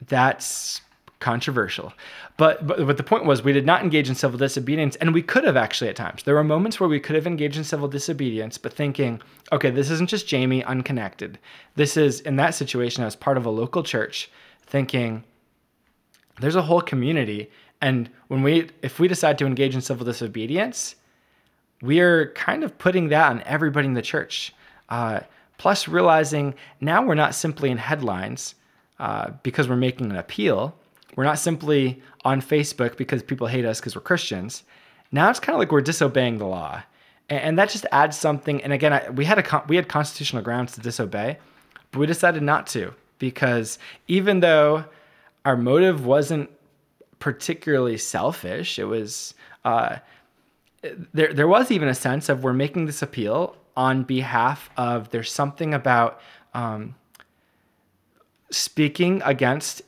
that's 0.07 0.81
controversial. 1.19 1.93
But, 2.37 2.67
but 2.67 2.85
but 2.85 2.97
the 2.97 3.03
point 3.03 3.25
was 3.25 3.43
we 3.43 3.53
did 3.53 3.65
not 3.65 3.81
engage 3.81 4.09
in 4.09 4.15
civil 4.15 4.37
disobedience, 4.37 4.95
and 4.97 5.13
we 5.13 5.21
could 5.21 5.45
have 5.45 5.55
actually 5.55 5.89
at 5.89 5.95
times. 5.95 6.23
There 6.23 6.35
were 6.35 6.43
moments 6.43 6.79
where 6.79 6.89
we 6.89 6.99
could 6.99 7.15
have 7.15 7.25
engaged 7.25 7.57
in 7.57 7.63
civil 7.63 7.87
disobedience, 7.87 8.57
but 8.57 8.73
thinking, 8.73 9.21
okay, 9.51 9.69
this 9.69 9.89
isn't 9.89 10.09
just 10.09 10.27
Jamie 10.27 10.63
unconnected. 10.63 11.39
This 11.75 11.95
is 11.95 12.19
in 12.21 12.35
that 12.35 12.53
situation 12.53 13.03
as 13.03 13.15
part 13.15 13.37
of 13.37 13.45
a 13.45 13.49
local 13.49 13.83
church, 13.83 14.29
thinking 14.61 15.23
there's 16.41 16.57
a 16.57 16.63
whole 16.63 16.81
community, 16.81 17.49
and 17.81 18.09
when 18.27 18.43
we 18.43 18.69
if 18.81 18.99
we 18.99 19.07
decide 19.07 19.37
to 19.37 19.45
engage 19.45 19.73
in 19.73 19.81
civil 19.81 20.05
disobedience, 20.05 20.95
we 21.81 22.01
are 22.01 22.31
kind 22.33 22.63
of 22.63 22.77
putting 22.77 23.07
that 23.09 23.29
on 23.31 23.41
everybody 23.43 23.87
in 23.87 23.93
the 23.93 24.01
church. 24.01 24.53
Uh, 24.89 25.21
plus, 25.57 25.87
realizing 25.87 26.55
now 26.81 27.03
we're 27.03 27.15
not 27.15 27.35
simply 27.35 27.69
in 27.69 27.77
headlines 27.77 28.55
uh, 28.99 29.31
because 29.43 29.67
we're 29.67 29.75
making 29.75 30.09
an 30.11 30.17
appeal. 30.17 30.75
We're 31.15 31.23
not 31.23 31.39
simply 31.39 32.01
on 32.23 32.41
Facebook 32.41 32.97
because 32.97 33.23
people 33.23 33.47
hate 33.47 33.65
us 33.65 33.79
because 33.79 33.95
we're 33.95 34.01
Christians. 34.01 34.63
Now 35.11 35.29
it's 35.29 35.39
kind 35.39 35.55
of 35.55 35.59
like 35.59 35.71
we're 35.71 35.81
disobeying 35.81 36.37
the 36.37 36.45
law, 36.45 36.83
and, 37.29 37.39
and 37.39 37.59
that 37.59 37.69
just 37.69 37.85
adds 37.91 38.17
something. 38.17 38.63
And 38.63 38.73
again, 38.73 38.93
I, 38.93 39.09
we 39.09 39.25
had 39.25 39.39
a 39.39 39.63
we 39.67 39.75
had 39.75 39.87
constitutional 39.87 40.43
grounds 40.43 40.73
to 40.73 40.81
disobey, 40.81 41.37
but 41.91 41.99
we 41.99 42.05
decided 42.05 42.43
not 42.43 42.67
to 42.67 42.93
because 43.19 43.79
even 44.07 44.41
though 44.41 44.85
our 45.45 45.55
motive 45.55 46.05
wasn't 46.05 46.49
particularly 47.19 47.97
selfish, 47.97 48.79
it 48.79 48.85
was. 48.85 49.33
Uh, 49.63 49.97
there, 51.13 51.33
there 51.33 51.47
was 51.47 51.71
even 51.71 51.87
a 51.87 51.95
sense 51.95 52.29
of 52.29 52.43
we're 52.43 52.53
making 52.53 52.85
this 52.85 53.01
appeal 53.01 53.55
on 53.75 54.03
behalf 54.03 54.69
of 54.77 55.09
there's 55.09 55.31
something 55.31 55.73
about 55.73 56.21
um, 56.53 56.95
speaking 58.49 59.21
against 59.25 59.81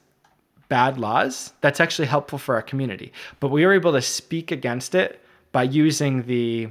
bad 0.70 0.98
laws 0.98 1.54
that's 1.62 1.80
actually 1.80 2.08
helpful 2.08 2.38
for 2.38 2.56
our 2.56 2.62
community. 2.62 3.14
But 3.40 3.50
we 3.50 3.66
were 3.66 3.74
able 3.74 3.94
to 3.94 4.02
speak 4.02 4.52
against 4.52 4.96
it 4.96 5.24
by 5.52 5.64
using 5.64 6.24
the 6.24 6.70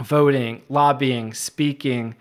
voting, 0.00 0.62
lobbying, 0.68 1.34
speaking, 1.34 2.16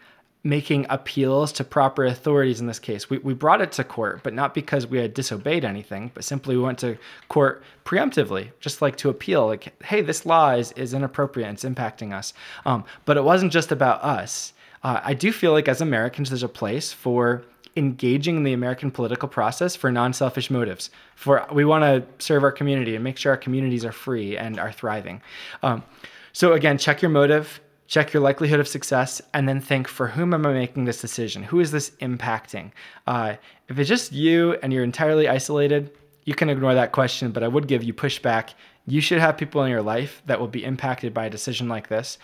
making 0.47 0.85
appeals 0.89 1.51
to 1.51 1.63
proper 1.63 2.05
authorities 2.05 2.61
in 2.61 2.67
this 2.67 2.79
case. 2.79 3.09
We, 3.09 3.17
we 3.17 3.33
brought 3.33 3.61
it 3.61 3.73
to 3.73 3.83
court, 3.83 4.21
but 4.23 4.33
not 4.33 4.53
because 4.53 4.87
we 4.87 4.97
had 4.97 5.13
disobeyed 5.13 5.65
anything, 5.65 6.09
but 6.13 6.23
simply 6.23 6.55
we 6.55 6.63
went 6.63 6.79
to 6.79 6.97
court 7.27 7.61
preemptively, 7.83 8.51
just 8.61 8.81
like 8.81 8.95
to 8.97 9.09
appeal, 9.09 9.45
like, 9.45 9.83
hey, 9.83 10.01
this 10.01 10.25
law 10.25 10.51
is, 10.51 10.71
is 10.73 10.93
inappropriate, 10.93 11.51
it's 11.51 11.65
impacting 11.65 12.13
us. 12.13 12.33
Um, 12.65 12.85
but 13.03 13.17
it 13.17 13.25
wasn't 13.25 13.51
just 13.51 13.73
about 13.73 14.01
us. 14.01 14.53
Uh, 14.83 15.01
I 15.03 15.13
do 15.13 15.33
feel 15.33 15.51
like 15.51 15.67
as 15.67 15.81
Americans, 15.81 16.29
there's 16.29 16.43
a 16.43 16.49
place 16.49 16.93
for 16.93 17.43
engaging 17.75 18.37
in 18.37 18.43
the 18.43 18.53
American 18.53 18.89
political 18.89 19.27
process 19.27 19.75
for 19.75 19.91
non-selfish 19.91 20.49
motives. 20.49 20.89
For 21.15 21.45
we 21.51 21.65
want 21.65 21.83
to 21.83 22.23
serve 22.23 22.43
our 22.43 22.53
community 22.53 22.95
and 22.95 23.03
make 23.03 23.17
sure 23.17 23.33
our 23.33 23.37
communities 23.37 23.83
are 23.83 23.91
free 23.91 24.37
and 24.37 24.59
are 24.59 24.71
thriving. 24.71 25.21
Um, 25.61 25.83
so 26.31 26.53
again, 26.53 26.77
check 26.77 27.01
your 27.01 27.11
motive 27.11 27.59
check 27.87 28.13
your 28.13 28.21
likelihood 28.21 28.59
of 28.59 28.67
success, 28.67 29.21
and 29.33 29.47
then 29.47 29.61
think 29.61 29.87
for 29.87 30.07
whom 30.07 30.33
am 30.33 30.45
I 30.45 30.53
making 30.53 30.85
this 30.85 31.01
decision? 31.01 31.43
Who 31.43 31.59
is 31.59 31.71
this 31.71 31.91
impacting? 32.01 32.71
Uh, 33.05 33.35
if 33.69 33.79
it's 33.79 33.89
just 33.89 34.11
you 34.11 34.53
and 34.61 34.71
you're 34.71 34.83
entirely 34.83 35.27
isolated, 35.27 35.91
you 36.25 36.35
can 36.35 36.49
ignore 36.49 36.73
that 36.73 36.91
question, 36.91 37.31
but 37.31 37.43
I 37.43 37.47
would 37.47 37.67
give 37.67 37.83
you 37.83 37.93
pushback. 37.93 38.49
You 38.85 38.99
should 38.99 39.19
have 39.19 39.37
people 39.37 39.63
in 39.63 39.71
your 39.71 39.81
life 39.81 40.21
that 40.25 40.39
will 40.39 40.47
be 40.47 40.63
impacted 40.63 41.13
by 41.13 41.25
a 41.25 41.29
decision 41.29 41.69
like 41.69 41.87
this. 41.87 42.17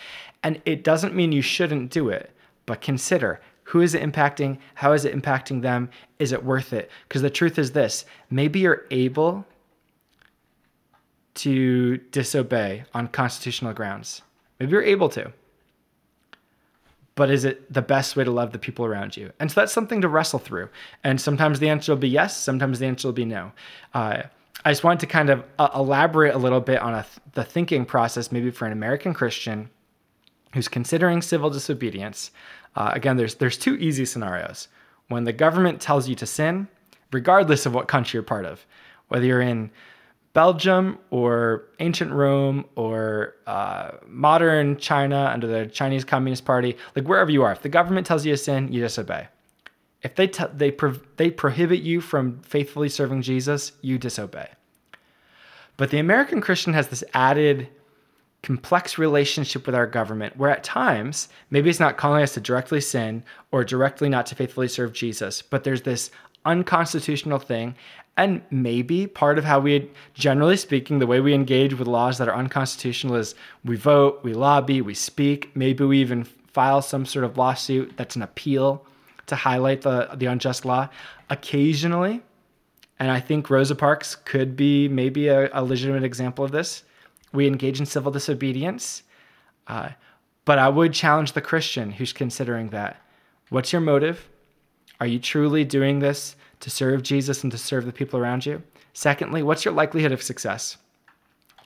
And 0.44 0.62
it 0.66 0.84
doesn't 0.84 1.16
mean 1.16 1.32
you 1.32 1.42
shouldn't 1.42 1.90
do 1.90 2.10
it, 2.10 2.32
but 2.66 2.82
consider 2.82 3.40
who 3.64 3.80
is 3.80 3.96
it 3.96 4.04
impacting? 4.04 4.58
How 4.76 4.92
is 4.92 5.06
it 5.06 5.16
impacting 5.16 5.62
them? 5.62 5.90
Is 6.20 6.34
it 6.34 6.44
worth 6.44 6.74
it? 6.74 6.92
Because 7.08 7.22
the 7.22 7.30
truth 7.30 7.58
is 7.58 7.72
this 7.72 8.06
maybe 8.30 8.60
you're 8.60 8.86
able 8.92 9.46
to 11.36 11.98
disobey 12.12 12.84
on 12.94 13.08
constitutional 13.08 13.74
grounds. 13.74 14.22
Maybe 14.60 14.74
you're 14.74 14.84
able 14.84 15.10
to. 15.10 15.32
But 17.16 17.30
is 17.30 17.46
it 17.46 17.72
the 17.72 17.82
best 17.82 18.16
way 18.16 18.24
to 18.24 18.32
love 18.32 18.52
the 18.52 18.60
people 18.60 18.86
around 18.86 19.16
you? 19.16 19.32
And 19.40 19.52
so 19.52 19.62
that's 19.62 19.74
something 19.74 20.02
to 20.02 20.08
wrestle 20.08 20.40
through. 20.40 20.70
And 21.04 21.22
sometimes 21.22 21.60
the 21.60 21.70
answer 21.70 21.92
will 21.92 22.00
be 22.00 22.10
yes, 22.10 22.36
sometimes 22.36 22.80
the 22.80 22.88
answer 22.88 23.08
will 23.08 23.14
be 23.14 23.26
no. 23.26 23.52
Uh, 23.94 24.24
I 24.66 24.72
just 24.72 24.84
wanted 24.84 25.02
to 25.02 25.08
kind 25.08 25.30
of 25.30 25.44
uh, 25.60 25.70
elaborate 25.76 26.34
a 26.34 26.38
little 26.38 26.62
bit 26.62 26.80
on 26.80 26.94
th- 26.94 27.06
the 27.34 27.44
thinking 27.44 27.86
process, 27.86 28.32
maybe 28.32 28.50
for 28.50 28.66
an 28.66 28.72
American 28.72 29.14
Christian 29.14 29.70
who's 30.54 30.68
considering 30.68 31.22
civil 31.22 31.50
disobedience. 31.50 32.32
Uh, 32.76 32.92
again, 32.94 33.18
there's 33.18 33.36
there's 33.36 33.58
two 33.58 33.76
easy 33.76 34.06
scenarios. 34.06 34.68
When 35.10 35.26
the 35.26 35.34
government 35.34 35.82
tells 35.82 36.08
you 36.08 36.16
to 36.16 36.26
sin, 36.26 36.68
regardless 37.12 37.66
of 37.66 37.74
what 37.74 37.88
country 37.88 38.18
you're 38.18 38.24
part 38.24 38.46
of, 38.46 38.66
whether 39.10 39.26
you're 39.26 39.42
in 39.42 39.70
Belgium 40.34 40.98
or 41.12 41.66
ancient 41.80 42.12
Rome 42.12 42.66
or 42.76 43.36
uh, 43.46 43.92
modern 44.08 44.78
China 44.78 45.30
under 45.32 45.46
the 45.46 45.68
Chinese 45.68 46.04
Communist 46.04 46.44
Party, 46.44 46.76
like 46.96 47.08
wherever 47.08 47.30
you 47.30 47.44
are, 47.44 47.52
if 47.52 47.62
the 47.62 47.70
government 47.70 48.08
tells 48.08 48.26
you 48.26 48.34
to 48.34 48.38
sin, 48.38 48.72
you 48.72 48.82
disobey. 48.82 49.28
If 50.02 50.16
they 50.16 50.28
t- 50.28 50.44
they 50.54 50.72
pro- 50.72 51.00
they 51.18 51.30
prohibit 51.30 51.82
you 51.82 52.02
from 52.02 52.42
faithfully 52.42 52.90
serving 52.90 53.22
Jesus, 53.22 53.74
you 53.82 53.98
disobey. 53.98 54.50
But 55.78 55.92
the 55.92 56.00
American 56.00 56.42
Christian 56.42 56.74
has 56.74 56.88
this 56.88 57.04
added 57.14 57.70
complex 58.42 58.98
relationship 58.98 59.66
with 59.66 59.74
our 59.74 59.88
government 59.88 60.36
where 60.36 60.50
at 60.50 60.64
times 60.64 61.30
maybe 61.50 61.70
it's 61.70 61.80
not 61.80 61.98
calling 61.98 62.22
us 62.22 62.34
to 62.34 62.42
directly 62.42 62.82
sin 62.82 63.24
or 63.52 63.64
directly 63.64 64.10
not 64.10 64.26
to 64.26 64.36
faithfully 64.36 64.68
serve 64.68 64.92
Jesus, 64.94 65.42
but 65.42 65.64
there's 65.64 65.84
this 65.84 66.12
unconstitutional 66.46 67.40
thing 67.40 67.76
and 68.16 68.44
maybe 68.52 69.08
part 69.08 69.38
of 69.38 69.44
how 69.44 69.60
we, 69.60 69.90
generally 70.14 70.58
speaking, 70.58 71.00
the 71.00 71.08
way 71.08 71.20
we 71.20 71.34
engage 71.34 71.74
with 71.74 71.88
laws 71.88 72.20
that 72.20 72.28
are 72.28 72.36
unconstitutional 72.36 73.16
is 73.16 73.34
we 73.66 73.76
vote, 73.76 74.20
we 74.24 74.34
lobby, 74.34 74.82
we 74.82 74.94
speak. 74.94 75.56
Maybe 75.56 75.84
we 75.84 76.00
even 76.00 76.24
file 76.24 76.82
some 76.82 77.06
sort 77.06 77.26
of 77.26 77.38
lawsuit 77.38 77.94
that's 77.98 78.16
an 78.16 78.22
appeal 78.22 78.86
to 79.26 79.36
highlight 79.36 79.82
the, 79.82 80.10
the 80.14 80.28
unjust 80.28 80.64
law. 80.64 80.90
Occasionally, 81.30 82.22
and 83.00 83.10
I 83.10 83.20
think 83.20 83.50
Rosa 83.50 83.74
Parks 83.74 84.16
could 84.16 84.56
be 84.56 84.88
maybe 84.88 85.28
a, 85.28 85.50
a 85.52 85.64
legitimate 85.64 86.04
example 86.04 86.46
of 86.46 86.52
this, 86.52 86.84
we 87.32 87.48
engage 87.48 87.80
in 87.80 87.88
civil 87.88 88.12
disobedience. 88.12 89.02
Uh, 89.66 89.90
but 90.46 90.60
I 90.60 90.70
would 90.70 90.94
challenge 90.94 91.34
the 91.34 91.42
Christian 91.42 91.92
who's 91.92 92.14
considering 92.14 92.70
that. 92.70 93.02
What's 93.50 93.72
your 93.72 93.82
motive? 93.82 94.30
Are 95.00 95.08
you 95.08 95.18
truly 95.20 95.64
doing 95.64 96.00
this 96.00 96.36
to 96.64 96.70
serve 96.70 97.04
Jesus 97.04 97.44
and 97.44 97.52
to 97.52 97.58
serve 97.58 97.86
the 97.86 97.92
people 97.92 98.18
around 98.18 98.46
you? 98.46 98.64
Secondly, 98.94 99.44
what's 99.44 99.66
your 99.66 99.74
likelihood 99.74 100.14
of 100.14 100.24
success? 100.24 100.78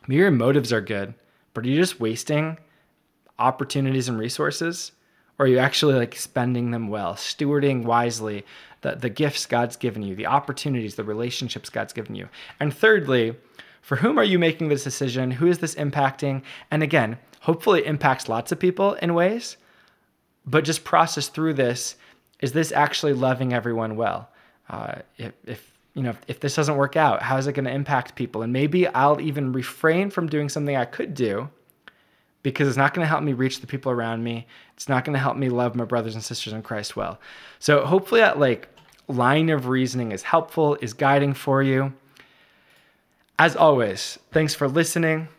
Maybe 0.08 0.22
your 0.22 0.32
motives 0.32 0.74
are 0.74 0.82
good, 0.82 1.14
but 1.54 1.64
are 1.64 1.68
you 1.68 1.76
just 1.76 2.00
wasting 2.00 2.58
opportunities 3.38 4.10
and 4.10 4.18
resources? 4.18 4.94
Or 5.38 5.46
are 5.46 5.50
you 5.50 5.60
actually 5.60 5.94
like 5.94 6.16
spending 6.16 6.72
them 6.72 6.88
well, 6.88 7.14
stewarding 7.14 7.84
wisely 7.84 8.44
the, 8.82 8.96
the 8.96 9.10
gifts 9.10 9.46
God's 9.46 9.76
given 9.76 10.02
you, 10.02 10.16
the 10.16 10.26
opportunities, 10.26 10.96
the 10.96 11.04
relationships 11.04 11.70
God's 11.70 11.94
given 11.94 12.16
you? 12.16 12.28
And 12.60 12.74
thirdly, 12.74 13.36
for 13.82 13.98
whom 13.98 14.18
are 14.18 14.24
you 14.24 14.40
making 14.40 14.70
this 14.70 14.84
decision? 14.84 15.30
Who 15.30 15.46
is 15.46 15.60
this 15.60 15.76
impacting? 15.76 16.42
And 16.72 16.82
again, 16.82 17.20
hopefully 17.42 17.82
it 17.82 17.86
impacts 17.86 18.28
lots 18.28 18.52
of 18.52 18.60
people 18.60 18.94
in 18.96 19.14
ways, 19.14 19.58
but 20.44 20.64
just 20.64 20.84
process 20.84 21.28
through 21.28 21.54
this. 21.54 21.98
Is 22.40 22.54
this 22.54 22.72
actually 22.72 23.14
loving 23.14 23.54
everyone 23.54 23.96
well? 23.96 24.30
Uh, 24.70 24.96
if, 25.18 25.34
if 25.46 25.72
you 25.94 26.04
know 26.04 26.12
if, 26.12 26.22
if 26.28 26.40
this 26.40 26.56
doesn't 26.56 26.76
work 26.76 26.96
out 26.96 27.22
how 27.22 27.38
is 27.38 27.48
it 27.48 27.54
going 27.54 27.66
to 27.66 27.72
impact 27.72 28.16
people? 28.16 28.42
And 28.42 28.54
maybe 28.54 28.88
i'll 28.88 29.20
even 29.20 29.52
refrain 29.52 30.10
from 30.10 30.28
doing 30.28 30.50
something 30.50 30.76
i 30.76 30.86
could 30.86 31.14
do 31.14 31.50
because 32.44 32.68
it's 32.68 32.78
not 32.78 32.94
going 32.94 33.04
to 33.04 33.10
help 33.10 33.24
me 33.24 33.34
reach 33.34 33.60
the 33.60 33.68
people 33.68 33.92
around 33.92 34.24
me. 34.24 34.48
It's 34.74 34.88
not 34.88 35.04
going 35.04 35.16
to 35.16 35.20
help 35.20 35.36
me 35.36 35.50
love 35.50 35.76
my 35.76 35.84
brothers 35.84 36.16
and 36.16 36.24
sisters 36.24 36.54
in 36.54 36.62
christ 36.62 36.96
well. 36.96 37.20
So 37.60 37.86
hopefully 37.86 38.22
that 38.22 38.40
like 38.40 38.70
line 39.08 39.50
of 39.50 39.68
reasoning 39.68 40.12
is 40.12 40.24
helpful 40.24 40.78
is 40.82 40.94
guiding 40.94 41.34
for 41.34 41.64
you. 41.64 41.94
As 43.40 43.56
always 43.56 44.20
thanks 44.32 44.54
for 44.54 44.68
listening 44.68 45.30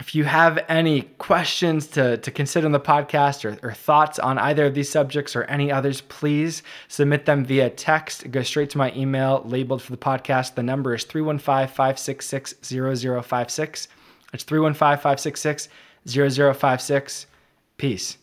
if 0.00 0.14
you 0.14 0.24
have 0.24 0.64
any 0.68 1.02
questions 1.18 1.86
to, 1.88 2.16
to 2.16 2.30
consider 2.30 2.66
in 2.66 2.72
the 2.72 2.80
podcast 2.80 3.44
or, 3.44 3.58
or, 3.62 3.72
thoughts 3.72 4.18
on 4.18 4.38
either 4.38 4.66
of 4.66 4.74
these 4.74 4.88
subjects 4.88 5.36
or 5.36 5.44
any 5.44 5.70
others, 5.70 6.00
please 6.00 6.62
submit 6.88 7.26
them 7.26 7.44
via 7.44 7.68
text. 7.68 8.30
Go 8.30 8.42
straight 8.42 8.70
to 8.70 8.78
my 8.78 8.92
email 8.96 9.42
labeled 9.44 9.82
for 9.82 9.92
the 9.92 9.98
podcast. 9.98 10.54
The 10.54 10.62
number 10.62 10.94
is 10.94 11.04
315 11.04 11.68
566 11.68 12.54
0056. 12.62 13.88
It's 14.32 14.44
315 14.44 15.02
566 15.02 15.68
0056. 16.06 17.26
Peace. 17.76 18.16